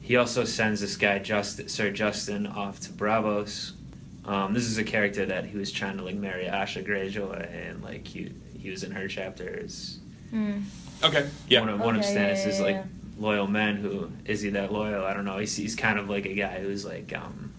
He 0.00 0.16
also 0.16 0.44
sends 0.44 0.80
this 0.80 0.96
guy, 0.96 1.18
Just, 1.18 1.68
Sir 1.70 1.90
Justin, 1.90 2.46
off 2.46 2.80
to 2.80 2.90
Braavos. 2.90 3.72
Um, 4.24 4.52
this 4.52 4.64
is 4.64 4.78
a 4.78 4.84
character 4.84 5.24
that 5.26 5.46
he 5.46 5.56
was 5.56 5.72
trying 5.72 5.96
to 5.98 6.04
like 6.04 6.16
marry 6.16 6.44
Asha 6.44 6.86
Greyjoy, 6.86 7.50
and 7.50 7.82
like 7.82 8.06
he 8.06 8.32
he 8.58 8.70
was 8.70 8.84
in 8.84 8.90
her 8.90 9.08
chapters. 9.08 9.98
Okay. 11.02 11.28
Yeah. 11.48 11.60
One 11.60 11.68
of 11.70 11.80
one 11.80 11.96
of 11.96 12.02
Okay, 12.02 12.14
yeah, 12.14 12.34
Stannis' 12.34 12.58
yeah, 12.58 12.64
like 12.64 12.74
yeah. 12.76 12.84
Loyal 13.18 13.46
men. 13.46 13.76
Who 13.76 14.10
is 14.24 14.40
he 14.42 14.50
that 14.50 14.72
loyal? 14.72 15.04
I 15.04 15.12
don't 15.12 15.24
know. 15.24 15.38
He's 15.38 15.56
he's 15.56 15.74
kind 15.74 15.98
of 15.98 16.08
like 16.08 16.24
a 16.24 16.34
guy 16.34 16.60
who's 16.60 16.84
like 16.84 17.12
um, 17.16 17.52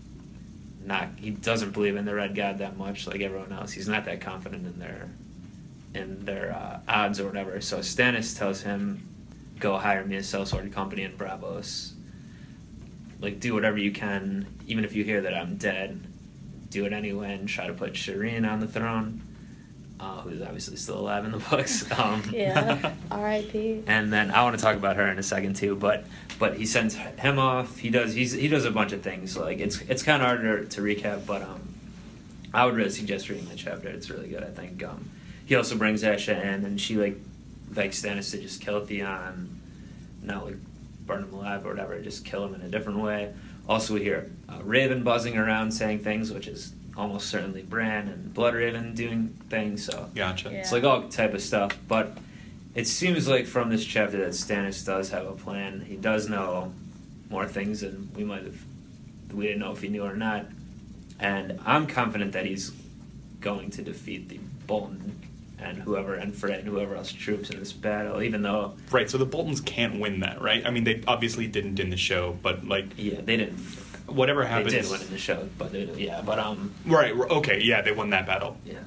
not 0.86 1.10
he 1.18 1.32
doesn't 1.32 1.72
believe 1.72 1.96
in 1.96 2.06
the 2.06 2.16
Red 2.16 2.36
God 2.36 2.60
that 2.60 2.78
much 2.78 3.06
like 3.06 3.22
everyone 3.22 3.52
else. 3.52 3.72
He's 3.72 3.88
not 3.88 4.06
that 4.06 4.22
confident 4.22 4.66
in 4.66 4.80
their 4.80 5.10
in 5.94 6.24
their 6.26 6.54
uh, 6.54 6.80
odds 6.88 7.20
or 7.20 7.28
whatever. 7.28 7.60
So 7.62 7.80
Stannis 7.80 8.38
tells 8.38 8.62
him, 8.62 9.08
"Go 9.60 9.78
hire 9.78 10.06
me 10.06 10.16
a 10.16 10.22
sellsword 10.22 10.72
company 10.72 11.04
in 11.04 11.18
Braavos. 11.18 11.92
Like 13.20 13.40
do 13.40 13.54
whatever 13.54 13.78
you 13.78 13.92
can, 13.92 14.48
even 14.66 14.86
if 14.86 14.96
you 14.96 15.04
hear 15.04 15.22
that 15.22 15.34
I'm 15.34 15.58
dead. 15.58 16.06
Do 16.70 16.86
it 16.86 16.94
anyway 16.94 17.34
and 17.34 17.50
try 17.50 17.68
to 17.68 17.74
put 17.74 17.94
Shireen 17.94 18.50
on 18.50 18.60
the 18.60 18.68
throne." 18.68 19.29
Uh, 20.00 20.22
who's 20.22 20.42
obviously 20.42 20.78
still 20.78 20.98
alive 21.00 21.26
in 21.26 21.32
the 21.32 21.38
books. 21.40 21.86
Um, 22.00 22.24
Yeah. 22.32 22.94
R.I.P. 23.12 23.84
and 23.86 24.14
then 24.14 24.32
I 24.32 24.44
want 24.44 24.58
to 24.58 24.64
talk 24.64 24.78
about 24.78 24.96
her 24.96 25.06
in 25.10 25.20
a 25.20 25.24
second 25.24 25.56
too. 25.58 25.76
But 25.76 26.06
but 26.40 26.56
he 26.56 26.66
sends 26.66 26.96
him 26.96 27.38
off. 27.38 27.78
He 27.78 27.90
does 27.90 28.14
he's 28.14 28.32
he 28.32 28.48
does 28.48 28.64
a 28.64 28.72
bunch 28.72 28.94
of 28.94 29.02
things. 29.02 29.36
Like 29.36 29.60
it's 29.60 29.82
it's 29.82 30.02
kind 30.02 30.22
of 30.22 30.28
harder 30.30 30.64
to 30.64 30.82
recap, 30.82 31.26
but 31.26 31.42
um, 31.42 31.74
I 32.54 32.66
would 32.66 32.76
really 32.76 32.92
suggest 32.92 33.28
reading 33.28 33.50
the 33.50 33.56
chapter. 33.56 33.90
It's 33.90 34.10
really 34.10 34.30
good. 34.30 34.42
I 34.44 34.48
think. 34.52 34.82
Um, 34.84 35.10
he 35.46 35.56
also 35.56 35.76
brings 35.76 36.04
Asha 36.04 36.40
in, 36.42 36.64
and 36.64 36.80
she 36.80 36.96
like 36.96 37.18
begs 37.70 38.02
Stannis 38.02 38.32
to 38.32 38.38
just 38.40 38.62
kill 38.62 38.86
Theon, 38.86 39.60
not 40.22 40.46
like 40.46 40.56
burn 41.06 41.24
him 41.24 41.34
alive 41.34 41.66
or 41.66 41.70
whatever. 41.72 42.00
Just 42.02 42.24
kill 42.24 42.46
him 42.46 42.56
in 42.56 42.62
a 42.62 42.70
different 42.70 43.00
way. 43.00 43.34
Also, 43.68 43.96
we 43.96 44.02
hear 44.02 44.32
uh, 44.48 44.60
Raven 44.64 45.04
buzzing 45.04 45.38
around 45.38 45.72
saying 45.72 46.00
things, 46.00 46.32
which 46.32 46.48
is 46.48 46.72
almost 47.00 47.30
certainly 47.30 47.62
Bran 47.64 48.10
and 48.10 48.34
Blood 48.34 48.54
Raven 48.54 48.94
doing 48.94 49.30
things. 49.50 49.86
So 49.86 50.10
Gotcha. 50.14 50.50
Yeah. 50.52 50.58
it's 50.60 50.72
like 50.72 50.84
all 50.84 51.08
type 51.08 51.34
of 51.34 51.42
stuff, 51.42 51.78
but 51.88 52.18
it 52.76 52.88
seems 52.88 53.28
like 53.28 53.46
from 53.48 53.70
this 53.70 53.86
chapter 53.86 54.18
that 54.18 54.32
Stannis 54.32 54.86
does 54.86 55.10
have 55.10 55.26
a 55.26 55.32
plan. 55.32 55.82
He 55.88 55.96
does 55.96 56.28
know 56.30 56.74
more 57.30 57.48
things 57.48 57.82
than 57.82 58.12
we 58.16 58.24
might 58.24 58.44
have. 58.44 58.58
We 59.34 59.46
didn't 59.48 59.60
know 59.60 59.72
if 59.72 59.82
he 59.82 59.88
knew 59.88 60.04
or 60.04 60.16
not, 60.16 60.48
and 61.20 61.60
I'm 61.66 61.88
confident 61.88 62.34
that 62.34 62.46
he's 62.46 62.72
going 63.40 63.70
to 63.72 63.82
defeat 63.82 64.28
the 64.30 64.40
Bolton 64.68 65.16
and 65.60 65.78
whoever 65.78 66.16
and 66.16 66.34
Fred 66.34 66.60
and 66.60 66.68
whoever 66.68 66.96
else 66.96 67.12
troops 67.12 67.50
in 67.50 67.60
this 67.60 67.72
battle. 67.74 68.22
Even 68.22 68.42
though, 68.42 68.74
Right. 68.92 69.10
So 69.10 69.18
the 69.18 69.26
Boltons 69.26 69.62
can't 69.62 70.00
win 70.00 70.20
that, 70.22 70.42
right? 70.42 70.66
I 70.66 70.70
mean, 70.72 70.84
they 70.84 71.02
obviously 71.08 71.48
didn't 71.48 71.80
in 71.80 71.90
the 71.90 71.98
show, 71.98 72.38
but 72.42 72.68
like 72.68 72.86
yeah, 72.98 73.22
they 73.22 73.38
didn't. 73.38 73.60
Whatever 74.14 74.46
happens. 74.46 74.74
They 74.74 74.82
did 74.82 74.90
win 74.92 75.02
in 75.02 75.10
the 75.10 75.18
show, 75.18 75.48
but 75.58 75.74
yeah, 75.74 76.22
but 76.26 76.40
um, 76.40 76.74
Right. 76.86 77.14
Okay. 77.14 77.62
Yeah, 77.62 77.82
they 77.82 77.92
won 77.92 78.10
that 78.12 78.26
battle. 78.26 78.58
yeah. 78.66 78.80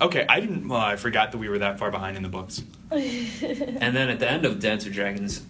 Okay. 0.00 0.26
I 0.28 0.40
didn't. 0.40 0.66
Well, 0.68 0.80
I 0.80 0.96
forgot 0.96 1.32
that 1.32 1.38
we 1.38 1.48
were 1.48 1.58
that 1.58 1.78
far 1.78 1.90
behind 1.90 2.16
in 2.16 2.22
the 2.22 2.28
books. 2.28 2.62
And 2.92 3.96
then 3.96 4.08
at 4.10 4.18
the 4.18 4.30
end 4.30 4.44
of 4.44 4.60
Dance 4.60 4.86
of 4.86 4.92
Dragons, 4.92 5.42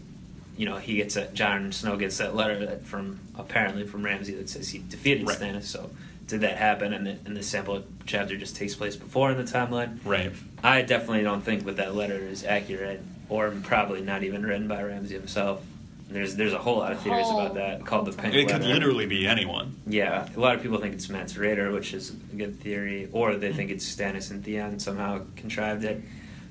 you 0.56 0.66
know, 0.66 0.76
he 0.76 0.96
gets 0.96 1.14
that 1.14 1.34
Jon 1.34 1.72
Snow 1.72 1.96
gets 1.96 2.18
that 2.18 2.34
letter 2.36 2.66
that 2.66 2.86
from 2.86 3.18
apparently 3.36 3.86
from 3.86 4.04
Ramsay 4.04 4.34
that 4.34 4.48
says 4.48 4.68
he 4.68 4.78
defeated 4.88 5.26
Right. 5.26 5.38
Stannis. 5.38 5.64
So 5.64 5.90
did 6.26 6.42
that 6.42 6.56
happen? 6.56 6.92
And 6.92 7.06
the, 7.06 7.16
and 7.24 7.36
the 7.36 7.42
sample 7.42 7.82
chapter 8.06 8.36
just 8.36 8.56
takes 8.56 8.74
place 8.74 8.94
before 8.96 9.30
in 9.32 9.38
the 9.38 9.44
timeline. 9.44 9.98
Right. 10.04 10.32
I 10.62 10.82
definitely 10.82 11.22
don't 11.24 11.42
think 11.42 11.64
that 11.64 11.76
that 11.76 11.94
letter 11.94 12.16
is 12.18 12.44
accurate, 12.44 13.00
or 13.28 13.50
probably 13.62 14.02
not 14.02 14.22
even 14.22 14.44
written 14.44 14.68
by 14.68 14.82
Ramsay 14.82 15.14
himself. 15.14 15.64
There's 16.12 16.36
there's 16.36 16.52
a 16.52 16.58
whole 16.58 16.78
lot 16.78 16.92
of 16.92 17.00
theories 17.00 17.26
Whole- 17.26 17.40
about 17.40 17.54
that 17.54 17.86
called 17.86 18.06
the 18.06 18.12
pink 18.12 18.34
It 18.34 18.48
could 18.48 18.60
letter. 18.62 18.72
literally 18.74 19.06
be 19.06 19.26
anyone. 19.26 19.76
Yeah, 19.86 20.28
a 20.36 20.40
lot 20.40 20.54
of 20.54 20.62
people 20.62 20.78
think 20.78 20.94
it's 20.94 21.08
Mance 21.08 21.34
Rayder, 21.34 21.72
which 21.72 21.94
is 21.94 22.10
a 22.10 22.36
good 22.36 22.60
theory, 22.60 23.08
or 23.12 23.36
they 23.36 23.52
think 23.52 23.70
it's 23.70 23.84
Stannis 23.90 24.30
and 24.30 24.44
Theon 24.44 24.78
somehow 24.78 25.22
contrived 25.36 25.84
it 25.84 26.00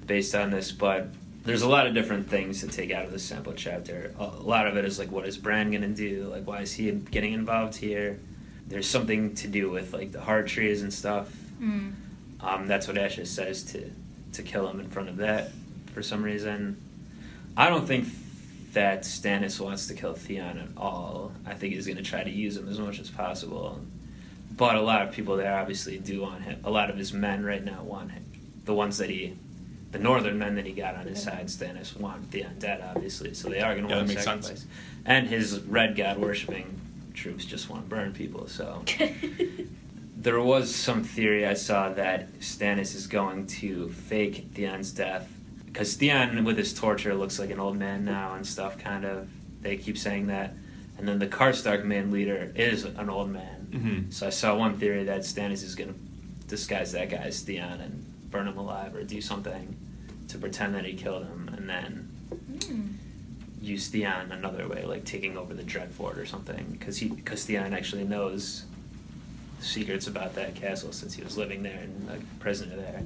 based 0.08 0.34
on 0.36 0.50
this. 0.50 0.72
But 0.72 1.08
there's 1.44 1.62
a 1.62 1.70
lot 1.70 1.88
of 1.88 1.94
different 1.94 2.30
things 2.30 2.60
to 2.62 2.68
take 2.68 2.92
out 2.92 3.06
of 3.06 3.12
this 3.12 3.24
sample 3.24 3.54
chapter. 3.54 4.14
A 4.20 4.26
lot 4.26 4.68
of 4.68 4.78
it 4.78 4.86
is 4.86 4.98
like, 5.00 5.12
what 5.12 5.28
is 5.28 5.38
Bran 5.38 5.72
gonna 5.72 5.88
do? 5.90 6.28
Like, 6.32 6.46
why 6.48 6.62
is 6.62 6.74
he 6.74 6.92
getting 6.92 7.34
involved 7.34 7.76
here? 7.76 8.20
There's 8.68 8.88
something 8.88 9.36
to 9.36 9.48
do 9.48 9.70
with 9.70 9.94
like 9.94 10.12
the 10.12 10.22
heart 10.22 10.48
trees 10.48 10.82
and 10.82 10.94
stuff. 10.94 11.30
Mm. 11.62 11.94
Um, 12.40 12.68
that's 12.68 12.88
what 12.88 12.98
Ashes 12.98 13.30
says 13.30 13.64
to 13.74 13.92
to 14.34 14.42
kill 14.44 14.68
him 14.70 14.80
in 14.80 14.88
front 14.90 15.10
of 15.10 15.18
that 15.18 15.52
for 15.94 16.02
some 16.02 16.24
reason. 16.24 16.78
I 17.58 17.70
don't 17.70 17.86
think 17.86 18.06
that 18.74 19.02
Stannis 19.04 19.60
wants 19.60 19.88
to 19.88 19.94
kill 19.94 20.14
Theon 20.14 20.58
at 20.58 20.70
all. 20.78 21.32
I 21.46 21.54
think 21.54 21.74
he's 21.74 21.86
going 21.86 21.98
to 21.98 22.04
try 22.04 22.24
to 22.24 22.30
use 22.30 22.56
him 22.58 22.70
as 22.70 22.80
much 22.80 23.00
as 23.00 23.10
possible. 23.10 23.80
But 24.56 24.76
a 24.76 24.82
lot 24.82 25.02
of 25.02 25.12
people 25.12 25.36
there 25.38 25.58
obviously 25.58 25.98
do 25.98 26.22
want 26.22 26.44
him. 26.44 26.60
A 26.64 26.70
lot 26.72 26.90
of 26.90 26.98
his 26.98 27.14
men 27.14 27.44
right 27.44 27.64
now 27.64 27.84
want 27.84 28.12
him. 28.12 28.26
The 28.66 28.74
ones 28.74 28.98
that 29.00 29.10
he, 29.10 29.36
the 29.92 30.00
northern 30.00 30.38
men 30.38 30.56
that 30.56 30.66
he 30.66 30.72
got 30.72 30.96
on 30.96 31.06
his 31.08 31.22
side, 31.22 31.48
Stannis 31.48 31.98
want 31.98 32.26
Theon 32.32 32.60
dead, 32.60 32.82
obviously. 32.82 33.34
So 33.34 33.50
they 33.50 33.62
are 33.62 33.74
going 33.74 33.88
to 33.88 33.90
Yeah, 33.90 33.96
want 33.98 34.08
to 34.10 34.14
makes 34.16 34.26
sense. 34.26 34.46
sacrifice. 34.48 34.68
And 35.06 35.28
his 35.28 35.60
red 35.62 35.96
god 35.96 36.18
worshipping 36.20 36.80
troops 37.14 37.44
just 37.46 37.70
want 37.70 37.84
to 37.84 37.90
burn 37.90 38.14
people. 38.14 38.48
So 38.48 38.84
there 40.18 40.40
was 40.42 40.74
some 40.74 41.04
theory 41.04 41.46
I 41.48 41.56
saw 41.56 41.90
that 41.94 42.32
Stannis 42.40 42.96
is 42.96 43.08
going 43.08 43.48
to 43.48 43.90
fake 43.90 44.50
Theon's 44.54 44.92
death 44.92 45.30
because 45.72 45.96
Theon, 45.96 46.44
with 46.44 46.58
his 46.58 46.74
torture, 46.74 47.14
looks 47.14 47.40
like 47.40 47.50
an 47.50 47.60
old 47.60 47.78
man 47.78 48.04
now 48.06 48.34
and 48.34 48.46
stuff. 48.46 48.78
Kind 48.78 49.06
of, 49.06 49.30
they 49.62 49.78
keep 49.78 49.98
saying 49.98 50.28
that, 50.28 50.54
and 50.98 51.08
then 51.08 51.20
the 51.20 51.28
Karstark 51.28 51.84
main 51.86 52.12
leader 52.12 52.52
is 52.56 52.84
an 52.84 53.10
old 53.10 53.30
man. 53.32 53.68
Mhm. 53.72 54.14
So 54.14 54.28
I 54.28 54.32
saw 54.32 54.56
one 54.56 54.78
theory 54.78 55.04
that 55.06 55.22
Stannis 55.22 55.64
is 55.64 55.76
going 55.76 55.94
to 55.94 56.00
disguise 56.48 56.92
that 56.92 57.10
guy 57.10 57.18
as 57.18 57.42
Theon 57.42 57.80
and 57.80 58.06
burn 58.30 58.48
him 58.48 58.58
alive 58.58 58.96
or 58.96 59.04
do 59.04 59.22
something 59.22 59.76
to 60.28 60.38
pretend 60.38 60.76
that 60.76 60.86
he 60.86 60.94
killed 60.94 61.26
him, 61.26 61.50
and 61.56 61.70
then 61.70 62.08
Mm. 62.32 62.94
use 63.62 63.88
Theon 63.90 64.32
another 64.32 64.68
way, 64.68 64.84
like 64.86 65.06
taking 65.06 65.38
over 65.38 65.54
the 65.54 65.64
Dreadfort 65.64 66.18
or 66.18 66.26
something, 66.26 66.66
because 66.72 66.98
he 66.98 67.08
because 67.10 67.46
Theon 67.46 67.74
actually 67.74 68.04
knows 68.04 68.64
secrets 69.62 70.08
about 70.08 70.34
that 70.36 70.56
castle 70.56 70.92
since 70.92 71.14
he 71.14 71.24
was 71.24 71.38
living 71.38 71.62
there 71.64 71.78
and 71.80 72.10
a 72.10 72.18
prisoner 72.42 72.76
there, 72.76 73.04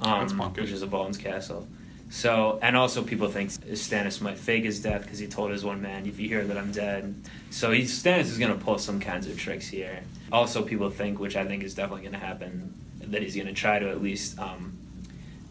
um, 0.00 0.20
That's 0.20 0.32
bonkers. 0.32 0.60
which 0.62 0.70
is 0.70 0.82
a 0.82 0.86
Bones 0.86 1.18
castle. 1.18 1.68
So, 2.10 2.58
and 2.62 2.76
also 2.76 3.02
people 3.02 3.28
think 3.28 3.50
Stannis 3.50 4.20
might 4.20 4.38
fake 4.38 4.64
his 4.64 4.80
death 4.80 5.02
because 5.02 5.18
he 5.18 5.26
told 5.26 5.50
his 5.50 5.64
one 5.64 5.82
man, 5.82 6.06
"If 6.06 6.20
you 6.20 6.28
hear 6.28 6.44
that 6.44 6.56
I'm 6.56 6.70
dead," 6.70 7.14
so 7.50 7.72
he 7.72 7.82
Stannis 7.82 8.26
is 8.26 8.38
going 8.38 8.56
to 8.56 8.64
pull 8.64 8.78
some 8.78 9.00
kinds 9.00 9.26
of 9.26 9.38
tricks 9.38 9.66
here. 9.66 10.00
Also, 10.30 10.62
people 10.62 10.90
think, 10.90 11.18
which 11.18 11.36
I 11.36 11.44
think 11.44 11.64
is 11.64 11.74
definitely 11.74 12.02
going 12.02 12.12
to 12.12 12.26
happen, 12.26 12.74
that 13.00 13.22
he's 13.22 13.34
going 13.34 13.48
to 13.48 13.52
try 13.52 13.78
to 13.78 13.88
at 13.90 14.02
least. 14.02 14.38
Um, 14.38 14.78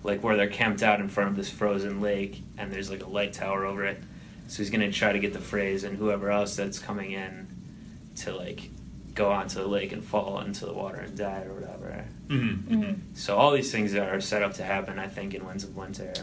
like 0.04 0.22
where 0.24 0.36
they're 0.36 0.48
camped 0.48 0.84
out 0.84 1.00
in 1.00 1.08
front 1.08 1.30
of 1.30 1.36
this 1.36 1.50
frozen 1.50 2.02
lake 2.02 2.42
and 2.58 2.72
there's 2.72 2.92
like 2.92 3.04
a 3.04 3.10
light 3.10 3.34
tower 3.34 3.66
over 3.66 3.86
it. 3.86 3.98
So 4.48 4.58
he's 4.58 4.70
gonna 4.70 4.92
try 4.92 5.14
to 5.14 5.20
get 5.20 5.34
the 5.34 5.40
Freys 5.40 5.84
and 5.84 5.98
whoever 5.98 6.30
else 6.30 6.56
that's 6.56 6.80
coming 6.80 7.12
in 7.12 7.48
to 8.18 8.36
like 8.36 8.70
go 9.16 9.32
onto 9.32 9.60
the 9.60 9.68
lake 9.68 9.92
and 9.92 10.04
fall 10.04 10.40
into 10.40 10.66
the 10.66 10.74
water 10.74 10.98
and 10.98 11.16
die 11.18 11.44
or 11.48 11.54
whatever. 11.54 12.06
Mhm. 12.28 12.64
Mm. 12.64 12.96
So 13.14 13.38
all 13.38 13.52
these 13.52 13.72
things 13.72 13.94
are 13.96 14.20
set 14.22 14.42
up 14.42 14.54
to 14.56 14.64
happen, 14.64 14.98
I 15.00 15.08
think, 15.08 15.34
in 15.34 15.46
Winds 15.46 15.64
of 15.64 15.76
Winter. 15.76 16.14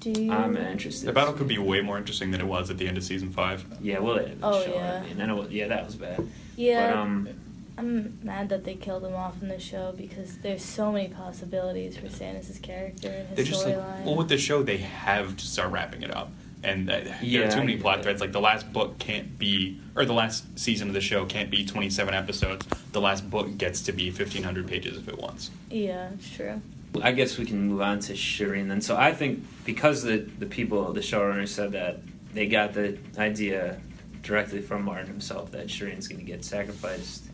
Do 0.00 0.10
you? 0.10 0.32
I'm 0.32 0.56
interested. 0.56 1.06
The 1.06 1.12
battle 1.12 1.34
could 1.34 1.48
be 1.48 1.58
way 1.58 1.80
more 1.82 1.98
interesting 1.98 2.30
than 2.30 2.40
it 2.40 2.46
was 2.46 2.70
at 2.70 2.78
the 2.78 2.86
end 2.88 2.96
of 2.96 3.04
season 3.04 3.30
five. 3.30 3.64
Yeah, 3.82 3.98
well, 3.98 4.14
they 4.16 4.26
didn't 4.26 4.38
Oh, 4.42 4.62
show 4.64 4.72
yeah. 4.74 4.98
it. 5.00 5.04
I 5.04 5.06
mean, 5.08 5.20
and 5.20 5.30
it 5.30 5.34
was, 5.34 5.50
yeah, 5.50 5.68
that 5.68 5.84
was 5.84 5.96
bad. 5.96 6.26
Yeah. 6.56 6.90
But 6.92 6.98
um, 6.98 7.28
I'm 7.76 8.18
mad 8.22 8.48
that 8.50 8.64
they 8.64 8.74
killed 8.76 9.04
him 9.04 9.14
off 9.14 9.42
in 9.42 9.48
the 9.48 9.58
show 9.58 9.92
because 9.96 10.38
there's 10.38 10.64
so 10.64 10.90
many 10.92 11.08
possibilities 11.08 11.96
for 11.96 12.06
Stannis' 12.06 12.60
character 12.62 13.08
and 13.08 13.28
They're 13.36 13.44
his 13.44 13.48
just 13.48 13.66
like, 13.66 13.76
storyline. 13.76 14.04
well, 14.04 14.16
with 14.16 14.28
the 14.28 14.38
show, 14.38 14.62
they 14.62 14.78
have 14.78 15.36
to 15.36 15.46
start 15.46 15.70
wrapping 15.72 16.02
it 16.02 16.14
up. 16.14 16.30
And 16.62 16.88
that, 16.88 17.04
there 17.22 17.46
are 17.48 17.50
too 17.50 17.58
many 17.60 17.76
plot 17.78 18.00
it. 18.00 18.02
threads. 18.02 18.20
Like 18.20 18.32
the 18.32 18.40
last 18.40 18.70
book 18.72 18.98
can't 18.98 19.38
be, 19.38 19.80
or 19.96 20.04
the 20.04 20.12
last 20.12 20.58
season 20.58 20.88
of 20.88 20.94
the 20.94 21.00
show 21.00 21.24
can't 21.24 21.50
be 21.50 21.64
27 21.64 22.12
episodes. 22.12 22.66
The 22.92 23.00
last 23.00 23.30
book 23.30 23.56
gets 23.56 23.80
to 23.82 23.92
be 23.92 24.10
1,500 24.10 24.66
pages 24.68 24.98
if 24.98 25.08
it 25.08 25.18
wants. 25.18 25.50
yeah, 25.70 26.10
it's 26.14 26.28
true. 26.30 26.60
I 27.02 27.12
guess 27.12 27.38
we 27.38 27.46
can 27.46 27.68
move 27.68 27.80
on 27.82 28.00
to 28.00 28.14
Shireen 28.14 28.66
then. 28.68 28.80
So 28.80 28.96
I 28.96 29.12
think 29.14 29.44
because 29.64 30.02
the 30.02 30.18
the 30.40 30.46
people, 30.46 30.92
the 30.92 31.00
showrunners 31.00 31.48
said 31.48 31.70
that 31.72 32.00
they 32.34 32.46
got 32.48 32.72
the 32.74 32.98
idea 33.16 33.80
directly 34.22 34.60
from 34.60 34.82
Martin 34.84 35.06
himself 35.06 35.52
that 35.52 35.68
Shireen's 35.68 36.08
going 36.08 36.18
to 36.20 36.26
get 36.26 36.44
sacrificed. 36.44 37.24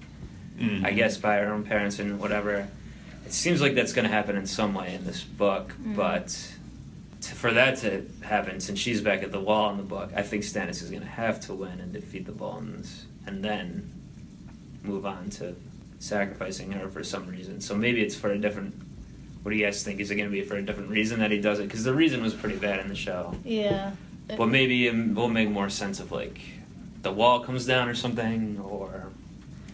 Mm. 0.59 0.85
I 0.85 0.93
guess 0.93 1.17
by 1.17 1.37
her 1.39 1.53
own 1.53 1.65
parents 1.65 1.99
and 1.99 2.21
whatever. 2.21 2.69
It 3.25 3.33
seems 3.33 3.61
like 3.63 3.75
that's 3.75 3.93
going 3.95 4.07
to 4.07 4.13
happen 4.13 4.37
in 4.37 4.47
some 4.47 4.73
way 4.75 4.95
in 4.95 5.05
this 5.05 5.25
book, 5.25 5.73
Mm. 5.83 5.97
but 5.97 6.29
to, 6.29 6.39
for 7.35 7.53
that 7.53 7.79
to 7.79 8.07
happen, 8.23 8.61
since 8.61 8.79
she's 8.79 9.01
back 9.01 9.23
at 9.23 9.33
the 9.33 9.41
wall 9.41 9.71
in 9.71 9.77
the 9.77 9.83
book, 9.83 10.11
I 10.15 10.23
think 10.23 10.45
Stannis 10.45 10.83
is 10.83 10.91
going 10.91 11.03
to 11.03 11.09
have 11.09 11.41
to 11.41 11.55
win 11.55 11.81
and 11.81 11.93
defeat 11.93 12.27
the 12.27 12.33
Boltons, 12.33 13.07
and 13.27 13.45
then 13.45 13.93
move 14.83 15.07
on 15.07 15.31
to 15.31 15.57
sacrificing 15.99 16.73
her 16.73 16.89
for 16.89 17.03
some 17.03 17.27
reason. 17.27 17.61
So 17.61 17.75
maybe 17.75 18.03
it's 18.03 18.15
for 18.15 18.31
a 18.31 18.39
different. 18.39 18.75
What 19.43 19.51
do 19.53 19.57
you 19.57 19.65
guys 19.65 19.83
think? 19.83 20.01
Is 20.01 20.11
it 20.11 20.17
going 20.17 20.29
to 20.29 20.33
be 20.33 20.43
for 20.43 20.57
a 20.57 20.63
different 20.63 20.91
reason 20.91 21.21
that 21.21 21.31
he 21.31 21.41
does 21.41 21.61
it? 21.61 21.65
Because 21.65 21.85
the 21.85 21.95
reason 21.95 22.23
was 22.23 22.35
pretty 22.35 22.57
bad 22.57 22.81
in 22.81 22.89
the 22.89 22.97
show. 22.97 23.35
Yeah. 23.45 23.93
But 24.29 24.47
maybe 24.47 24.89
it 24.89 25.15
will 25.15 25.29
make 25.29 25.49
more 25.49 25.71
sense 25.71 26.01
if 26.01 26.11
like 26.11 26.41
the 27.03 27.13
wall 27.13 27.41
comes 27.41 27.65
down 27.65 27.89
or 27.89 27.95
something, 27.95 28.59
or 28.61 29.11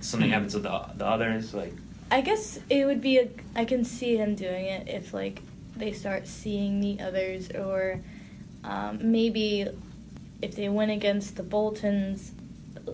something 0.03 0.29
happens 0.31 0.55
with 0.55 0.65
the, 0.65 0.85
the 0.97 1.07
others. 1.07 1.55
Like 1.55 1.73
I 2.11 2.21
guess 2.21 2.59
it 2.69 2.85
would 2.85 3.01
be 3.01 3.19
a. 3.19 3.31
I 3.57 3.65
can 3.65 3.85
see 3.85 4.17
him 4.17 4.35
doing 4.35 4.67
it 4.67 4.89
if 4.89 5.15
like 5.15 5.41
they 5.77 5.93
start 5.93 6.27
seeing 6.27 6.81
the 6.81 7.03
others, 7.03 7.51
or 7.51 8.01
um, 8.65 8.99
maybe 9.03 9.67
if 10.41 10.57
they 10.57 10.69
win 10.69 10.91
against 10.91 11.37
the 11.37 11.43
Boltons. 11.43 12.33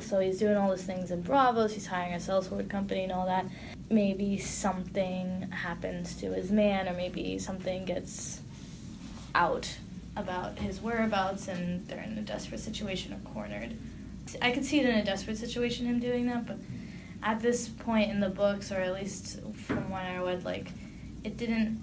So 0.01 0.21
he's 0.21 0.39
doing 0.39 0.57
all 0.57 0.71
these 0.71 0.85
things 0.85 1.11
in 1.11 1.23
Braavos. 1.23 1.73
He's 1.73 1.87
hiring 1.87 2.13
a 2.13 2.19
sellsword 2.19 2.69
company 2.69 3.05
and 3.05 3.13
all 3.13 3.27
that. 3.27 3.47
Maybe 3.91 4.37
something 4.37 5.49
happens 5.51 6.15
to 6.17 6.33
his 6.33 6.51
man, 6.51 6.89
or 6.89 6.93
maybe 6.93 7.39
something 7.39 7.85
gets 7.87 8.41
out 9.35 9.79
about 10.15 10.59
his 10.59 10.81
whereabouts, 10.81 11.49
and 11.49 11.87
they're 11.89 12.03
in 12.03 12.19
a 12.19 12.23
desperate 12.23 12.61
situation 12.61 13.15
or 13.15 13.33
cornered. 13.33 13.77
I 14.43 14.51
could 14.51 14.65
see 14.65 14.81
it 14.81 14.87
in 14.87 14.95
a 14.95 15.05
desperate 15.05 15.39
situation 15.39 15.87
him 15.87 16.01
doing 16.01 16.27
that, 16.27 16.47
but 16.47 16.59
at 17.23 17.41
this 17.41 17.69
point 17.69 18.11
in 18.11 18.21
the 18.21 18.29
books, 18.29 18.71
or 18.71 18.77
at 18.77 18.93
least 18.93 19.41
from 19.55 19.91
when 19.91 20.05
I 20.05 20.19
read, 20.19 20.45
like 20.45 20.71
it 21.25 21.37
didn't. 21.37 21.83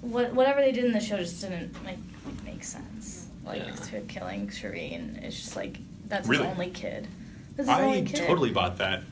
What 0.00 0.32
whatever 0.34 0.60
they 0.60 0.72
did 0.72 0.84
in 0.84 0.92
the 0.92 1.00
show 1.00 1.16
just 1.18 1.40
didn't 1.40 1.74
like 1.84 1.98
make 2.44 2.62
sense. 2.64 3.26
Like 3.44 3.62
Yeah. 3.66 3.74
to 3.74 4.00
killing 4.02 4.48
Shireen, 4.48 5.22
it's 5.22 5.36
just 5.36 5.56
like 5.56 5.78
that's 6.08 6.28
Really? 6.28 6.44
his 6.44 6.52
only 6.52 6.70
kid. 6.70 7.06
That's 7.56 7.68
his 7.68 7.78
I 7.78 7.82
only 7.82 8.02
kid. 8.02 8.26
totally 8.26 8.50
bought 8.50 8.78
that. 8.78 9.02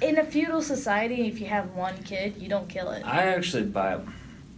In 0.00 0.18
a 0.18 0.24
feudal 0.24 0.62
society, 0.62 1.26
if 1.26 1.40
you 1.40 1.46
have 1.46 1.72
one 1.74 1.96
kid, 2.04 2.36
you 2.38 2.48
don't 2.48 2.68
kill 2.68 2.90
it. 2.92 3.02
I 3.04 3.22
actually 3.34 3.64
buy. 3.64 3.98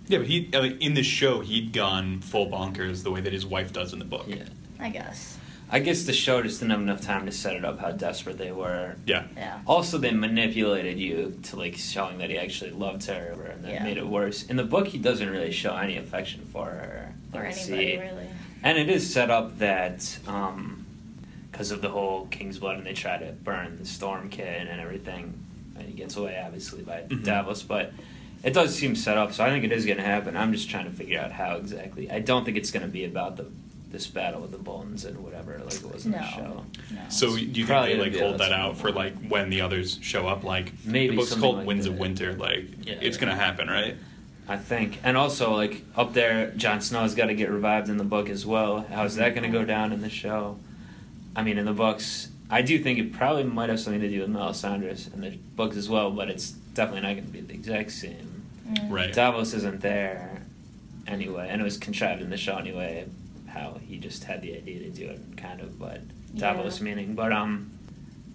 Yeah, 0.06 0.18
but 0.18 0.26
he 0.26 0.48
in 0.80 0.94
the 0.94 1.02
show 1.02 1.40
he'd 1.40 1.72
gone 1.72 2.20
full 2.20 2.46
bonkers 2.50 3.02
the 3.02 3.10
way 3.10 3.20
that 3.20 3.32
his 3.32 3.46
wife 3.46 3.72
does 3.72 3.92
in 3.92 3.98
the 3.98 4.04
book. 4.04 4.26
Yeah, 4.28 4.44
I 4.78 4.90
guess. 4.90 5.38
I 5.72 5.78
guess 5.78 6.02
the 6.04 6.12
show 6.12 6.42
just 6.42 6.58
didn't 6.60 6.72
have 6.72 6.80
enough 6.80 7.00
time 7.00 7.26
to 7.26 7.32
set 7.32 7.54
it 7.54 7.64
up 7.64 7.78
how 7.78 7.92
desperate 7.92 8.38
they 8.38 8.50
were. 8.52 8.96
Yeah. 9.06 9.24
Yeah. 9.36 9.60
Also, 9.66 9.98
they 9.98 10.10
manipulated 10.10 10.98
you 10.98 11.38
to 11.44 11.56
like 11.56 11.76
showing 11.76 12.18
that 12.18 12.28
he 12.30 12.36
actually 12.38 12.72
loved 12.72 13.04
her, 13.06 13.36
and 13.52 13.64
that 13.64 13.72
Yeah. 13.72 13.84
made 13.84 13.96
it 13.96 14.06
worse. 14.06 14.42
In 14.44 14.56
the 14.56 14.64
book, 14.64 14.88
he 14.88 14.98
doesn't 14.98 15.28
really 15.30 15.52
show 15.52 15.76
any 15.76 15.96
affection 15.96 16.46
for 16.52 16.66
her 16.66 17.14
Or 17.32 17.42
You 17.42 17.46
anybody 17.50 17.62
see- 17.64 17.96
really. 17.98 18.26
And 18.62 18.76
it 18.76 18.90
is 18.90 19.12
set 19.12 19.30
up 19.30 19.58
that 19.60 20.18
because 21.52 21.70
of 21.70 21.80
the 21.82 21.88
whole 21.90 22.26
King's 22.26 22.58
Blood, 22.58 22.76
and 22.78 22.86
they 22.86 22.92
try 22.92 23.18
to 23.18 23.32
burn 23.32 23.78
the 23.78 23.86
Storm 23.86 24.28
Kid 24.30 24.66
and 24.66 24.80
everything, 24.80 25.34
and 25.78 25.86
he 25.86 25.92
gets 25.94 26.16
away 26.16 26.40
obviously 26.44 26.82
by 26.82 27.02
Mhm. 27.08 27.24
Davos, 27.24 27.62
but. 27.62 27.92
It 28.42 28.54
does 28.54 28.74
seem 28.74 28.96
set 28.96 29.18
up, 29.18 29.34
so 29.34 29.44
I 29.44 29.50
think 29.50 29.64
it 29.64 29.70
is 29.72 29.84
going 29.84 29.98
to 29.98 30.02
happen. 30.02 30.34
I'm 30.34 30.50
just 30.54 30.70
trying 30.70 30.86
to 30.86 30.90
figure 30.90 31.20
out 31.20 31.30
how 31.30 31.56
exactly. 31.56 32.10
I 32.10 32.20
don't 32.20 32.42
think 32.46 32.56
it's 32.56 32.70
going 32.70 32.86
to 32.86 32.90
be 32.90 33.04
about 33.04 33.36
the 33.36 33.44
this 33.90 34.06
battle 34.06 34.40
with 34.40 34.52
the 34.52 34.58
bones 34.58 35.04
and 35.04 35.18
whatever, 35.18 35.58
like 35.64 35.74
it 35.74 35.92
was 35.92 36.06
in 36.06 36.12
No. 36.12 36.18
the 36.18 36.26
show. 36.26 36.64
No. 36.92 37.00
So 37.08 37.34
do 37.34 37.40
you 37.42 37.52
think 37.52 37.66
Probably 37.68 37.94
they 37.94 38.00
like 38.00 38.12
be 38.12 38.18
hold 38.20 38.36
about 38.36 38.50
that 38.50 38.52
out 38.52 38.76
for 38.76 38.92
like 38.92 39.14
when 39.28 39.50
the 39.50 39.60
others 39.62 39.98
show 40.00 40.26
up? 40.28 40.44
Like 40.44 40.72
Maybe 40.84 41.10
the 41.10 41.16
book's 41.16 41.30
something 41.30 41.42
called 41.42 41.56
like 41.58 41.66
Winds 41.66 41.86
of 41.86 41.94
that. 41.94 42.00
Winter. 42.00 42.34
Like 42.34 42.86
Yeah. 42.86 42.94
it's 43.00 43.16
gonna 43.16 43.34
happen, 43.34 43.68
right? 43.68 43.96
I 44.48 44.56
think, 44.56 44.98
and 45.04 45.16
also 45.16 45.54
like 45.54 45.84
up 45.96 46.12
there, 46.12 46.50
Jon 46.56 46.80
Snow's 46.80 47.14
got 47.14 47.26
to 47.26 47.34
get 47.34 47.50
revived 47.50 47.88
in 47.88 47.98
the 47.98 48.04
book 48.04 48.28
as 48.28 48.44
well. 48.44 48.84
How's 48.90 49.14
that 49.14 49.32
going 49.36 49.44
to 49.44 49.56
go 49.56 49.64
down 49.64 49.92
in 49.92 50.00
the 50.00 50.08
show? 50.10 50.58
I 51.36 51.44
mean, 51.44 51.56
in 51.56 51.66
the 51.66 51.72
books, 51.72 52.30
I 52.50 52.60
do 52.62 52.76
think 52.82 52.98
it 52.98 53.12
probably 53.12 53.44
might 53.44 53.68
have 53.68 53.78
something 53.78 54.00
to 54.00 54.08
do 54.08 54.22
with 54.22 54.28
Melisandre 54.30 55.14
in 55.14 55.20
the 55.20 55.30
books 55.54 55.76
as 55.76 55.88
well, 55.88 56.10
but 56.10 56.28
it's 56.28 56.50
definitely 56.50 57.02
not 57.02 57.12
going 57.14 57.26
to 57.26 57.30
be 57.32 57.42
the 57.42 57.54
exact 57.54 57.92
same. 57.92 58.42
Mm. 58.68 58.90
Right. 58.90 59.12
Davos 59.12 59.54
isn't 59.54 59.82
there 59.82 60.42
anyway, 61.06 61.46
and 61.48 61.60
it 61.60 61.64
was 61.64 61.76
contrived 61.76 62.20
in 62.20 62.30
the 62.30 62.36
show 62.36 62.56
anyway. 62.56 63.06
How 63.52 63.78
he 63.86 63.98
just 63.98 64.24
had 64.24 64.42
the 64.42 64.54
idea 64.56 64.78
to 64.80 64.90
do 64.90 65.08
it, 65.08 65.20
kind 65.36 65.60
of, 65.60 65.78
but 65.78 66.00
Davos 66.36 66.78
Yeah. 66.78 66.84
meaning, 66.84 67.14
but 67.14 67.32
um, 67.32 67.70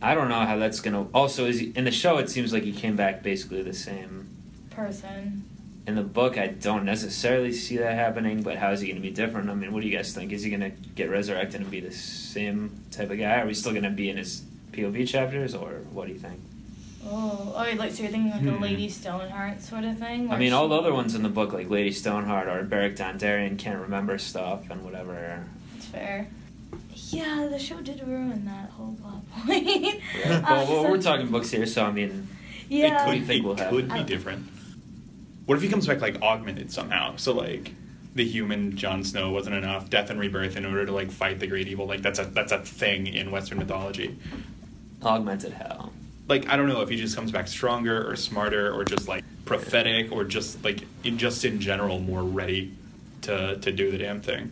I 0.01 0.13
don't 0.13 0.27
know 0.29 0.41
how 0.45 0.57
that's 0.57 0.79
gonna. 0.81 1.07
Also, 1.13 1.45
is 1.45 1.59
he, 1.59 1.71
in 1.75 1.85
the 1.85 1.91
show, 1.91 2.17
it 2.17 2.29
seems 2.29 2.51
like 2.51 2.63
he 2.63 2.73
came 2.73 2.95
back 2.95 3.23
basically 3.23 3.61
the 3.63 3.73
same. 3.73 4.27
Person. 4.71 5.43
In 5.87 5.95
the 5.95 6.03
book, 6.03 6.37
I 6.37 6.47
don't 6.47 6.83
necessarily 6.83 7.53
see 7.53 7.77
that 7.77 7.93
happening, 7.95 8.41
but 8.41 8.57
how 8.57 8.71
is 8.71 8.81
he 8.81 8.87
going 8.87 8.97
to 8.97 9.01
be 9.07 9.11
different? 9.13 9.49
I 9.51 9.53
mean, 9.53 9.71
what 9.71 9.81
do 9.83 9.87
you 9.87 9.95
guys 9.95 10.13
think? 10.13 10.31
Is 10.31 10.41
he 10.43 10.49
going 10.49 10.61
to 10.61 10.71
get 10.95 11.09
resurrected 11.11 11.61
and 11.61 11.69
be 11.69 11.79
the 11.79 11.91
same 11.91 12.71
type 12.91 13.11
of 13.11 13.19
guy? 13.19 13.39
Are 13.41 13.45
we 13.45 13.53
still 13.53 13.71
going 13.71 13.83
to 13.83 13.91
be 13.91 14.09
in 14.09 14.17
his 14.17 14.41
POV 14.71 15.07
chapters, 15.07 15.53
or 15.53 15.69
what 15.93 16.07
do 16.07 16.13
you 16.13 16.19
think? 16.19 16.39
Oh, 17.07 17.53
oh, 17.55 17.75
like 17.77 17.91
so 17.91 18.03
you're 18.03 18.11
thinking 18.11 18.31
like 18.31 18.41
a 18.41 18.57
Hmm. 18.57 18.61
Lady 18.63 18.89
Stoneheart 18.89 19.61
sort 19.61 19.83
of 19.83 19.97
thing? 19.99 20.27
I 20.27 20.31
where 20.31 20.39
mean, 20.39 20.53
all 20.53 20.67
the 20.67 20.75
other 20.75 20.93
ones 20.93 21.13
in 21.15 21.21
the 21.23 21.29
book, 21.29 21.53
like 21.53 21.69
Lady 21.69 21.91
Stoneheart 21.91 22.47
or 22.47 22.63
Beric 22.63 22.95
Dondarrion, 22.95 23.57
can't 23.59 23.79
remember 23.79 24.17
stuff 24.17 24.69
and 24.71 24.83
whatever. 24.83 25.43
It's 25.77 25.85
fair. 25.85 26.27
Yeah, 27.09 27.47
the 27.51 27.59
show 27.59 27.79
did 27.81 28.01
ruin 28.05 28.45
that 28.45 28.69
whole 28.71 28.95
plot 29.01 29.21
point. 29.45 30.01
well, 30.25 30.45
Uh, 30.45 30.65
well, 30.67 30.89
we're 30.91 31.01
talking 31.01 31.29
books 31.29 31.51
here, 31.51 31.65
so 31.67 31.85
I 31.85 31.91
mean, 31.91 32.27
Yeah. 32.69 33.03
It 33.03 33.05
could, 33.05 33.19
you 33.19 33.25
think 33.25 33.43
it 33.43 33.47
will 33.47 33.55
could 33.55 33.89
happen? 33.91 34.03
be 34.03 34.09
different. 34.09 34.45
What 35.45 35.55
if 35.55 35.61
he 35.61 35.69
comes 35.69 35.85
back 35.85 36.01
like 36.01 36.19
augmented 36.23 36.71
somehow? 36.71 37.15
So 37.17 37.33
like 37.33 37.71
the 38.15 38.25
human 38.25 38.75
Jon 38.75 39.03
Snow 39.03 39.29
wasn't 39.31 39.55
enough. 39.57 39.91
Death 39.91 40.09
and 40.09 40.19
rebirth 40.19 40.57
in 40.57 40.65
order 40.65 40.87
to 40.87 40.91
like 40.91 41.11
fight 41.11 41.39
the 41.39 41.45
great 41.45 41.67
evil. 41.67 41.85
Like 41.85 42.01
that's 42.01 42.17
a 42.17 42.25
that's 42.25 42.51
a 42.51 42.57
thing 42.59 43.05
in 43.05 43.29
Western 43.29 43.59
mythology. 43.59 44.17
augmented 45.03 45.53
hell. 45.53 45.93
Like 46.27 46.49
I 46.49 46.57
don't 46.57 46.67
know 46.67 46.81
if 46.81 46.89
he 46.89 46.95
just 46.95 47.15
comes 47.15 47.31
back 47.31 47.47
stronger 47.47 48.09
or 48.09 48.15
smarter 48.15 48.73
or 48.73 48.83
just 48.83 49.07
like 49.07 49.23
prophetic 49.45 50.11
or 50.11 50.23
just 50.23 50.63
like 50.63 50.83
in 51.03 51.17
just 51.17 51.45
in 51.45 51.59
general 51.59 51.99
more 51.99 52.23
ready 52.23 52.73
to 53.21 53.57
to 53.57 53.71
do 53.71 53.91
the 53.91 53.97
damn 53.97 54.21
thing. 54.21 54.51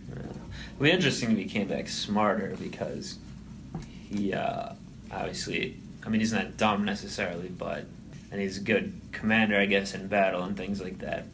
It'd 0.68 0.80
be 0.80 0.92
interesting 0.92 1.32
if 1.32 1.38
he 1.38 1.46
came 1.46 1.68
back 1.68 1.88
smarter 1.88 2.56
because 2.60 3.18
he 4.10 4.34
uh, 4.34 4.74
obviously, 5.12 5.78
I 6.06 6.10
mean, 6.10 6.20
he's 6.20 6.34
not 6.34 6.58
dumb 6.58 6.86
necessarily, 6.86 7.50
but 7.50 7.86
and 8.32 8.42
he's 8.42 8.58
a 8.58 8.62
good 8.62 9.00
commander, 9.12 9.58
I 9.58 9.66
guess, 9.66 9.94
in 9.94 10.08
battle 10.08 10.44
and 10.44 10.58
things 10.58 10.82
like 10.82 11.00
that. 11.00 11.26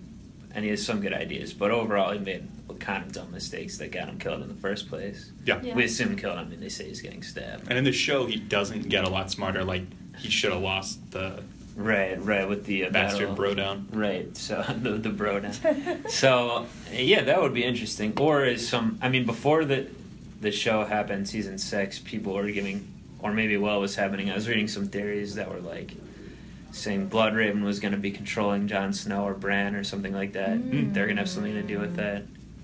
And 0.53 0.65
he 0.65 0.71
has 0.71 0.83
some 0.83 0.99
good 0.99 1.13
ideas, 1.13 1.53
but 1.53 1.71
overall, 1.71 2.11
he 2.11 2.19
made 2.19 2.47
kind 2.79 3.05
of 3.05 3.11
dumb 3.11 3.31
mistakes 3.31 3.77
that 3.77 3.91
got 3.91 4.07
him 4.07 4.17
killed 4.17 4.41
in 4.41 4.47
the 4.47 4.55
first 4.55 4.89
place. 4.89 5.31
Yeah. 5.45 5.61
Yeah. 5.61 5.75
We 5.75 5.83
assume 5.83 6.15
killed 6.15 6.37
him, 6.37 6.51
and 6.51 6.61
they 6.61 6.69
say 6.69 6.87
he's 6.87 7.01
getting 7.01 7.23
stabbed. 7.23 7.67
And 7.69 7.77
in 7.77 7.83
the 7.83 7.91
show, 7.91 8.25
he 8.25 8.37
doesn't 8.37 8.89
get 8.89 9.03
a 9.05 9.09
lot 9.09 9.29
smarter. 9.29 9.63
Like 9.63 9.83
he 10.19 10.29
should 10.29 10.51
have 10.51 10.61
lost 10.61 11.11
the 11.11 11.43
Right, 11.79 12.21
right, 12.21 12.47
with 12.47 12.65
the 12.65 12.85
uh, 12.85 12.89
bastard 12.89 13.29
battle. 13.29 13.35
bro 13.35 13.53
down. 13.53 13.87
Right, 13.93 14.35
so 14.35 14.61
the 14.81 14.91
the 14.91 15.09
bro 15.09 15.39
down. 15.39 15.53
so 16.09 16.65
yeah, 16.91 17.23
that 17.23 17.41
would 17.41 17.53
be 17.53 17.63
interesting. 17.63 18.13
Or 18.19 18.43
is 18.43 18.67
some? 18.67 18.99
I 19.01 19.07
mean, 19.07 19.25
before 19.25 19.63
the 19.63 19.87
the 20.41 20.51
show 20.51 20.83
happened, 20.83 21.29
season 21.29 21.57
six, 21.57 21.97
people 21.97 22.33
were 22.33 22.51
giving, 22.51 22.85
or 23.19 23.31
maybe 23.31 23.55
while 23.55 23.77
it 23.77 23.81
was 23.81 23.95
happening, 23.95 24.29
I 24.29 24.35
was 24.35 24.49
reading 24.49 24.67
some 24.67 24.87
theories 24.87 25.35
that 25.35 25.49
were 25.49 25.61
like 25.61 25.93
saying 26.71 27.09
Bloodraven 27.09 27.63
was 27.63 27.79
going 27.79 27.93
to 27.93 27.97
be 27.97 28.11
controlling 28.11 28.67
Jon 28.67 28.91
Snow 28.91 29.23
or 29.23 29.33
Bran 29.33 29.73
or 29.73 29.85
something 29.85 30.13
like 30.13 30.33
that. 30.33 30.57
Mm. 30.57 30.93
They're 30.93 31.05
going 31.05 31.15
to 31.15 31.21
have 31.21 31.29
something 31.29 31.53
to 31.53 31.63
do 31.63 31.79
with 31.79 31.95
that. 31.95 32.23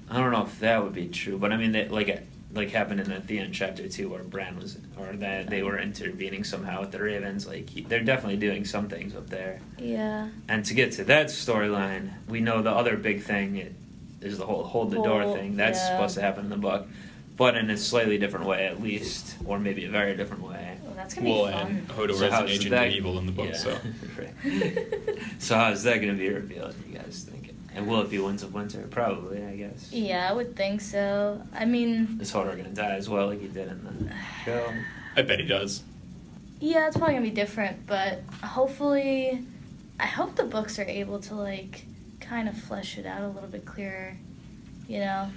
I 0.10 0.20
don't 0.20 0.32
know 0.32 0.44
if 0.44 0.60
that 0.60 0.84
would 0.84 0.94
be 0.94 1.08
true, 1.08 1.38
but 1.38 1.54
I 1.54 1.58
mean, 1.58 1.72
that 1.72 1.90
like 1.90 2.10
like 2.56 2.72
happened 2.72 3.02
in 3.02 3.22
the 3.28 3.40
end 3.40 3.54
chapter 3.54 3.88
two, 3.90 4.10
where 4.10 4.24
Bran 4.24 4.58
was, 4.58 4.78
or 4.98 5.14
that 5.18 5.50
they 5.50 5.62
were 5.62 5.78
intervening 5.78 6.44
somehow 6.44 6.82
with 6.82 6.92
the 6.92 7.00
Ravens. 7.02 7.46
Like 7.46 7.70
he, 7.70 7.82
they're 7.82 8.00
definitely 8.04 8.38
doing 8.38 8.66
some 8.66 8.88
things 8.88 9.16
up 9.16 9.30
there. 9.30 9.60
Yeah. 9.78 10.30
And 10.48 10.64
to 10.66 10.74
get 10.74 10.94
to 10.94 11.04
that 11.06 11.28
storyline, 11.28 12.14
we 12.28 12.40
know 12.40 12.62
the 12.62 12.72
other 12.72 12.96
big 12.98 13.22
thing 13.24 13.76
there's 14.22 14.38
the 14.38 14.46
whole 14.46 14.64
hold 14.64 14.90
the 14.92 15.02
door 15.04 15.22
Whole- 15.24 15.36
thing. 15.36 15.56
That's 15.58 15.78
yeah. 15.78 15.90
supposed 15.98 16.16
to 16.16 16.22
happen 16.22 16.46
in 16.46 16.50
the 16.50 16.58
book, 16.58 16.88
but 17.38 17.56
in 17.58 17.70
a 17.70 17.78
slightly 17.78 18.18
different 18.18 18.46
way, 18.48 18.66
at 18.66 18.82
least, 18.82 19.36
or 19.46 19.60
maybe 19.60 19.86
a 19.86 19.90
very 19.92 20.16
different 20.16 20.42
way. 20.44 20.78
Well, 20.84 20.94
that's 20.96 21.14
gonna 21.14 21.30
Well, 21.30 21.46
be 21.48 21.52
fun. 21.52 21.68
and 21.68 21.88
Hodor 21.90 22.08
So 22.08 22.14
is 22.14 22.22
an 22.22 22.32
how's 22.32 22.50
agent 22.50 22.72
that- 22.72 22.88
of 22.88 22.94
evil 22.94 23.20
in 23.20 23.26
the 23.26 23.32
book, 23.34 23.50
yeah, 23.50 23.58
so 23.58 23.78
so 25.40 25.56
how's 25.56 25.84
that 25.84 25.96
going 25.98 26.08
to 26.08 26.18
be 26.18 26.30
revealed? 26.30 26.74
You 26.88 26.98
guys 26.98 27.28
think? 27.30 27.35
And 27.76 27.88
will 27.88 28.02
it 28.02 28.10
be 28.10 28.20
Winds 28.20 28.42
of 28.42 28.54
Winter? 28.54 28.88
Probably, 28.90 29.44
I 29.44 29.56
guess. 29.56 29.92
yeah, 29.92 30.28
I 30.30 30.34
would 30.34 30.56
think 30.56 30.80
so. 30.82 31.42
I 31.54 31.66
mean, 31.66 32.18
Is 32.22 32.32
Hodor 32.32 32.52
going 32.54 32.64
to 32.64 32.70
die 32.72 32.96
as 32.96 33.10
well, 33.10 33.28
like 33.28 33.42
he 33.42 33.48
did 33.48 33.68
in 33.68 33.84
the 34.08 34.14
show? 34.46 34.74
I 35.18 35.22
bet 35.22 35.40
he 35.40 35.46
does. 35.46 35.84
yeah, 36.62 36.88
it's 36.88 36.96
probably 36.98 37.16
gonna 37.16 37.26
be 37.26 37.32
different, 37.32 37.86
but 37.86 38.22
hopefully, 38.44 39.44
I 40.00 40.06
hope 40.06 40.36
the 40.36 40.44
books 40.46 40.80
are 40.80 40.84
able 40.86 41.20
to 41.22 41.36
like 41.36 41.84
kind 42.22 42.48
of 42.50 42.58
flesh 42.58 42.98
it 42.98 43.06
out 43.06 43.22
a 43.22 43.28
little 43.28 43.50
bit 43.50 43.66
clearer. 43.66 44.16
You 44.88 45.00
know? 45.00 45.30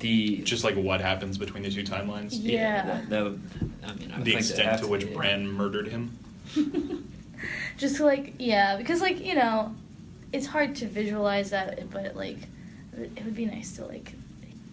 The 0.00 0.38
Just 0.38 0.64
like 0.64 0.76
what 0.76 1.00
happens 1.00 1.38
between 1.38 1.62
the 1.62 1.70
two 1.70 1.82
timelines. 1.82 2.30
Yeah. 2.32 2.84
that, 2.86 3.08
that 3.10 3.24
would, 3.24 3.40
I 3.86 3.94
mean, 3.94 4.12
I 4.12 4.20
The 4.20 4.32
think 4.32 4.46
that'd 4.46 4.64
have 4.64 4.74
extent 4.74 4.80
to 4.82 4.86
which 4.88 5.06
be- 5.06 5.14
Bran 5.14 5.46
murdered 5.48 5.88
him. 5.88 6.16
Just 7.78 8.00
like 8.00 8.34
yeah, 8.38 8.76
because 8.76 9.00
like 9.00 9.24
you 9.24 9.34
know, 9.34 9.74
it's 10.32 10.46
hard 10.46 10.74
to 10.76 10.86
visualize 10.86 11.50
that, 11.50 11.90
but 11.90 12.16
like 12.16 12.38
it 12.96 13.24
would 13.24 13.36
be 13.36 13.46
nice 13.46 13.76
to 13.76 13.84
like 13.84 14.12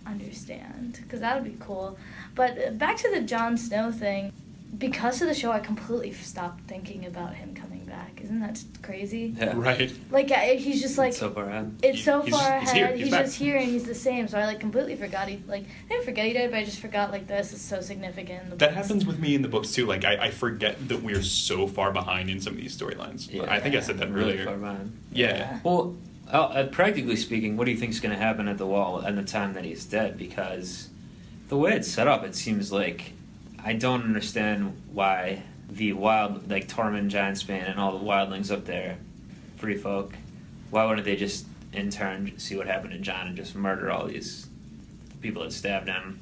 understand 0.05 0.99
because 1.01 1.19
that 1.21 1.35
would 1.35 1.51
be 1.51 1.57
cool. 1.59 1.97
But 2.35 2.57
uh, 2.57 2.71
back 2.71 2.97
to 2.97 3.11
the 3.11 3.21
Jon 3.21 3.57
Snow 3.57 3.91
thing, 3.91 4.31
because 4.77 5.21
of 5.21 5.27
the 5.27 5.33
show, 5.33 5.51
I 5.51 5.59
completely 5.59 6.13
stopped 6.13 6.61
thinking 6.67 7.05
about 7.05 7.35
him 7.35 7.53
coming 7.53 7.72
back. 8.03 8.21
Isn't 8.21 8.39
that 8.41 8.61
crazy? 8.81 9.33
Yeah. 9.37 9.53
Right. 9.63 9.91
Like 10.11 10.29
he's 10.31 10.81
just 10.81 10.97
like 10.97 11.09
It's 11.09 11.17
so 11.19 11.29
far 11.31 11.45
ahead. 11.49 11.75
it's 11.83 11.97
He- 11.99 12.03
so 12.03 12.21
he's- 12.21 12.37
far 12.39 12.59
he's 12.59 12.69
ahead. 12.69 12.75
here, 12.77 12.87
he's 12.95 13.03
He's, 13.05 13.11
back. 13.11 13.25
just 13.25 13.37
here 13.37 13.57
and 13.57 13.65
he's 13.69 13.83
the 13.85 13.95
same. 13.95 14.27
So 14.27 14.37
I 14.37 14.45
like 14.45 14.59
completely 14.59 14.95
forgot 14.95 15.27
he 15.27 15.41
like 15.47 15.63
I 15.63 15.93
didn't 15.93 16.05
forget 16.05 16.25
he 16.25 16.33
died, 16.33 16.51
but 16.51 16.57
I 16.57 16.63
just 16.65 16.79
forgot 16.79 17.11
like 17.11 17.27
this 17.27 17.53
is 17.53 17.61
so 17.61 17.81
significant. 17.81 18.49
That 18.51 18.59
books. 18.59 18.73
happens 18.73 19.05
with 19.05 19.19
me 19.19 19.35
in 19.35 19.41
the 19.41 19.47
books 19.47 19.71
too. 19.71 19.85
Like 19.85 20.03
I, 20.05 20.25
I 20.25 20.31
forget 20.31 20.87
that 20.89 21.01
we're 21.01 21.21
so 21.23 21.67
far 21.67 21.91
behind 21.91 22.29
in 22.29 22.39
some 22.41 22.53
of 22.53 22.59
these 22.59 22.77
storylines. 22.77 23.31
Yeah. 23.31 23.45
I 23.51 23.59
think 23.59 23.75
I 23.75 23.79
said 23.79 23.97
that 23.99 24.09
really 24.11 24.33
earlier. 24.33 24.45
far 24.45 24.57
behind. 24.57 24.97
Yeah. 25.11 25.59
Well, 25.63 25.95
uh, 26.31 26.37
uh, 26.37 26.67
practically 26.67 27.15
speaking, 27.15 27.57
what 27.57 27.65
do 27.65 27.71
you 27.71 27.77
think 27.77 27.91
is 27.91 27.99
going 27.99 28.15
to 28.15 28.21
happen 28.21 28.47
at 28.47 28.57
the 28.57 28.65
wall 28.65 29.03
at 29.05 29.15
the 29.15 29.23
time 29.23 29.53
that 29.53 29.65
he's 29.65 29.85
dead? 29.85 30.17
Because 30.17 30.89
the 31.49 31.57
way 31.57 31.73
it's 31.75 31.87
set 31.87 32.07
up, 32.07 32.23
it 32.23 32.33
seems 32.35 32.71
like 32.71 33.13
I 33.63 33.73
don't 33.73 34.01
understand 34.03 34.75
why 34.91 35.43
the 35.69 35.93
wild, 35.93 36.49
like 36.49 36.67
Tormund, 36.67 37.09
Giantsbane, 37.09 37.69
and 37.69 37.79
all 37.79 37.97
the 37.97 38.05
wildlings 38.05 38.51
up 38.51 38.65
there, 38.65 38.97
free 39.57 39.77
folk, 39.77 40.13
why 40.69 40.85
wouldn't 40.85 41.05
they 41.05 41.15
just 41.15 41.45
in 41.71 41.89
turn 41.89 42.37
see 42.37 42.55
what 42.55 42.67
happened 42.67 42.93
to 42.93 42.99
Jon 42.99 43.27
and 43.27 43.35
just 43.35 43.55
murder 43.55 43.91
all 43.91 44.05
these 44.05 44.47
people 45.21 45.43
that 45.43 45.53
stabbed 45.53 45.87
him? 45.87 46.19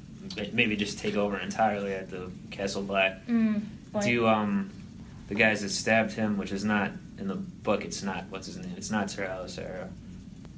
Maybe 0.52 0.76
just 0.76 0.98
take 0.98 1.16
over 1.16 1.38
entirely 1.38 1.92
at 1.92 2.10
the 2.10 2.30
Castle 2.50 2.82
Black. 2.82 3.26
Mm. 3.26 3.62
Do 4.02 4.26
um 4.26 4.70
the 5.28 5.34
guys 5.34 5.62
that 5.62 5.70
stabbed 5.70 6.12
him, 6.12 6.38
which 6.38 6.52
is 6.52 6.64
not 6.64 6.92
in 7.18 7.28
the 7.28 7.34
book, 7.34 7.84
it's 7.84 8.02
not 8.02 8.24
what's 8.30 8.46
his 8.46 8.56
name? 8.56 8.74
It's 8.76 8.90
not 8.90 9.10
Sir 9.10 9.26
Alliser. 9.26 9.88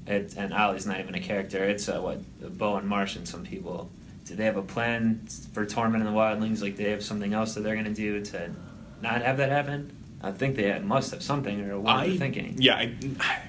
It, 0.06 0.34
and 0.36 0.52
Ollie's 0.52 0.86
not 0.86 1.00
even 1.00 1.14
a 1.14 1.20
character. 1.20 1.64
It's 1.64 1.88
uh, 1.88 1.98
what 1.98 2.20
Bowen 2.58 2.86
Marsh 2.86 3.16
and 3.16 3.26
some 3.26 3.44
people. 3.44 3.90
Do 4.26 4.34
they 4.34 4.44
have 4.44 4.56
a 4.56 4.62
plan 4.62 5.26
for 5.52 5.64
Tormund 5.64 5.96
and 5.96 6.06
the 6.06 6.10
Wildlings? 6.10 6.60
Like, 6.60 6.76
they 6.76 6.90
have 6.90 7.02
something 7.02 7.32
else 7.32 7.54
that 7.54 7.62
they're 7.62 7.74
going 7.74 7.86
to 7.86 7.94
do 7.94 8.22
to 8.22 8.50
not 9.02 9.22
have 9.22 9.36
that 9.38 9.50
happen? 9.50 9.90
I 10.22 10.30
think 10.32 10.56
they 10.56 10.78
must 10.78 11.10
have 11.10 11.22
something, 11.22 11.68
or 11.70 11.78
what 11.78 11.94
are 11.96 11.98
I 11.98 12.08
they 12.08 12.16
thinking? 12.16 12.54
Yeah, 12.58 12.76
I, 12.76 12.94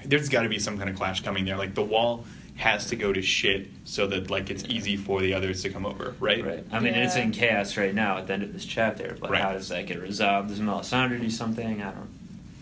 there's 0.04 0.28
got 0.28 0.42
to 0.42 0.48
be 0.48 0.58
some 0.58 0.76
kind 0.76 0.90
of 0.90 0.96
clash 0.96 1.22
coming 1.22 1.44
there. 1.46 1.56
Like 1.56 1.74
the 1.74 1.82
wall 1.82 2.26
has 2.56 2.86
to 2.86 2.96
go 2.96 3.12
to 3.12 3.20
shit 3.22 3.68
so 3.84 4.06
that 4.08 4.30
like 4.30 4.50
it's 4.50 4.64
easy 4.64 4.96
for 4.96 5.20
the 5.20 5.32
others 5.34 5.62
to 5.62 5.70
come 5.70 5.86
over, 5.86 6.14
right? 6.20 6.44
Right. 6.44 6.64
I 6.70 6.80
mean, 6.80 6.94
it's 6.94 7.16
in 7.16 7.30
chaos 7.30 7.76
right 7.76 7.94
now 7.94 8.18
at 8.18 8.26
the 8.26 8.34
end 8.34 8.42
of 8.42 8.52
this 8.52 8.64
chapter, 8.64 9.16
but 9.20 9.30
Right. 9.30 9.42
how 9.42 9.52
does 9.52 9.68
that 9.68 9.86
get 9.86 10.00
resolved? 10.02 10.48
Does 10.48 10.60
Melisandre 10.60 11.20
do 11.20 11.30
something? 11.30 11.82
I 11.82 11.90
don't. 11.92 12.08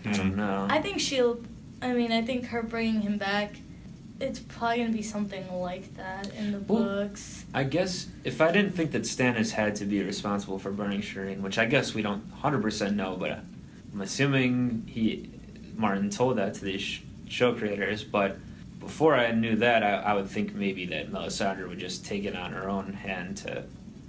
I 0.05 0.11
don't 0.17 0.31
Mhm. 0.33 0.35
know. 0.35 0.67
I 0.69 0.79
think 0.81 0.99
she'll. 0.99 1.39
I 1.81 1.91
mean, 1.93 2.11
I 2.11 2.21
think 2.21 2.45
her 2.47 2.63
bringing 2.63 3.01
him 3.01 3.17
back. 3.17 3.55
It's 4.19 4.39
probably 4.39 4.77
gonna 4.77 4.91
be 4.91 5.01
something 5.01 5.53
like 5.53 5.95
that 5.97 6.33
in 6.35 6.53
the 6.53 6.59
Well, 6.59 6.83
books. 6.83 7.45
I 7.53 7.63
guess 7.63 8.07
if 8.23 8.39
I 8.41 8.51
didn't 8.51 8.73
think 8.73 8.91
that 8.91 9.01
Stannis 9.03 9.51
had 9.51 9.75
to 9.77 9.85
be 9.85 10.01
responsible 10.01 10.57
for 10.57 10.71
burning 10.71 11.01
Shireen, 11.01 11.41
which 11.41 11.57
I 11.57 11.65
guess 11.65 11.93
we 11.93 12.01
don't 12.01 12.29
hundred 12.31 12.61
percent 12.61 12.95
know, 12.95 13.17
but 13.17 13.31
I'm 13.93 14.01
assuming 14.01 14.83
he 14.87 15.29
Martin 15.75 16.09
told 16.09 16.37
that 16.37 16.53
to 16.55 16.65
these 16.65 16.81
sh- 16.81 17.01
show 17.27 17.53
creators. 17.53 18.05
But 18.05 18.37
before 18.79 19.15
I 19.15 19.31
knew 19.31 19.57
that, 19.57 19.83
I, 19.83 19.95
I 19.95 20.13
would 20.13 20.29
think 20.29 20.55
maybe 20.55 20.85
that 20.85 21.11
Melisandre 21.11 21.67
would 21.67 21.79
just 21.79 22.05
take 22.05 22.23
it 22.23 22.35
on 22.35 22.53
her 22.53 22.69
own 22.69 22.93
hand 22.93 23.35
to 23.37 23.65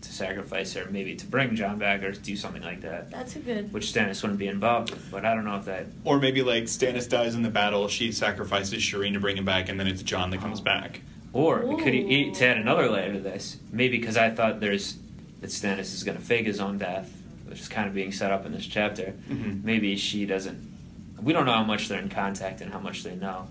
to 0.07 0.13
sacrifice 0.13 0.73
her, 0.75 0.87
maybe 0.91 1.15
to 1.17 1.27
bring 1.27 1.55
Jon 1.57 1.79
back 1.79 2.03
or 2.03 2.13
do 2.13 2.37
something 2.37 2.63
like 2.63 2.81
that, 2.83 3.11
That's 3.11 3.37
a 3.37 3.41
good. 3.41 3.73
which 3.73 3.87
Stannis 3.93 4.23
wouldn't 4.23 4.39
be 4.39 4.47
involved 4.49 4.91
with. 4.91 5.11
But 5.11 5.25
I 5.25 5.35
don't 5.35 5.45
know 5.45 5.57
if 5.57 5.65
that. 5.67 5.87
Or 6.05 6.19
maybe 6.19 6.43
like 6.43 6.65
Stannis 6.65 7.09
dies 7.09 7.35
in 7.35 7.43
the 7.43 7.51
battle, 7.51 7.89
she 7.89 8.13
sacrifices 8.13 8.83
Shireen 8.83 9.13
to 9.15 9.21
bring 9.21 9.37
him 9.37 9.45
back, 9.45 9.69
and 9.69 9.79
then 9.79 9.87
it's 9.87 10.03
Jon 10.03 10.31
that 10.31 10.41
comes 10.41 10.61
back. 10.61 11.01
Or 11.33 11.61
could 11.77 11.93
he 11.93 12.01
Ooh. 12.03 12.09
eat 12.09 12.35
to 12.37 12.47
add 12.47 12.57
another 12.57 12.89
layer 12.89 13.13
to 13.13 13.21
this? 13.21 13.59
Maybe 13.71 13.99
because 13.99 14.17
I 14.17 14.31
thought 14.31 14.61
there's 14.61 14.97
that 15.43 15.51
Stannis 15.51 15.93
is 15.93 16.03
going 16.03 16.17
to 16.17 16.25
fake 16.25 16.47
his 16.47 16.61
own 16.61 16.79
death, 16.79 17.13
which 17.47 17.61
is 17.61 17.69
kind 17.69 17.87
of 17.87 17.95
being 17.95 18.11
set 18.13 18.31
up 18.33 18.47
in 18.47 18.53
this 18.53 18.65
chapter. 18.67 19.13
Mhm. 19.29 19.63
Maybe 19.63 19.97
she 19.97 20.25
doesn't. 20.25 20.59
We 21.21 21.33
don't 21.35 21.45
know 21.45 21.53
how 21.53 21.65
much 21.65 21.89
they're 21.89 22.01
in 22.01 22.09
contact 22.09 22.61
and 22.63 22.73
how 22.73 22.79
much 22.79 23.03
they 23.03 23.15
know. 23.17 23.49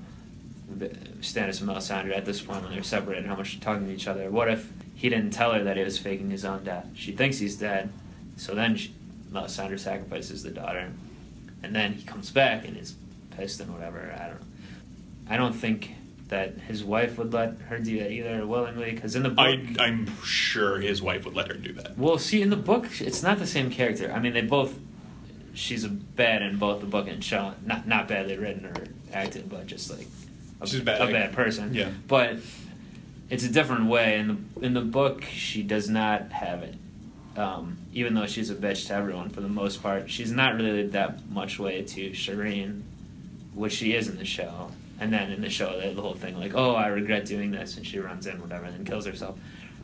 But 0.68 0.93
Stannis 1.22 1.62
and 1.62 1.70
Melisandre 1.70 2.18
at 2.18 2.26
this 2.26 2.41
point 2.41 2.64
when 2.64 2.74
they're 2.74 2.82
separated, 2.84 3.26
how 3.28 3.36
much 3.36 3.53
they're 3.60 3.64
talking 3.74 3.88
to 3.88 3.93
each 3.93 4.08
other. 4.08 4.32
What 4.32 4.49
if 4.49 4.68
he 4.96 5.10
didn't 5.10 5.32
tell 5.32 5.54
her 5.54 5.64
that 5.64 5.78
he 5.78 5.84
was 5.84 5.98
faking 5.98 6.30
his 6.32 6.43
own 6.46 6.64
death? 6.64 6.88
She 6.96 7.12
thinks 7.12 7.38
he's 7.38 7.56
dead, 7.58 7.91
so 8.38 8.56
then 8.56 8.76
she, 8.76 8.93
Melisandre 9.32 9.80
sacrifices 9.80 10.41
the 10.43 10.52
daughter, 10.52 10.91
and 11.62 11.76
then 11.76 11.93
he 11.93 12.04
comes 12.04 12.32
back 12.32 12.66
and 12.68 12.78
is 12.78 12.96
pissed 13.38 13.60
and 13.60 13.72
whatever. 13.74 14.14
I 14.18 14.28
don't. 14.28 14.39
know. 14.39 14.46
I 15.30 15.38
don't 15.38 15.54
think 15.54 15.91
that 16.30 16.54
his 16.58 16.84
wife 16.84 17.18
would 17.20 17.34
let 17.34 17.58
her 17.70 17.78
do 17.78 18.00
that 18.00 18.12
either 18.12 18.46
willingly, 18.48 18.91
because 18.91 19.16
in 19.16 19.24
the 19.24 19.30
book, 19.30 19.39
I, 19.39 19.76
I'm 19.80 20.08
sure 20.24 20.80
his 20.80 21.02
wife 21.02 21.26
would 21.26 21.36
let 21.36 21.48
her 21.50 21.54
do 21.56 21.74
that. 21.74 21.98
well, 21.98 22.18
see, 22.18 22.41
in 22.41 22.50
the 22.50 22.56
book, 22.56 22.88
it's 23.02 23.22
not 23.22 23.38
the 23.39 23.46
same 23.48 23.70
character. 23.70 24.12
I 24.12 24.20
mean, 24.20 24.34
they 24.34 24.41
both. 24.41 24.76
She's 25.54 25.84
a 25.86 25.89
bad 25.89 26.41
in 26.41 26.58
both 26.58 26.82
the 26.82 26.86
book 26.88 27.08
and 27.08 27.24
show. 27.24 27.54
Not 27.66 27.88
not 27.88 28.08
badly 28.08 28.38
written 28.38 28.66
or 28.66 28.74
acted, 29.14 29.50
but 29.50 29.68
just 29.68 29.89
like 29.89 30.08
a, 30.62 30.68
She's 30.68 30.82
bad. 30.82 31.02
a 31.02 31.12
bad 31.12 31.32
person. 31.34 31.74
Yeah. 31.74 31.89
But 32.08 32.38
it's 33.30 33.43
a 33.43 33.49
different 33.51 33.86
way. 33.88 34.19
In 34.19 34.28
the 34.55 34.65
in 34.65 34.73
the 34.73 34.82
book, 34.82 35.23
she 35.23 35.63
does 35.63 35.89
not 35.89 36.32
have 36.32 36.63
it. 36.63 36.76
Um, 37.38 37.78
even 37.93 38.13
though 38.13 38.28
she's 38.28 38.49
a 38.49 38.55
bitch 38.55 38.88
to 38.88 38.93
everyone 38.93 39.30
for 39.30 39.41
the 39.41 39.49
most 39.49 39.84
part, 39.84 40.09
she's 40.09 40.32
not 40.32 40.55
really 40.55 40.88
that 40.88 41.30
much 41.30 41.59
way 41.59 41.82
to 41.82 42.11
Shireen, 42.11 42.82
which 43.53 43.73
she 43.73 43.93
is 43.93 44.07
in 44.07 44.17
the 44.17 44.26
show. 44.26 44.71
And 44.99 45.11
then 45.11 45.32
in 45.32 45.41
the 45.41 45.49
show, 45.49 45.78
they 45.80 45.93
the 45.93 46.01
whole 46.01 46.13
thing 46.13 46.39
like, 46.39 46.53
"Oh, 46.55 46.73
I 46.76 46.88
regret 46.88 47.26
doing 47.26 47.51
this," 47.51 47.76
and 47.76 47.86
she 47.86 47.99
runs 47.99 48.26
in, 48.28 48.39
whatever, 48.41 48.65
and 48.65 48.73
then 48.76 48.86
kills 48.86 49.05
herself. 49.05 49.38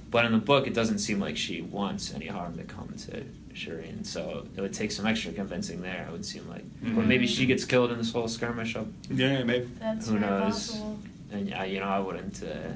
But 0.10 0.26
in 0.26 0.32
the 0.34 0.38
book, 0.40 0.68
it 0.68 0.74
doesn't 0.74 1.00
seem 1.00 1.20
like 1.20 1.36
she 1.38 1.62
wants 1.62 2.14
any 2.14 2.28
harm 2.28 2.58
to 2.58 2.64
come 2.64 2.94
to 3.08 3.24
Shireen. 3.54 4.06
So 4.06 4.46
it 4.56 4.62
would 4.62 4.74
take 4.74 4.92
some 4.92 5.06
extra 5.06 5.32
convincing 5.34 5.82
there. 5.82 6.06
It 6.08 6.12
would 6.12 6.26
seem 6.26 6.48
like, 6.50 6.64
or 6.98 7.04
Mhm. 7.04 7.08
maybe 7.08 7.28
she 7.28 7.46
gets 7.46 7.66
killed 7.66 7.92
in 7.92 7.98
this 7.98 8.12
whole 8.14 8.28
skirmish 8.30 8.76
up 8.78 8.88
Yeah, 9.10 9.44
maybe. 9.44 9.68
That's 9.80 10.08
who 10.08 10.18
very 10.18 10.30
knows? 10.32 10.54
possible. 10.54 11.00
and 11.34 11.48
yeah, 11.50 11.64
you 11.66 11.80
know, 11.82 11.88
I 11.88 12.00
wouldn't 12.00 12.42
uh, 12.44 12.72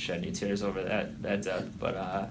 shed 0.00 0.22
any 0.22 0.32
tears 0.32 0.62
over 0.62 0.82
that 0.82 1.22
that 1.22 1.42
death. 1.42 1.68
But 1.78 1.96
uh, 1.96 2.26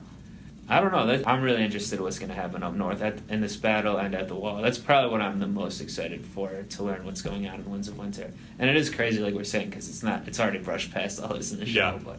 I 0.68 0.82
don't 0.82 0.92
know. 0.92 1.08
That, 1.08 1.28
I'm 1.28 1.42
really 1.42 1.64
interested 1.64 1.98
in 1.98 2.04
what's 2.04 2.20
going 2.20 2.30
to 2.30 2.36
happen 2.36 2.62
up 2.62 2.74
north 2.74 3.02
at, 3.02 3.20
in 3.30 3.42
this 3.42 3.56
battle 3.56 3.98
and 3.98 4.14
at 4.14 4.28
the 4.28 4.36
wall. 4.36 4.62
That's 4.62 4.78
probably 4.78 5.12
what 5.12 5.22
I'm 5.22 5.40
the 5.40 5.48
most 5.48 5.82
excited 5.82 6.26
for 6.26 6.64
to 6.70 6.84
learn 6.84 7.06
what's 7.06 7.22
going 7.22 7.48
on 7.48 7.56
in 7.56 7.64
the 7.64 7.70
Winds 7.70 7.88
of 7.88 7.98
Winter. 7.98 8.32
And 8.60 8.70
it 8.70 8.76
is 8.76 8.90
crazy, 8.90 9.20
like 9.20 9.34
we're 9.34 9.44
saying, 9.44 9.70
because 9.70 9.90
it's 9.90 10.04
not. 10.04 10.28
It's 10.28 10.40
already 10.40 10.60
brushed 10.60 10.92
past 10.94 11.22
all 11.22 11.34
this 11.36 11.52
in 11.52 11.60
the 11.60 11.66
show. 11.66 11.80
Yeah. 11.80 12.00
But 12.04 12.18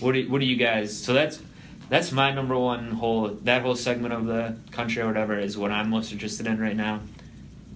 what 0.00 0.12
do 0.12 0.28
what 0.28 0.40
do 0.40 0.46
you 0.46 0.56
guys? 0.56 0.96
So 0.96 1.12
that's. 1.12 1.40
That's 1.88 2.10
my 2.10 2.32
number 2.32 2.58
one 2.58 2.90
whole 2.90 3.28
that 3.44 3.62
whole 3.62 3.76
segment 3.76 4.12
of 4.12 4.26
the 4.26 4.56
country 4.72 5.02
or 5.02 5.06
whatever 5.06 5.38
is 5.38 5.56
what 5.56 5.70
I'm 5.70 5.88
most 5.88 6.10
interested 6.10 6.48
in 6.48 6.58
right 6.58 6.74
now. 6.74 6.98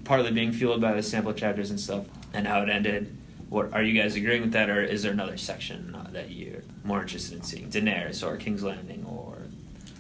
Partly 0.03 0.33
being 0.33 0.51
fueled 0.51 0.81
by 0.81 0.95
the 0.95 1.03
sample 1.05 1.33
chapters 1.33 1.71
and 1.71 1.79
stuff 1.79 2.07
and 2.35 2.45
how 2.45 2.61
it 2.63 2.69
ended. 2.69 3.17
What 3.51 3.75
are 3.75 3.83
you 3.83 4.01
guys 4.01 4.15
agreeing 4.15 4.43
with 4.43 4.53
that, 4.53 4.71
or 4.71 4.81
is 4.81 5.03
there 5.03 5.11
another 5.11 5.37
section 5.37 5.93
uh, 5.95 6.09
that 6.13 6.31
you're 6.31 6.63
more 6.85 7.03
interested 7.03 7.37
in 7.37 7.43
seeing? 7.43 7.69
Daenerys 7.69 8.25
or 8.25 8.37
King's 8.37 8.63
Landing 8.63 9.05
or 9.05 9.39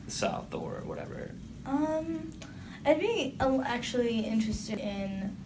the 0.04 0.10
South 0.12 0.54
or 0.54 0.82
whatever. 0.84 1.32
Um, 1.66 2.32
I'd 2.86 3.00
be 3.00 3.36
actually 3.40 4.20
interested 4.20 4.78
in 4.78 5.36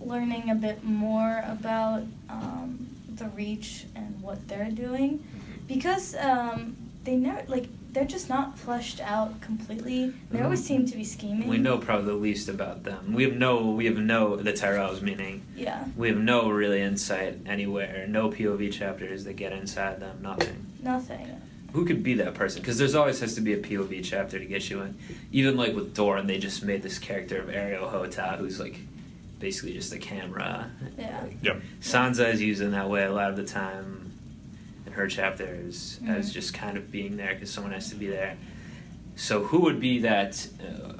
learning 0.00 0.48
a 0.48 0.54
bit 0.54 0.82
more 0.82 1.44
about 1.46 2.04
um, 2.30 2.88
the 3.14 3.26
Reach 3.28 3.84
and 3.94 4.20
what 4.22 4.48
they're 4.48 4.70
doing, 4.70 5.22
because 5.68 6.16
um, 6.16 6.74
they 7.04 7.16
never 7.16 7.44
like 7.48 7.68
they're 7.92 8.04
just 8.06 8.28
not 8.28 8.58
fleshed 8.58 9.00
out 9.00 9.40
completely. 9.40 10.12
They 10.30 10.40
always 10.40 10.62
Mhm. 10.62 10.66
seem 10.66 10.86
to 10.86 10.96
be 10.96 11.04
scheming. 11.04 11.46
We 11.48 11.58
know 11.58 11.76
probably 11.78 12.06
the 12.06 12.14
least 12.14 12.48
about 12.48 12.84
them. 12.84 13.12
We 13.12 13.24
have 13.24 13.36
no, 13.36 13.70
we 13.70 13.84
have 13.84 13.98
no 13.98 14.36
the 14.36 14.52
Tyrells 14.52 15.02
meaning. 15.02 15.42
Yeah. 15.54 15.84
We 15.96 16.08
have 16.08 16.16
no 16.18 16.48
really 16.50 16.80
insight 16.80 17.40
anywhere. 17.46 18.06
No 18.08 18.30
POV 18.30 18.70
chapters 18.70 19.24
that 19.24 19.34
get 19.34 19.52
inside 19.52 20.00
them. 20.00 20.18
Nothing. 20.22 20.66
Nothing. 20.82 21.28
Who 21.74 21.84
could 21.84 22.02
be 22.02 22.14
that 22.14 22.34
person? 22.34 22.60
Because 22.62 22.78
there's 22.78 22.94
always 22.94 23.20
has 23.20 23.34
to 23.34 23.40
be 23.40 23.52
a 23.54 23.58
POV 23.58 24.02
chapter 24.02 24.38
to 24.38 24.44
get 24.44 24.68
you 24.70 24.80
in. 24.82 24.94
Even 25.30 25.56
like 25.56 25.74
with 25.74 25.94
Dorne, 25.94 26.26
they 26.26 26.38
just 26.38 26.62
made 26.64 26.82
this 26.82 26.98
character 26.98 27.40
of 27.40 27.48
Areo 27.48 27.90
Hotah, 27.92 28.38
who's 28.38 28.58
like 28.60 28.78
basically 29.38 29.72
just 29.74 29.92
a 29.92 29.98
camera. 29.98 30.70
Yeah. 30.98 31.20
Like, 31.22 31.36
Yep. 31.42 31.62
Sansa 31.80 32.32
is 32.32 32.40
used 32.42 32.62
in 32.62 32.70
that 32.72 32.88
way 32.88 33.04
a 33.04 33.12
lot 33.12 33.30
of 33.30 33.36
the 33.36 33.44
time 33.44 34.01
in 34.01 34.01
her 34.92 35.06
chapter 35.08 35.46
as 35.68 35.98
Mhm. 36.02 36.32
just 36.32 36.54
kind 36.54 36.76
of 36.76 36.90
being 36.90 37.16
there 37.16 37.34
because 37.34 37.50
someone 37.50 37.72
has 37.72 37.88
to 37.90 37.96
be 37.96 38.06
there. 38.06 38.36
So 39.16 39.44
who 39.44 39.60
would 39.60 39.80
be 39.80 39.98
that 40.00 40.46
uh, 40.62 40.92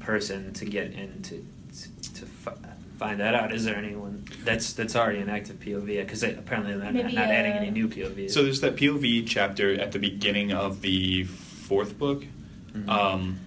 person 0.00 0.52
to 0.54 0.64
get 0.64 0.92
in 0.92 1.22
to 1.22 1.44
to, 1.72 2.12
to 2.14 2.26
fi- 2.26 2.52
find 2.98 3.18
that 3.20 3.34
out? 3.34 3.52
Is 3.52 3.64
there 3.64 3.76
anyone 3.76 4.24
that's 4.44 4.72
that's 4.72 4.94
already 4.96 5.18
an 5.20 5.28
active 5.28 5.58
POV? 5.60 5.86
Because 6.00 6.22
apparently 6.22 6.72
they're 6.74 6.84
not, 6.84 6.94
Maybe, 6.94 7.14
not 7.14 7.26
adding 7.28 7.52
uh, 7.52 7.56
any 7.56 7.70
new 7.70 7.88
POVs. 7.88 8.30
So 8.30 8.42
there's 8.42 8.60
that 8.60 8.76
POV 8.76 9.26
chapter 9.26 9.72
at 9.80 9.92
the 9.92 9.98
beginning 9.98 10.52
of 10.52 10.80
the 10.82 11.24
fourth 11.24 11.98
book. 11.98 12.24
Mhm. 12.72 12.88
Um, 12.88 13.38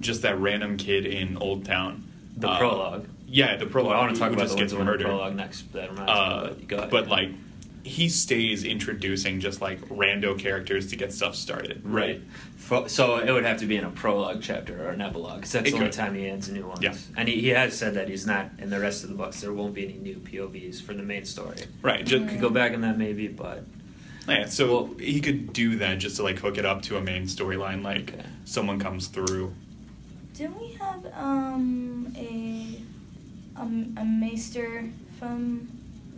just 0.00 0.22
that 0.22 0.38
random 0.38 0.76
kid 0.76 1.06
in 1.06 1.36
Old 1.38 1.64
Town. 1.64 2.02
the 2.38 2.48
Uh, 2.50 2.58
prologue. 2.58 3.06
Yeah, 3.26 3.56
the 3.56 3.64
Well, 3.64 3.72
prologue. 3.72 3.96
I 3.96 4.00
want 4.00 4.14
to 4.14 4.20
talk 4.20 4.30
about 4.32 4.42
just 4.42 4.54
the 4.56 4.60
gets 4.60 4.72
Winds 4.74 4.80
of 4.82 4.86
murdered. 4.86 5.06
prologue 5.06 5.34
next. 5.36 5.72
That 5.72 5.90
reminds 5.90 6.10
Uh, 6.12 6.14
me. 6.14 6.48
But, 6.58 6.68
go 6.68 6.76
ahead. 6.76 6.90
but 6.90 7.08
like, 7.08 7.30
he 7.86 8.08
stays 8.08 8.64
introducing 8.64 9.40
just 9.40 9.60
like 9.60 9.80
rando 9.88 10.38
characters 10.38 10.88
to 10.88 10.96
get 10.96 11.12
stuff 11.12 11.34
started. 11.36 11.80
Right. 11.84 12.20
Fo- 12.56 12.86
So 12.88 13.18
it 13.18 13.30
would 13.30 13.44
have 13.44 13.58
to 13.60 13.66
be 13.66 13.76
in 13.76 13.84
a 13.84 13.90
prologue 13.90 14.40
chapter 14.42 14.86
or 14.86 14.90
an 14.90 15.00
epilogue, 15.00 15.42
'cause 15.42 15.52
that's 15.52 15.68
It 15.68 15.70
the 15.70 15.76
only 15.76 15.86
could. 15.88 15.94
time 15.96 16.14
he 16.14 16.28
adds 16.28 16.48
a 16.48 16.52
new 16.52 16.66
ones. 16.66 16.80
Yeah. 16.82 16.94
And 17.16 17.28
he, 17.28 17.40
he 17.40 17.48
has 17.48 17.76
said 17.78 17.94
that 17.94 18.08
he's 18.08 18.26
not 18.26 18.50
in 18.58 18.70
the 18.70 18.80
rest 18.80 19.04
of 19.04 19.10
the 19.10 19.14
books. 19.16 19.40
There 19.40 19.52
won't 19.52 19.72
be 19.74 19.84
any 19.84 19.94
new 19.98 20.16
POVs 20.16 20.80
for 20.82 20.92
the 20.94 21.02
main 21.04 21.24
story. 21.24 21.58
Right. 21.80 22.04
Just, 22.04 22.28
Could 22.28 22.40
go 22.40 22.50
back 22.50 22.72
in 22.72 22.80
that 22.80 22.98
maybe, 22.98 23.28
but 23.28 23.64
yeah. 24.28 24.46
So 24.46 24.66
Well- 24.66 24.94
he 24.98 25.20
could 25.20 25.52
do 25.52 25.76
that 25.76 25.98
just 25.98 26.16
to 26.16 26.22
like 26.24 26.38
hook 26.40 26.58
it 26.58 26.66
up 26.66 26.82
to 26.82 26.96
a 26.96 27.00
main 27.00 27.24
storyline. 27.24 27.82
Like 27.84 28.12
Okay. 28.14 28.22
someone 28.44 28.78
comes 28.80 29.06
through. 29.06 29.54
Didn't 30.34 30.58
we 30.60 30.72
have 30.72 31.06
um 31.14 32.12
a 32.16 32.80
um, 33.58 33.94
a 33.96 34.04
maester 34.04 34.84
from 35.18 35.68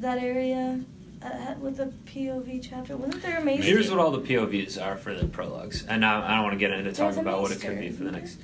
that 0.00 0.18
area 0.18 0.80
uh, 1.22 1.54
with 1.60 1.80
a 1.80 1.86
POV 2.06 2.66
chapter? 2.68 2.96
Wasn't 2.96 3.22
there 3.22 3.38
a 3.38 3.44
maester? 3.44 3.64
here's 3.64 3.90
what 3.90 3.98
all 3.98 4.10
the 4.10 4.20
POVs 4.20 4.80
are 4.84 4.96
for 4.96 5.14
the 5.14 5.26
prologues. 5.26 5.84
And 5.86 6.04
I, 6.04 6.26
I 6.32 6.34
don't 6.34 6.44
want 6.44 6.54
to 6.54 6.58
get 6.58 6.70
into 6.72 6.92
talking 6.92 7.20
about 7.20 7.40
what 7.42 7.50
it 7.52 7.60
could 7.60 7.78
be 7.78 7.90
for 7.90 8.04
the 8.04 8.12
next. 8.12 8.38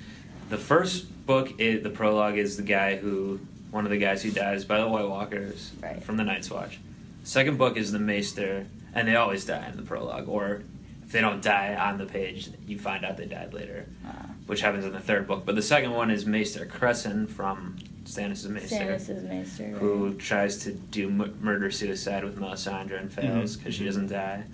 The 0.50 0.58
first 0.58 1.26
book, 1.26 1.52
is, 1.58 1.82
the 1.82 1.90
prologue, 1.90 2.36
is 2.36 2.56
the 2.56 2.62
guy 2.62 2.96
who, 2.96 3.40
one 3.70 3.84
of 3.84 3.90
the 3.90 3.96
guys 3.98 4.22
who 4.22 4.30
dies 4.30 4.64
by 4.64 4.78
the 4.78 4.88
White 4.88 5.08
Walkers 5.08 5.72
Right. 5.82 6.02
from 6.02 6.16
the 6.16 6.24
Night's 6.24 6.50
Watch. 6.50 6.78
Second 7.22 7.56
book 7.58 7.76
is 7.76 7.92
the 7.92 7.98
Maester, 7.98 8.66
and 8.94 9.08
they 9.08 9.16
always 9.16 9.46
die 9.46 9.66
in 9.68 9.76
the 9.76 9.82
prologue, 9.82 10.28
or 10.28 10.62
if 11.04 11.12
they 11.12 11.20
don't 11.22 11.42
die 11.42 11.74
on 11.74 11.96
the 11.98 12.04
page, 12.06 12.50
you 12.66 12.78
find 12.78 13.04
out 13.04 13.16
they 13.16 13.24
died 13.26 13.54
later, 13.54 13.86
Ah, 14.06 14.26
which 14.46 14.60
happens 14.60 14.84
in 14.84 14.92
the 14.92 15.00
third 15.00 15.26
book. 15.26 15.44
But 15.46 15.54
the 15.54 15.62
second 15.62 15.92
one 15.92 16.10
is 16.10 16.26
Maester 16.26 16.66
Cressen 16.66 17.26
from 17.28 17.78
Stannis' 18.04 18.46
Maester, 18.48 18.76
Stannis' 18.76 19.22
maester. 19.28 19.64
Right? 19.64 19.74
who 19.74 20.14
tries 20.14 20.58
to 20.64 20.72
do 20.72 21.08
m- 21.08 21.38
murder 21.40 21.70
suicide 21.70 22.24
with 22.24 22.36
Melisandre 22.38 23.00
and 23.00 23.12
fails 23.12 23.56
Mhm. 23.56 23.58
because 23.58 23.74
she 23.74 23.82
Mhm. 23.82 23.86
doesn't 23.86 24.06
die. 24.08 24.44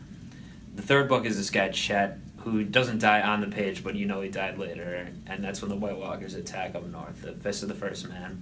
The 0.76 0.82
third 0.82 1.09
book 1.09 1.26
is 1.26 1.36
this 1.36 1.51
guy 1.51 1.68
Chet 1.70 2.18
who 2.38 2.62
doesn't 2.64 3.01
die 3.01 3.20
on 3.20 3.40
the 3.40 3.48
page, 3.48 3.82
but 3.84 3.94
you 3.96 4.07
know 4.07 4.20
he 4.22 4.28
died 4.30 4.57
later, 4.59 5.09
and 5.26 5.44
that's 5.44 5.61
when 5.61 5.68
the 5.68 5.76
White 5.76 5.98
Walkers 5.98 6.34
attack 6.34 6.74
up 6.74 6.86
north. 6.86 7.20
The 7.22 7.32
Fist 7.32 7.62
of 7.62 7.68
the 7.68 7.74
First 7.74 8.09
Man. 8.09 8.40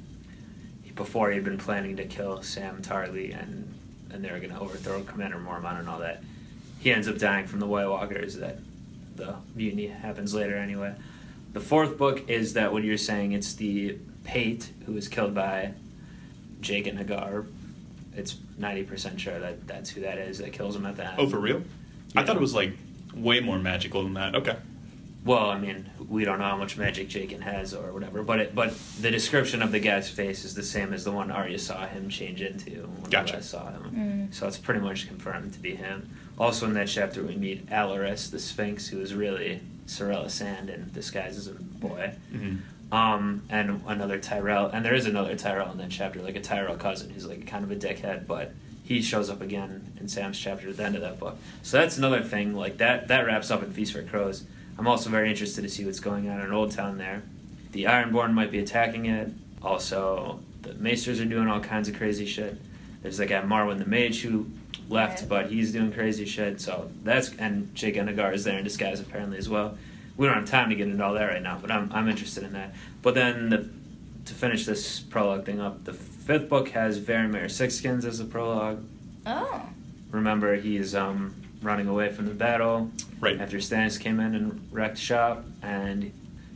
He- 0.82 0.90
Before 0.92 1.30
he'd 1.30 1.44
been 1.44 1.58
planning 1.58 1.96
to 1.96 2.04
kill 2.04 2.42
Sam 2.42 2.82
Tarly 2.82 3.32
and 3.40 3.74
and 4.10 4.24
they 4.24 4.30
were 4.32 4.38
going 4.38 4.50
to 4.50 4.58
overthrow 4.58 5.02
Commander 5.02 5.36
Mormont 5.36 5.78
and 5.80 5.86
all 5.88 5.98
that. 5.98 6.22
He 6.80 6.90
ends 6.90 7.06
up 7.08 7.18
dying 7.18 7.46
from 7.46 7.60
the 7.60 7.66
White 7.66 7.86
Walkers. 7.88 8.36
That 8.36 8.58
the 9.16 9.34
mutiny 9.54 9.88
happens 9.88 10.32
later 10.32 10.56
anyway. 10.56 10.94
The 11.52 11.60
fourth 11.60 11.98
book 11.98 12.28
is 12.30 12.54
that 12.54 12.72
what 12.72 12.84
you're 12.84 12.96
saying. 12.96 13.32
It's 13.32 13.52
the 13.54 13.98
Pate 14.28 14.70
who 14.84 14.92
was 14.92 15.08
killed 15.08 15.34
by 15.34 15.72
Jaqen 16.60 17.02
H'ghar. 17.02 17.46
It's 18.14 18.36
ninety 18.58 18.82
percent 18.82 19.18
sure 19.18 19.40
that 19.40 19.66
that's 19.66 19.88
who 19.88 20.02
that 20.02 20.18
is 20.18 20.36
that 20.38 20.52
kills 20.52 20.76
him 20.76 20.84
at 20.84 20.96
the 20.96 21.06
end. 21.06 21.14
Oh, 21.16 21.26
for 21.26 21.38
real? 21.38 21.62
I 22.14 22.24
thought 22.24 22.36
it 22.36 22.40
was 22.40 22.54
like 22.54 22.72
way 23.14 23.40
more 23.40 23.58
magical 23.58 24.02
than 24.02 24.14
that. 24.14 24.34
Okay. 24.34 24.56
Well, 25.24 25.48
I 25.48 25.58
mean, 25.58 25.88
we 26.08 26.24
don't 26.24 26.38
know 26.38 26.44
how 26.44 26.58
much 26.58 26.76
magic 26.76 27.08
Jaqen 27.08 27.40
has 27.40 27.72
or 27.72 27.90
whatever, 27.92 28.22
but 28.22 28.38
it, 28.38 28.54
but 28.54 28.74
the 29.00 29.10
description 29.10 29.62
of 29.62 29.72
the 29.72 29.80
guy's 29.80 30.10
face 30.10 30.44
is 30.44 30.54
the 30.54 30.62
same 30.62 30.92
as 30.92 31.04
the 31.04 31.12
one 31.12 31.30
Arya 31.30 31.58
saw 31.58 31.86
him 31.86 32.10
change 32.10 32.42
into 32.42 32.82
when 32.82 33.10
Gotcha. 33.10 33.38
I 33.38 33.40
saw 33.40 33.70
him. 33.70 34.28
Mm. 34.30 34.34
So 34.34 34.46
it's 34.46 34.58
pretty 34.58 34.80
much 34.80 35.08
confirmed 35.08 35.54
to 35.54 35.58
be 35.58 35.74
him. 35.74 36.08
Also 36.38 36.66
in 36.66 36.74
that 36.74 36.88
chapter, 36.88 37.22
we 37.22 37.34
meet 37.34 37.66
Alleras, 37.70 38.30
the 38.30 38.38
Sphinx, 38.38 38.88
who 38.88 39.00
is 39.00 39.14
really 39.14 39.60
Sarella 39.86 40.30
Sand 40.30 40.68
in 40.68 40.90
disguise 40.92 41.38
as 41.38 41.46
a 41.46 41.52
boy. 41.52 42.12
Mm-hmm. 42.32 42.56
Um, 42.90 43.42
and 43.50 43.82
another 43.86 44.18
Tyrell, 44.18 44.66
and 44.68 44.82
there 44.84 44.94
is 44.94 45.04
another 45.06 45.36
Tyrell 45.36 45.70
in 45.72 45.78
that 45.78 45.90
chapter, 45.90 46.22
like 46.22 46.36
a 46.36 46.40
Tyrell 46.40 46.76
cousin 46.76 47.10
who's 47.10 47.26
like 47.26 47.46
kind 47.46 47.62
of 47.64 47.70
a 47.70 47.76
dickhead, 47.76 48.26
but 48.26 48.54
he 48.82 49.02
shows 49.02 49.28
up 49.28 49.42
again 49.42 49.92
in 50.00 50.08
Sam's 50.08 50.38
chapter 50.38 50.70
at 50.70 50.78
the 50.78 50.84
end 50.84 50.94
of 50.94 51.02
that 51.02 51.18
book. 51.20 51.36
So 51.62 51.76
that's 51.76 51.98
another 51.98 52.22
thing. 52.22 52.54
Like 52.54 52.78
that, 52.78 53.08
that 53.08 53.26
wraps 53.26 53.50
up 53.50 53.62
in 53.62 53.72
Feast 53.72 53.92
for 53.92 54.02
Crows. 54.02 54.44
I'm 54.78 54.86
also 54.86 55.10
very 55.10 55.28
interested 55.28 55.62
to 55.62 55.68
see 55.68 55.84
what's 55.84 56.00
going 56.00 56.30
on 56.30 56.40
in 56.40 56.50
Old 56.50 56.70
Town 56.70 56.96
there. 56.96 57.22
The 57.72 57.84
Ironborn 57.84 58.32
might 58.32 58.50
be 58.50 58.60
attacking 58.60 59.04
it. 59.04 59.28
Also, 59.60 60.40
the 60.62 60.72
Maesters 60.74 61.20
are 61.20 61.26
doing 61.26 61.48
all 61.48 61.60
kinds 61.60 61.88
of 61.90 61.96
crazy 61.96 62.24
shit. 62.24 62.56
There's 63.02 63.18
that 63.18 63.26
guy 63.26 63.42
Marwyn 63.42 63.78
the 63.78 63.84
Mage 63.84 64.22
who 64.22 64.46
left, 64.88 65.20
Right. 65.20 65.28
but 65.28 65.46
he's 65.50 65.72
doing 65.72 65.92
crazy 65.92 66.24
shit. 66.24 66.60
So 66.60 66.90
that's 67.04 67.34
and 67.38 67.74
Jaqen 67.74 68.08
H'ghar 68.14 68.32
is 68.32 68.44
there 68.44 68.56
in 68.56 68.64
disguise 68.64 68.98
apparently 69.00 69.36
as 69.36 69.48
well. 69.50 69.76
We 70.18 70.26
don't 70.26 70.34
have 70.34 70.46
time 70.50 70.68
to 70.68 70.74
get 70.76 70.88
into 70.88 71.02
all 71.02 71.14
that 71.14 71.24
right 71.24 71.42
now, 71.42 71.58
but 71.60 71.70
I'm 71.70 71.90
I'm 71.92 72.08
interested 72.08 72.42
in 72.44 72.52
that. 72.52 72.74
But 73.00 73.14
then 73.14 73.48
the, 73.48 73.68
to 74.26 74.34
finish 74.34 74.66
this 74.66 75.00
prologue 75.00 75.46
thing 75.46 75.60
up, 75.60 75.84
the 75.84 75.94
fifth 75.94 76.48
book 76.50 76.68
has 76.70 77.00
Varamir 77.00 77.44
Sixskins 77.46 78.04
as 78.04 78.18
the 78.18 78.24
prologue. 78.26 78.82
Oh. 79.24 79.62
Remember, 80.10 80.56
he's 80.56 80.94
um, 80.94 81.34
running 81.62 81.86
away 81.88 82.10
from 82.12 82.26
the 82.26 82.34
battle 82.34 82.90
Right. 83.20 83.40
after 83.40 83.56
Stannis 83.58 83.98
came 83.98 84.20
in 84.20 84.34
and 84.34 84.68
wrecked 84.72 84.98
shop, 84.98 85.44
and 85.62 86.12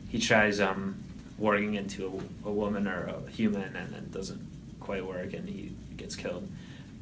he 0.09 0.19
tries 0.19 0.61
um, 0.61 0.97
warging 1.41 1.77
into 1.77 2.21
a, 2.45 2.49
a 2.49 2.53
woman 2.53 2.87
or 2.89 3.07
a 3.27 3.31
human, 3.31 3.75
and 3.77 3.95
it 3.95 4.11
doesn't 4.13 4.41
quite 4.81 5.07
work, 5.07 5.33
and 5.35 5.49
he 5.49 5.73
gets 5.97 6.17
killed. 6.17 6.49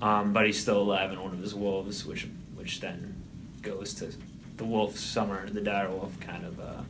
Um, 0.02 0.32
but 0.32 0.46
he's 0.46 0.60
still 0.60 0.80
alive 0.80 1.10
in 1.12 1.20
one 1.22 1.32
of 1.32 1.40
his 1.40 1.54
wolves, 1.54 2.04
which 2.06 2.26
which 2.54 2.80
then 2.80 3.14
goes 3.62 3.94
to 3.94 4.12
the 4.60 4.66
wolf 4.66 4.98
summer. 4.98 5.48
The 5.48 5.62
dire 5.62 5.88
wolf 5.88 6.20
kind 6.20 6.44
of 6.44 6.60
uh, 6.60 6.82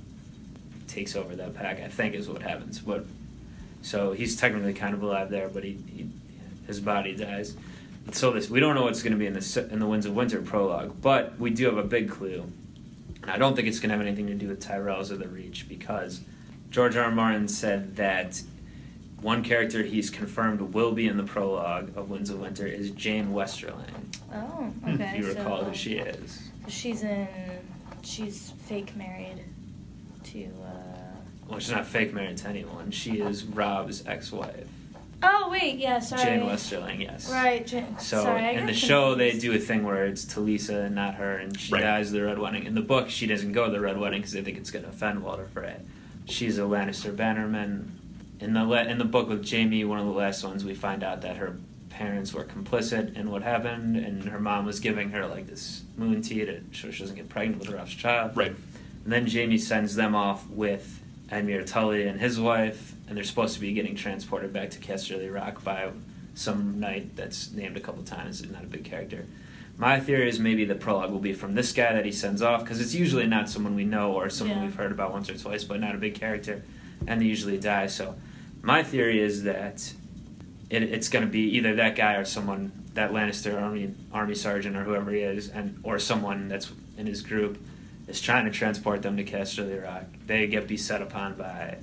takes 0.88 1.14
over 1.14 1.36
that 1.36 1.54
pack. 1.54 1.80
I 1.80 1.88
think 1.88 2.14
is 2.14 2.28
what 2.28 2.42
happens. 2.42 2.80
But 2.80 3.06
so 3.80 4.12
he's 4.12 4.36
technically 4.36 4.74
kind 4.74 4.92
of 4.92 5.02
alive 5.02 5.30
there, 5.30 5.48
but 5.48 5.62
he, 5.62 5.78
he 5.94 6.08
his 6.66 6.80
body 6.80 7.14
dies. 7.14 7.56
So 8.10 8.32
this 8.32 8.50
we 8.50 8.58
don't 8.58 8.74
know 8.74 8.82
what's 8.82 9.02
going 9.02 9.12
to 9.12 9.18
be 9.18 9.26
in 9.26 9.34
the 9.34 9.68
in 9.70 9.78
the 9.78 9.86
Winds 9.86 10.04
of 10.04 10.16
Winter 10.16 10.42
prologue, 10.42 11.00
but 11.00 11.38
we 11.38 11.50
do 11.50 11.66
have 11.66 11.78
a 11.78 11.84
big 11.84 12.10
clue. 12.10 12.44
And 13.22 13.30
I 13.30 13.38
don't 13.38 13.54
think 13.54 13.68
it's 13.68 13.78
going 13.78 13.90
to 13.90 13.96
have 13.96 14.04
anything 14.04 14.26
to 14.26 14.34
do 14.34 14.48
with 14.48 14.66
Tyrells 14.66 15.12
or 15.12 15.16
the 15.16 15.28
Reach 15.28 15.68
because 15.68 16.20
George 16.70 16.96
R. 16.96 17.04
R. 17.04 17.10
Martin 17.12 17.46
said 17.46 17.96
that 17.96 18.42
one 19.20 19.44
character 19.44 19.82
he's 19.84 20.10
confirmed 20.10 20.60
will 20.74 20.92
be 20.92 21.06
in 21.06 21.18
the 21.18 21.22
prologue 21.22 21.96
of 21.96 22.10
Winds 22.10 22.30
of 22.30 22.40
Winter 22.40 22.66
is 22.66 22.90
Jeyne 22.90 23.28
Westerling. 23.32 24.16
Oh. 24.34 24.72
Okay. 24.88 25.04
if 25.04 25.18
you 25.18 25.28
recall 25.28 25.60
so, 25.60 25.64
who 25.66 25.74
she 25.74 25.98
is. 25.98 26.49
So 26.70 26.76
she's 26.76 27.02
in. 27.02 27.28
She's 28.02 28.52
fake 28.66 28.94
married 28.96 29.44
to. 30.24 30.44
uh... 30.44 31.16
Well, 31.48 31.58
she's 31.58 31.72
not 31.72 31.84
fake 31.84 32.14
married 32.14 32.36
to 32.38 32.48
anyone. 32.48 32.92
She 32.92 33.20
is 33.20 33.44
Robb's 33.44 34.06
ex-wife, 34.06 34.68
Oh 35.22 35.48
wait, 35.50 35.78
yeah. 35.78 35.98
Sorry. 35.98 36.22
Jeyne 36.22 36.40
Westerling. 36.42 37.00
Yes. 37.00 37.30
Right. 37.30 37.66
Jeyne. 37.66 37.98
So 37.98 38.22
sorry, 38.22 38.40
I 38.42 38.50
in 38.52 38.66
the 38.66 38.72
show, 38.72 39.14
they 39.16 39.36
do 39.36 39.52
a 39.52 39.58
thing 39.58 39.84
where 39.84 40.06
it's 40.06 40.24
Talisa 40.24 40.86
and 40.86 40.94
not 40.94 41.16
her, 41.16 41.36
and 41.36 41.58
she 41.58 41.74
Right. 41.74 41.82
dies 41.82 42.06
at 42.06 42.12
the 42.14 42.22
Red 42.24 42.38
Wedding. 42.38 42.64
In 42.64 42.74
the 42.74 42.80
book, 42.80 43.10
she 43.10 43.26
doesn't 43.26 43.52
go 43.52 43.66
to 43.66 43.72
the 43.72 43.80
Red 43.80 43.98
Wedding 43.98 44.20
because 44.20 44.32
they 44.32 44.40
think 44.42 44.56
it's 44.56 44.70
going 44.70 44.84
to 44.84 44.90
offend 44.90 45.22
Walder 45.22 45.46
Frey. 45.52 45.76
She's 46.26 46.56
a 46.58 46.62
Lannister 46.62 47.14
bannerman. 47.14 47.98
In 48.38 48.54
the 48.54 48.64
le- 48.64 48.84
in 48.84 48.96
the 48.96 49.04
book 49.04 49.28
with 49.28 49.46
Jaime, 49.50 49.84
one 49.84 49.98
of 49.98 50.06
the 50.06 50.12
last 50.12 50.42
ones, 50.44 50.64
we 50.64 50.74
find 50.74 51.02
out 51.02 51.20
that 51.22 51.36
her 51.36 51.58
parents 52.01 52.32
were 52.32 52.44
complicit 52.44 53.14
in 53.14 53.30
what 53.30 53.42
happened, 53.42 53.94
and 53.94 54.24
her 54.24 54.40
mom 54.40 54.64
was 54.64 54.80
giving 54.80 55.11
her 55.11 55.26
like 55.26 55.46
this 55.46 55.82
moon 55.98 56.22
tea 56.22 56.46
to 56.46 56.62
so 56.72 56.90
she 56.90 57.01
doesn't 57.03 57.14
get 57.14 57.28
pregnant 57.28 57.61
with 57.61 57.68
her 57.68 57.76
Ruff's 57.76 57.92
child. 57.92 58.34
Right. 58.34 58.55
And 59.05 59.12
then 59.12 59.26
Jaime 59.26 59.59
sends 59.59 59.94
them 59.94 60.14
off 60.14 60.48
with 60.48 61.03
Edmure 61.30 61.66
Tully 61.66 62.07
and 62.07 62.18
his 62.18 62.40
wife, 62.40 62.94
and 63.07 63.18
they're 63.18 63.24
supposed 63.24 63.53
to 63.57 63.61
be 63.61 63.74
getting 63.74 63.94
transported 63.96 64.51
back 64.51 64.70
to 64.70 64.78
Casterly 64.78 65.32
Rock 65.32 65.62
by 65.62 65.90
some 66.34 66.80
knight 66.80 67.16
that's 67.16 67.53
named 67.53 67.76
a 67.76 67.80
couple 67.80 68.03
times, 68.03 68.40
and 68.40 68.51
not 68.51 68.64
a 68.64 68.66
big 68.66 68.84
character. 68.84 69.26
My 69.76 70.01
theory 70.01 70.26
is 70.30 70.40
maybe 70.40 70.64
the 70.64 70.74
prologue 70.76 71.11
will 71.11 71.18
be 71.18 71.34
from 71.34 71.55
this 71.55 71.70
guy 71.72 71.92
that 71.92 72.07
he 72.07 72.12
sends 72.12 72.40
off, 72.40 72.61
because 72.64 72.80
it's 72.80 72.94
usually 72.94 73.26
not 73.26 73.51
someone 73.51 73.74
we 73.74 73.84
know 73.84 74.12
or 74.12 74.30
someone 74.30 74.57
Yeah. 74.57 74.64
we've 74.64 74.74
heard 74.74 74.92
about 74.92 75.12
once 75.12 75.28
or 75.28 75.36
twice, 75.36 75.64
but 75.64 75.80
not 75.80 75.94
a 75.94 75.98
big 75.98 76.14
character, 76.14 76.62
and 77.07 77.20
they 77.20 77.26
usually 77.26 77.59
die. 77.59 77.88
So 77.88 78.14
my 78.62 78.82
theory 78.82 79.20
is 79.20 79.42
that 79.42 79.92
it, 80.70 80.84
it's 80.84 81.08
going 81.08 81.24
to 81.24 81.30
be 81.30 81.56
either 81.56 81.74
that 81.76 81.96
guy 81.96 82.14
or 82.14 82.24
someone 82.24 82.72
that 82.94 83.10
Lannister 83.12 83.60
army 83.60 83.94
army 84.12 84.34
sergeant 84.34 84.76
or 84.76 84.84
whoever 84.84 85.10
he 85.10 85.20
is, 85.20 85.48
and 85.48 85.80
or 85.82 85.98
someone 85.98 86.48
that's 86.48 86.70
in 86.96 87.06
his 87.06 87.22
group 87.22 87.58
is 88.08 88.20
trying 88.20 88.44
to 88.44 88.50
transport 88.50 89.02
them 89.02 89.16
to 89.16 89.24
Casterly 89.24 89.82
Rock. 89.82 90.04
They 90.26 90.46
get 90.46 90.66
beset 90.66 91.02
upon 91.02 91.34
by 91.34 91.78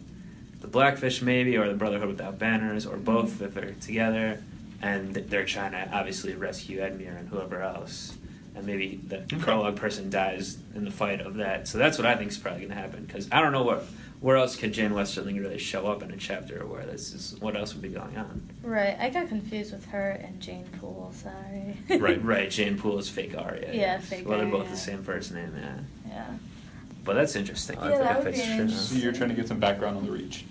the 0.59 0.67
Blackfish, 0.67 1.21
maybe, 1.21 1.57
or 1.57 1.67
the 1.67 1.75
Brotherhood 1.75 2.07
Without 2.07 2.39
Banners, 2.39 2.85
or 2.85 2.97
both 2.97 3.41
if 3.41 3.53
they're 3.53 3.75
together, 3.79 4.41
and 4.81 5.13
they're 5.13 5.45
trying 5.45 5.71
to 5.71 5.89
obviously 5.93 6.33
rescue 6.35 6.79
Edmure 6.79 7.17
and 7.17 7.29
whoever 7.29 7.61
else. 7.61 8.17
And 8.55 8.65
maybe 8.65 8.99
the 9.07 9.17
prologue 9.39 9.75
person 9.75 10.09
dies 10.09 10.57
in 10.73 10.83
the 10.83 10.91
fight 10.91 11.21
of 11.21 11.35
that. 11.35 11.67
So 11.67 11.77
that's 11.77 11.97
what 11.97 12.07
I 12.07 12.15
think 12.15 12.31
is 12.31 12.37
probably 12.39 12.61
going 12.61 12.71
to 12.71 12.75
happen. 12.75 13.05
Because 13.05 13.29
I 13.31 13.39
don't 13.39 13.51
know 13.51 13.63
what 13.63 13.85
where 14.19 14.35
else 14.37 14.55
could 14.55 14.73
Jeyne 14.73 14.91
Westerling 14.91 15.39
really 15.39 15.57
show 15.59 15.85
up 15.87 16.01
in 16.01 16.11
a 16.11 16.17
chapter 16.17 16.65
where 16.65 16.85
this 16.85 17.13
is 17.13 17.35
what 17.39 17.55
else 17.55 17.73
would 17.73 17.81
be 17.83 17.89
going 17.89 18.17
on. 18.17 18.41
Right, 18.63 18.97
I 18.99 19.09
got 19.09 19.27
confused 19.27 19.71
with 19.73 19.85
her 19.87 20.11
and 20.11 20.39
Jeyne 20.39 20.67
Poole. 20.79 21.13
Sorry. 21.15 21.77
Right. 21.99 22.21
Right, 22.23 22.49
Jeyne 22.49 22.77
Poole 22.77 22.97
is 22.97 23.09
fake 23.09 23.35
Arya. 23.37 23.73
Yeah, 23.73 23.99
fake 23.99 24.27
Well, 24.27 24.39
they're 24.39 24.47
both 24.47 24.61
Arya. 24.61 24.71
the 24.71 24.77
same 24.77 25.03
first 25.03 25.33
name, 25.33 25.53
yeah. 25.57 25.77
Yeah. 26.09 26.25
But 27.03 27.13
that's 27.13 27.35
interesting. 27.35 27.77
Yeah, 27.79 27.97
that 27.99 28.17
if 28.19 28.25
would 28.25 28.33
it's 28.33 28.41
be 28.41 28.45
true. 28.47 28.61
interesting. 28.63 28.97
So 28.97 29.03
you're 29.03 29.13
trying 29.13 29.29
to 29.29 29.35
get 29.35 29.47
some 29.47 29.59
background 29.59 29.97
on 29.97 30.05
the 30.05 30.11
Reach. 30.11 30.45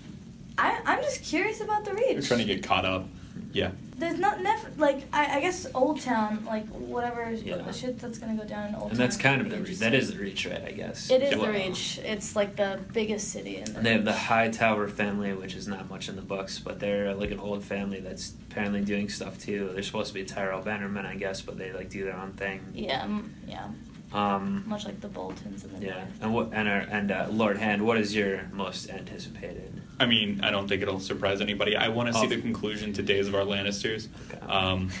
I, 0.57 0.79
I'm 0.85 1.03
just 1.03 1.23
curious 1.23 1.61
about 1.61 1.85
the 1.85 1.93
Reach. 1.93 2.13
You're 2.13 2.21
trying 2.21 2.39
to 2.39 2.45
get 2.45 2.63
caught 2.63 2.85
up. 2.85 3.05
Yeah. 3.51 3.71
There's 3.97 4.19
not 4.19 4.41
never 4.43 4.69
like 4.77 5.05
I, 5.11 5.37
I 5.37 5.41
guess 5.41 5.65
Oldtown 5.71 6.45
like 6.45 6.67
whatever 6.67 7.31
Yeah. 7.31 7.57
the 7.57 7.73
shit 7.73 7.97
that's 7.97 8.19
gonna 8.19 8.35
go 8.35 8.43
down 8.45 8.69
in 8.69 8.75
Oldtown. 8.75 8.91
And 8.91 8.99
that's 8.99 9.17
kind 9.17 9.41
of 9.41 9.49
the 9.49 9.57
reach. 9.57 9.79
That 9.79 9.95
is 9.95 10.11
the 10.13 10.19
reach, 10.19 10.45
right? 10.45 10.63
I 10.63 10.71
guess. 10.71 11.09
It 11.09 11.23
is 11.23 11.35
Well, 11.35 11.47
the 11.47 11.53
Reach. 11.53 11.99
It's 12.03 12.35
like 12.35 12.55
the 12.55 12.79
biggest 12.93 13.29
city 13.29 13.57
in 13.57 13.65
the. 13.65 13.77
And 13.77 13.85
they 13.85 13.93
have 13.93 14.05
the 14.05 14.11
Reach. 14.11 14.19
Hightower 14.19 14.87
family, 14.87 15.33
which 15.33 15.55
is 15.55 15.67
not 15.67 15.89
much 15.89 16.09
in 16.09 16.15
the 16.15 16.21
books, 16.21 16.59
but 16.59 16.79
they're 16.79 17.13
like 17.15 17.31
an 17.31 17.39
old 17.39 17.63
family 17.63 17.99
that's 17.99 18.33
apparently 18.51 18.81
doing 18.81 19.09
stuff 19.09 19.39
too. 19.39 19.71
They're 19.73 19.81
supposed 19.83 20.09
to 20.09 20.13
be 20.13 20.23
Tyrell 20.25 20.61
Bannermen, 20.61 21.05
I 21.05 21.15
guess, 21.15 21.41
but 21.41 21.57
they 21.57 21.71
like 21.73 21.89
do 21.89 22.03
their 22.05 22.17
own 22.17 22.33
thing. 22.33 22.61
Yeah, 22.75 23.01
mm, 23.01 23.29
yeah, 23.47 23.67
Um, 24.13 24.63
much 24.67 24.85
like 24.85 25.01
the 25.01 25.07
Boltons 25.07 25.63
in 25.65 25.79
the 25.79 25.85
yeah. 25.85 25.93
North. 25.95 26.07
And 26.21 26.33
what 26.35 26.49
and 26.53 26.67
our, 26.69 26.79
and 26.81 27.11
uh, 27.11 27.27
Lord 27.31 27.57
Hand, 27.57 27.81
what 27.85 27.97
is 27.97 28.13
your 28.15 28.43
most 28.51 28.89
anticipated? 28.91 29.81
I 29.99 30.05
mean, 30.05 30.41
I 30.43 30.51
don't 30.51 30.67
think 30.67 30.81
it'll 30.83 30.99
surprise 30.99 31.41
anybody. 31.41 31.75
I 31.75 31.87
want 31.89 32.07
to 32.13 32.19
see 32.19 32.27
the 32.27 32.39
conclusion 32.39 32.93
to 32.93 33.01
Days 33.01 33.27
of 33.27 33.35
Our 33.35 33.41
Lannisters. 33.41 34.07
Um, 34.47 34.91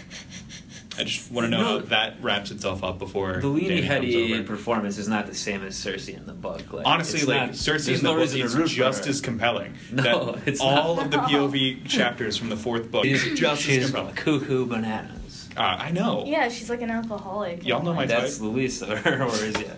I 0.99 1.03
just 1.03 1.31
want 1.31 1.45
to 1.45 1.51
know 1.51 1.61
No. 1.61 1.79
how 1.79 1.85
that 1.85 2.15
wraps 2.23 2.49
itself 2.49 2.83
up 2.83 2.97
before 2.97 3.33
The 3.33 3.47
Leany 3.47 3.65
Dany 3.67 3.67
comes 3.75 3.85
Hetty 3.87 4.33
over. 4.33 4.43
performance 4.43 4.97
is 4.97 5.07
not 5.07 5.27
the 5.27 5.35
same 5.35 5.63
as 5.63 5.75
Cersei 5.75 6.17
in 6.17 6.25
the 6.25 6.33
book. 6.33 6.73
Like, 6.73 6.87
Honestly, 6.87 7.21
like 7.21 7.39
not- 7.41 7.49
Cersei 7.51 7.89
in 7.89 7.97
the 7.97 8.03
no 8.03 8.15
book 8.15 8.33
is 8.35 8.73
just 8.73 9.05
as 9.05 9.21
compelling. 9.21 9.75
No, 9.91 10.31
That 10.31 10.41
it's 10.47 10.59
all 10.59 10.95
not. 10.95 11.05
of 11.05 11.11
the 11.11 11.17
POV 11.29 11.87
chapters 11.87 12.35
from 12.35 12.49
the 12.49 12.57
fourth 12.57 12.89
book 12.89 13.05
is 13.05 13.23
just 13.39 13.69
as 13.69 13.85
compelling. 13.91 14.15
cuckoo 14.15 14.65
bananas. 14.65 15.47
Uh, 15.55 15.61
I 15.61 15.91
know. 15.91 16.23
Yeah, 16.25 16.49
she's 16.49 16.69
like 16.71 16.81
an 16.81 16.89
alcoholic. 16.89 17.63
Y'all 17.63 17.83
know 17.83 17.93
my 17.93 18.07
That's 18.07 18.33
type. 18.37 18.41
the 18.41 18.47
least 18.49 18.81
of 18.81 18.89
her, 18.97 19.23
or 19.23 19.27
is 19.27 19.55
it? 19.55 19.69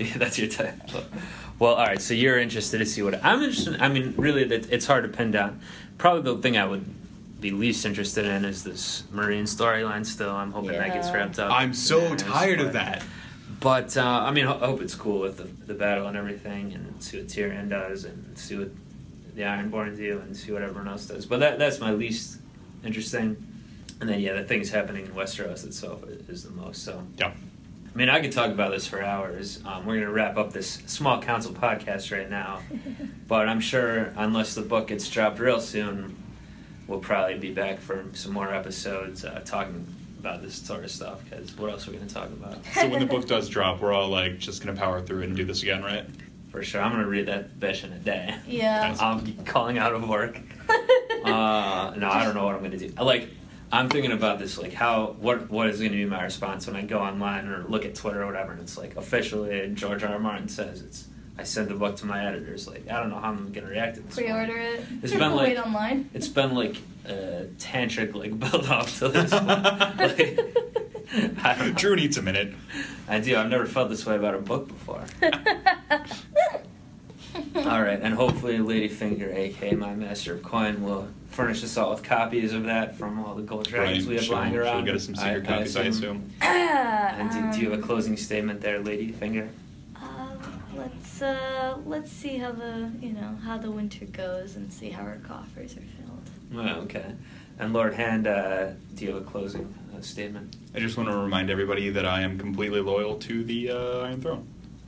Yeah, 0.00 0.16
that's 0.16 0.38
your 0.40 0.48
type. 0.48 0.74
Well, 1.58 1.74
all 1.74 1.86
right. 1.86 2.00
So 2.02 2.14
you're 2.14 2.38
interested 2.38 2.78
to 2.78 2.86
see 2.86 3.02
what 3.02 3.24
I'm 3.24 3.42
interested. 3.42 3.80
I 3.80 3.88
mean, 3.88 4.14
really, 4.16 4.44
that 4.44 4.70
it's 4.72 4.86
hard 4.86 5.04
to 5.04 5.08
pin 5.08 5.30
down. 5.30 5.60
Probably 5.98 6.22
the 6.34 6.40
thing 6.42 6.56
I 6.56 6.66
would 6.66 6.84
be 7.40 7.50
least 7.50 7.84
interested 7.86 8.24
in 8.26 8.44
is 8.44 8.64
this 8.64 9.02
Meereen 9.12 9.44
storyline. 9.44 10.04
Still, 10.04 10.30
I'm 10.30 10.50
hoping 10.52 10.72
that 10.72 10.92
gets 10.92 11.10
wrapped 11.10 11.38
up. 11.38 11.52
I'm 11.52 11.72
so 11.74 12.02
Yeah, 12.02 12.16
tired 12.16 12.58
but- 12.58 12.66
of 12.68 12.72
that. 12.74 13.02
But 13.60 13.96
uh, 13.96 14.02
I 14.02 14.30
mean, 14.30 14.46
I 14.46 14.58
hope 14.58 14.82
it's 14.82 14.94
cool 14.94 15.20
with 15.20 15.38
the, 15.38 15.44
the 15.44 15.72
battle 15.74 16.06
and 16.06 16.16
everything, 16.18 16.72
and 16.74 17.02
see 17.02 17.18
what 17.18 17.28
Tyrion 17.28 17.70
does, 17.70 18.04
and 18.04 18.36
see 18.36 18.58
what 18.58 18.68
the 19.34 19.42
Ironborn 19.42 19.96
do, 19.96 20.18
and 20.18 20.36
see 20.36 20.52
what 20.52 20.60
everyone 20.60 20.86
else 20.88 21.06
does. 21.06 21.24
But 21.24 21.40
that 21.40 21.58
that's 21.58 21.80
my 21.80 21.92
least 21.92 22.40
interesting. 22.84 23.36
And 24.00 24.08
then 24.10 24.20
yeah, 24.20 24.34
the 24.34 24.44
things 24.44 24.68
happening 24.70 25.06
in 25.06 25.12
Westeros 25.12 25.64
itself 25.64 26.04
is, 26.08 26.28
is 26.28 26.44
the 26.44 26.50
most. 26.50 26.82
So 26.82 27.06
Yeah. 27.16 27.32
I 27.94 27.96
mean, 27.96 28.08
I 28.08 28.20
could 28.20 28.32
talk 28.32 28.50
about 28.50 28.72
this 28.72 28.88
for 28.88 29.00
hours. 29.02 29.60
Um, 29.64 29.86
we're 29.86 29.94
going 29.94 30.06
to 30.06 30.12
wrap 30.12 30.36
up 30.36 30.52
this 30.52 30.82
small 30.86 31.22
council 31.22 31.52
podcast 31.52 32.10
right 32.10 32.28
now, 32.28 32.60
but 33.28 33.48
I'm 33.48 33.60
sure 33.60 34.12
unless 34.16 34.56
the 34.56 34.62
book 34.62 34.88
gets 34.88 35.08
dropped 35.08 35.38
real 35.38 35.60
soon, 35.60 36.16
we'll 36.88 36.98
probably 36.98 37.38
be 37.38 37.52
back 37.52 37.78
for 37.78 38.04
some 38.12 38.32
more 38.32 38.52
episodes 38.52 39.24
uh, 39.24 39.42
talking 39.44 39.86
about 40.18 40.42
this 40.42 40.54
sort 40.56 40.82
of 40.82 40.90
stuff. 40.90 41.22
Because 41.24 41.56
what 41.56 41.70
else 41.70 41.86
are 41.86 41.92
we 41.92 41.98
going 41.98 42.08
to 42.08 42.14
talk 42.14 42.30
about? 42.30 42.64
So 42.74 42.88
when 42.88 42.98
the 42.98 43.06
book 43.06 43.28
does 43.28 43.48
drop, 43.48 43.80
we're 43.80 43.92
all 43.92 44.08
like 44.08 44.38
just 44.38 44.64
gonna 44.64 44.76
power 44.76 45.00
through 45.00 45.20
it 45.20 45.28
and 45.28 45.36
do 45.36 45.44
this 45.44 45.62
again, 45.62 45.82
right? 45.84 46.04
For 46.50 46.64
sure, 46.64 46.80
I'm 46.80 46.90
going 46.92 47.02
to 47.02 47.08
read 47.08 47.26
that 47.26 47.58
bitch 47.60 47.84
in 47.84 47.92
a 47.92 47.98
day. 47.98 48.36
Yeah. 48.46 48.96
I'm 49.00 49.44
calling 49.44 49.78
out 49.78 49.94
of 49.94 50.08
work. 50.08 50.40
Uh, 51.24 51.94
no, 51.96 52.10
I 52.10 52.22
don't 52.22 52.34
know 52.34 52.44
what 52.44 52.54
I'm 52.54 52.60
going 52.60 52.72
to 52.72 52.88
do. 52.88 53.02
Like, 53.02 53.30
I'm 53.74 53.88
thinking 53.88 54.12
about 54.12 54.38
this. 54.38 54.56
Like, 54.56 54.72
how 54.72 55.16
what 55.18 55.50
what 55.50 55.68
is 55.68 55.80
going 55.80 55.90
to 55.90 55.96
be 55.96 56.04
my 56.04 56.22
response 56.22 56.66
when 56.66 56.76
I 56.76 56.82
go 56.82 57.00
online 57.00 57.48
or 57.48 57.64
look 57.64 57.84
at 57.84 57.96
Twitter 57.96 58.22
or 58.22 58.26
whatever, 58.26 58.52
and 58.52 58.60
it's 58.60 58.78
like 58.78 58.94
officially 58.96 59.70
George 59.74 60.04
R. 60.04 60.12
R. 60.12 60.18
Martin 60.18 60.48
says 60.48 60.80
it's. 60.82 61.08
I 61.36 61.42
sent 61.42 61.68
the 61.68 61.74
book 61.74 61.96
to 61.96 62.06
my 62.06 62.24
editors. 62.24 62.68
Like, 62.68 62.88
I 62.88 63.00
don't 63.00 63.10
know 63.10 63.18
how 63.18 63.30
I'm 63.30 63.50
going 63.50 63.66
to 63.66 63.72
react 63.72 63.96
to 63.96 64.02
this. 64.02 64.14
Pre-order 64.14 64.56
it. 64.56 64.84
It's 65.02 65.12
been 65.12 65.34
Wait 65.34 65.56
like- 65.56 65.66
online. 65.66 66.08
It's 66.14 66.28
been 66.28 66.54
like 66.54 66.76
uh, 67.08 67.46
tantric, 67.58 68.14
like 68.14 68.38
build 68.52 68.66
up 68.66 68.86
to 68.86 69.08
this. 69.08 69.32
one. 69.32 69.48
like, 69.48 70.38
I 71.42 71.54
don't 71.58 71.68
know. 71.68 71.72
Drew 71.74 71.96
needs 71.96 72.16
a 72.18 72.22
minute. 72.22 72.54
I 73.08 73.18
do. 73.18 73.36
I've 73.36 73.50
never 73.50 73.66
felt 73.66 73.88
this 73.88 74.06
way 74.06 74.14
about 74.14 74.36
a 74.36 74.38
book 74.38 74.68
before. 74.68 75.04
All 77.56 77.82
right, 77.82 77.98
and 78.00 78.14
hopefully 78.14 78.58
Ladyfinger, 78.58 79.34
aka 79.34 79.74
my 79.74 79.92
master 79.94 80.34
of 80.34 80.44
coin, 80.44 80.84
will 80.84 81.08
furnish 81.34 81.62
us 81.64 81.76
all 81.76 81.90
with 81.90 82.02
copies 82.02 82.52
of 82.52 82.64
that 82.64 82.96
from 82.96 83.18
all 83.24 83.34
the 83.34 83.42
gold 83.42 83.66
dragons 83.66 84.04
Right. 84.04 84.08
we 84.08 84.14
have 84.16 84.24
She'll, 84.24 84.34
lying 84.36 84.56
around. 84.56 84.76
she'll 84.78 84.86
get 84.86 84.94
us 84.94 85.04
some 85.04 85.16
secret 85.16 85.44
copies, 85.46 85.76
I 85.76 85.82
assume. 85.84 86.30
Ah, 86.40 86.46
And 87.18 87.30
do, 87.30 87.58
do 87.58 87.64
you 87.64 87.70
have 87.70 87.78
a 87.78 87.82
closing 87.82 88.16
statement 88.16 88.60
there, 88.60 88.80
Ladyfinger? 88.82 89.48
Uh, 89.96 90.36
let's 90.76 91.22
uh, 91.22 91.76
let's 91.86 92.10
see 92.12 92.38
how 92.38 92.52
the 92.52 92.90
you 93.00 93.12
know 93.12 93.36
how 93.44 93.58
the 93.58 93.70
winter 93.70 94.04
goes 94.06 94.56
and 94.56 94.72
see 94.72 94.90
how 94.90 95.02
our 95.02 95.16
coffers 95.26 95.72
are 95.76 95.80
filled. 95.80 96.30
Well, 96.52 96.76
okay. 96.82 97.12
And 97.58 97.72
Lord 97.72 97.94
Hand, 97.94 98.26
uh, 98.26 98.70
do 98.94 99.04
you 99.04 99.12
have 99.14 99.22
a 99.22 99.24
closing 99.24 99.72
uh, 99.96 100.00
statement? 100.00 100.56
I 100.74 100.80
just 100.80 100.96
want 100.96 101.08
to 101.08 101.16
remind 101.16 101.50
everybody 101.50 101.88
that 101.90 102.04
I 102.04 102.22
am 102.22 102.38
completely 102.38 102.80
loyal 102.80 103.16
to 103.20 103.44
the 103.44 103.70
uh, 103.70 103.98
Iron 104.00 104.20
Throne. 104.20 104.46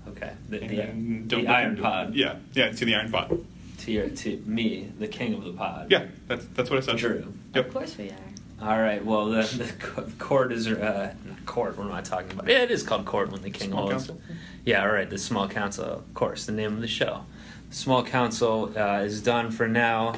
Okay. 0.09 0.33
The, 0.49 0.63
And 0.63 0.71
the, 0.71 1.37
don't 1.37 1.45
the 1.45 1.51
Iron 1.51 1.71
into- 1.71 1.83
Pod. 1.83 2.15
Yeah, 2.15 2.37
yeah, 2.55 2.71
to 2.73 2.85
the 2.85 2.95
Iron 2.97 3.11
Pod. 3.13 3.45
To 3.79 3.93
your, 3.93 4.09
to 4.09 4.43
me, 4.47 4.91
the 4.99 5.07
king 5.09 5.35
of 5.35 5.45
the 5.45 5.53
pod. 5.53 5.89
Yeah, 5.91 6.07
that's 6.27 6.47
that's 6.55 6.71
what 6.71 6.79
I 6.79 6.83
said. 6.87 6.97
Drew. 6.97 7.33
Yep. 7.55 7.67
Of 7.67 7.73
course 7.75 7.97
we 7.99 8.11
are. 8.11 8.17
All 8.63 8.81
right. 8.81 9.05
Well, 9.05 9.27
the, 9.27 9.43
the 9.43 10.13
court 10.19 10.51
is 10.53 10.67
uh, 10.67 11.15
court. 11.45 11.77
What 11.77 11.87
am 11.87 11.93
I 11.93 12.01
talking 12.01 12.33
about? 12.33 12.49
Yeah, 12.49 12.63
it 12.63 12.71
is 12.71 12.83
called 12.83 13.05
court 13.05 13.31
when 13.31 13.43
the 13.43 13.51
king 13.51 13.71
Small 13.71 13.83
holds. 13.91 14.07
council? 14.07 14.21
Yeah. 14.65 14.83
All 14.83 14.91
right. 14.93 15.09
The 15.09 15.19
small 15.19 15.47
council, 15.49 15.85
of 15.85 16.15
course, 16.15 16.47
the 16.47 16.53
name 16.53 16.75
of 16.75 16.81
the 16.81 16.89
show. 16.89 17.25
Small 17.71 18.03
council 18.03 18.73
uh, 18.77 19.01
is 19.05 19.21
done 19.21 19.51
for 19.51 19.69
now, 19.69 20.15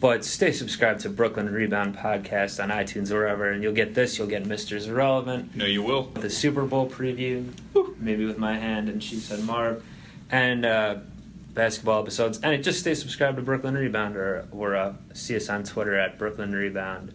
but 0.00 0.24
stay 0.24 0.50
subscribed 0.50 1.00
to 1.00 1.10
Brooklyn 1.10 1.48
Rebound 1.52 1.96
podcast 1.96 2.60
on 2.62 2.70
iTunes 2.70 3.10
or 3.12 3.16
wherever, 3.18 3.50
and 3.50 3.62
you'll 3.62 3.72
get 3.74 3.94
this. 3.94 4.18
You'll 4.18 4.26
get 4.26 4.46
Mister's 4.46 4.88
Irrelevant, 4.88 5.54
No, 5.54 5.64
you 5.66 5.82
will. 5.82 6.04
the 6.04 6.30
Super 6.30 6.64
Bowl 6.64 6.88
preview, 6.88 7.52
maybe 7.98 8.24
with 8.24 8.38
my 8.38 8.56
hand 8.56 8.88
and 8.88 9.02
she 9.04 9.16
said 9.16 9.44
Marv, 9.44 9.84
and 10.30 10.64
uh, 10.64 10.96
basketball 11.54 12.00
episodes. 12.00 12.40
And 12.42 12.62
just 12.62 12.80
stay 12.80 12.94
subscribed 12.94 13.36
to 13.36 13.42
Brooklyn 13.42 13.74
Rebound 13.74 14.16
or, 14.16 14.46
or 14.52 14.76
uh, 14.76 14.94
see 15.12 15.36
us 15.36 15.48
on 15.48 15.64
Twitter 15.64 15.98
at 15.98 16.18
Brooklyn 16.18 16.52
Rebound 16.52 17.12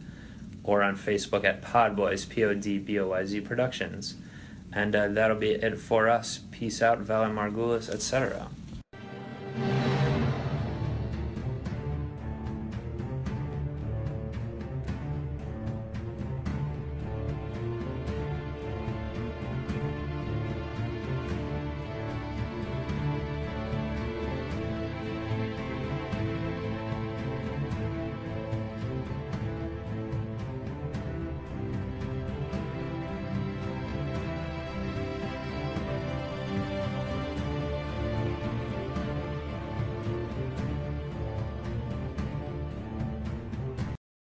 or 0.64 0.82
on 0.82 0.96
Facebook 0.98 1.44
at 1.44 1.62
Podboys, 1.62 2.28
P 2.28 2.44
O 2.44 2.54
D 2.54 2.80
B 2.80 3.00
O 3.00 3.08
Y 3.10 3.26
Z 3.26 3.42
Productions. 3.42 4.16
And 4.74 4.96
uh, 4.96 5.08
that'll 5.08 5.38
be 5.38 5.52
it 5.52 5.78
for 5.78 6.10
us. 6.10 6.42
Peace 6.52 6.82
out, 6.82 7.02
Valar 7.02 7.34
Morghulis, 7.34 7.90
etc. 7.90 8.50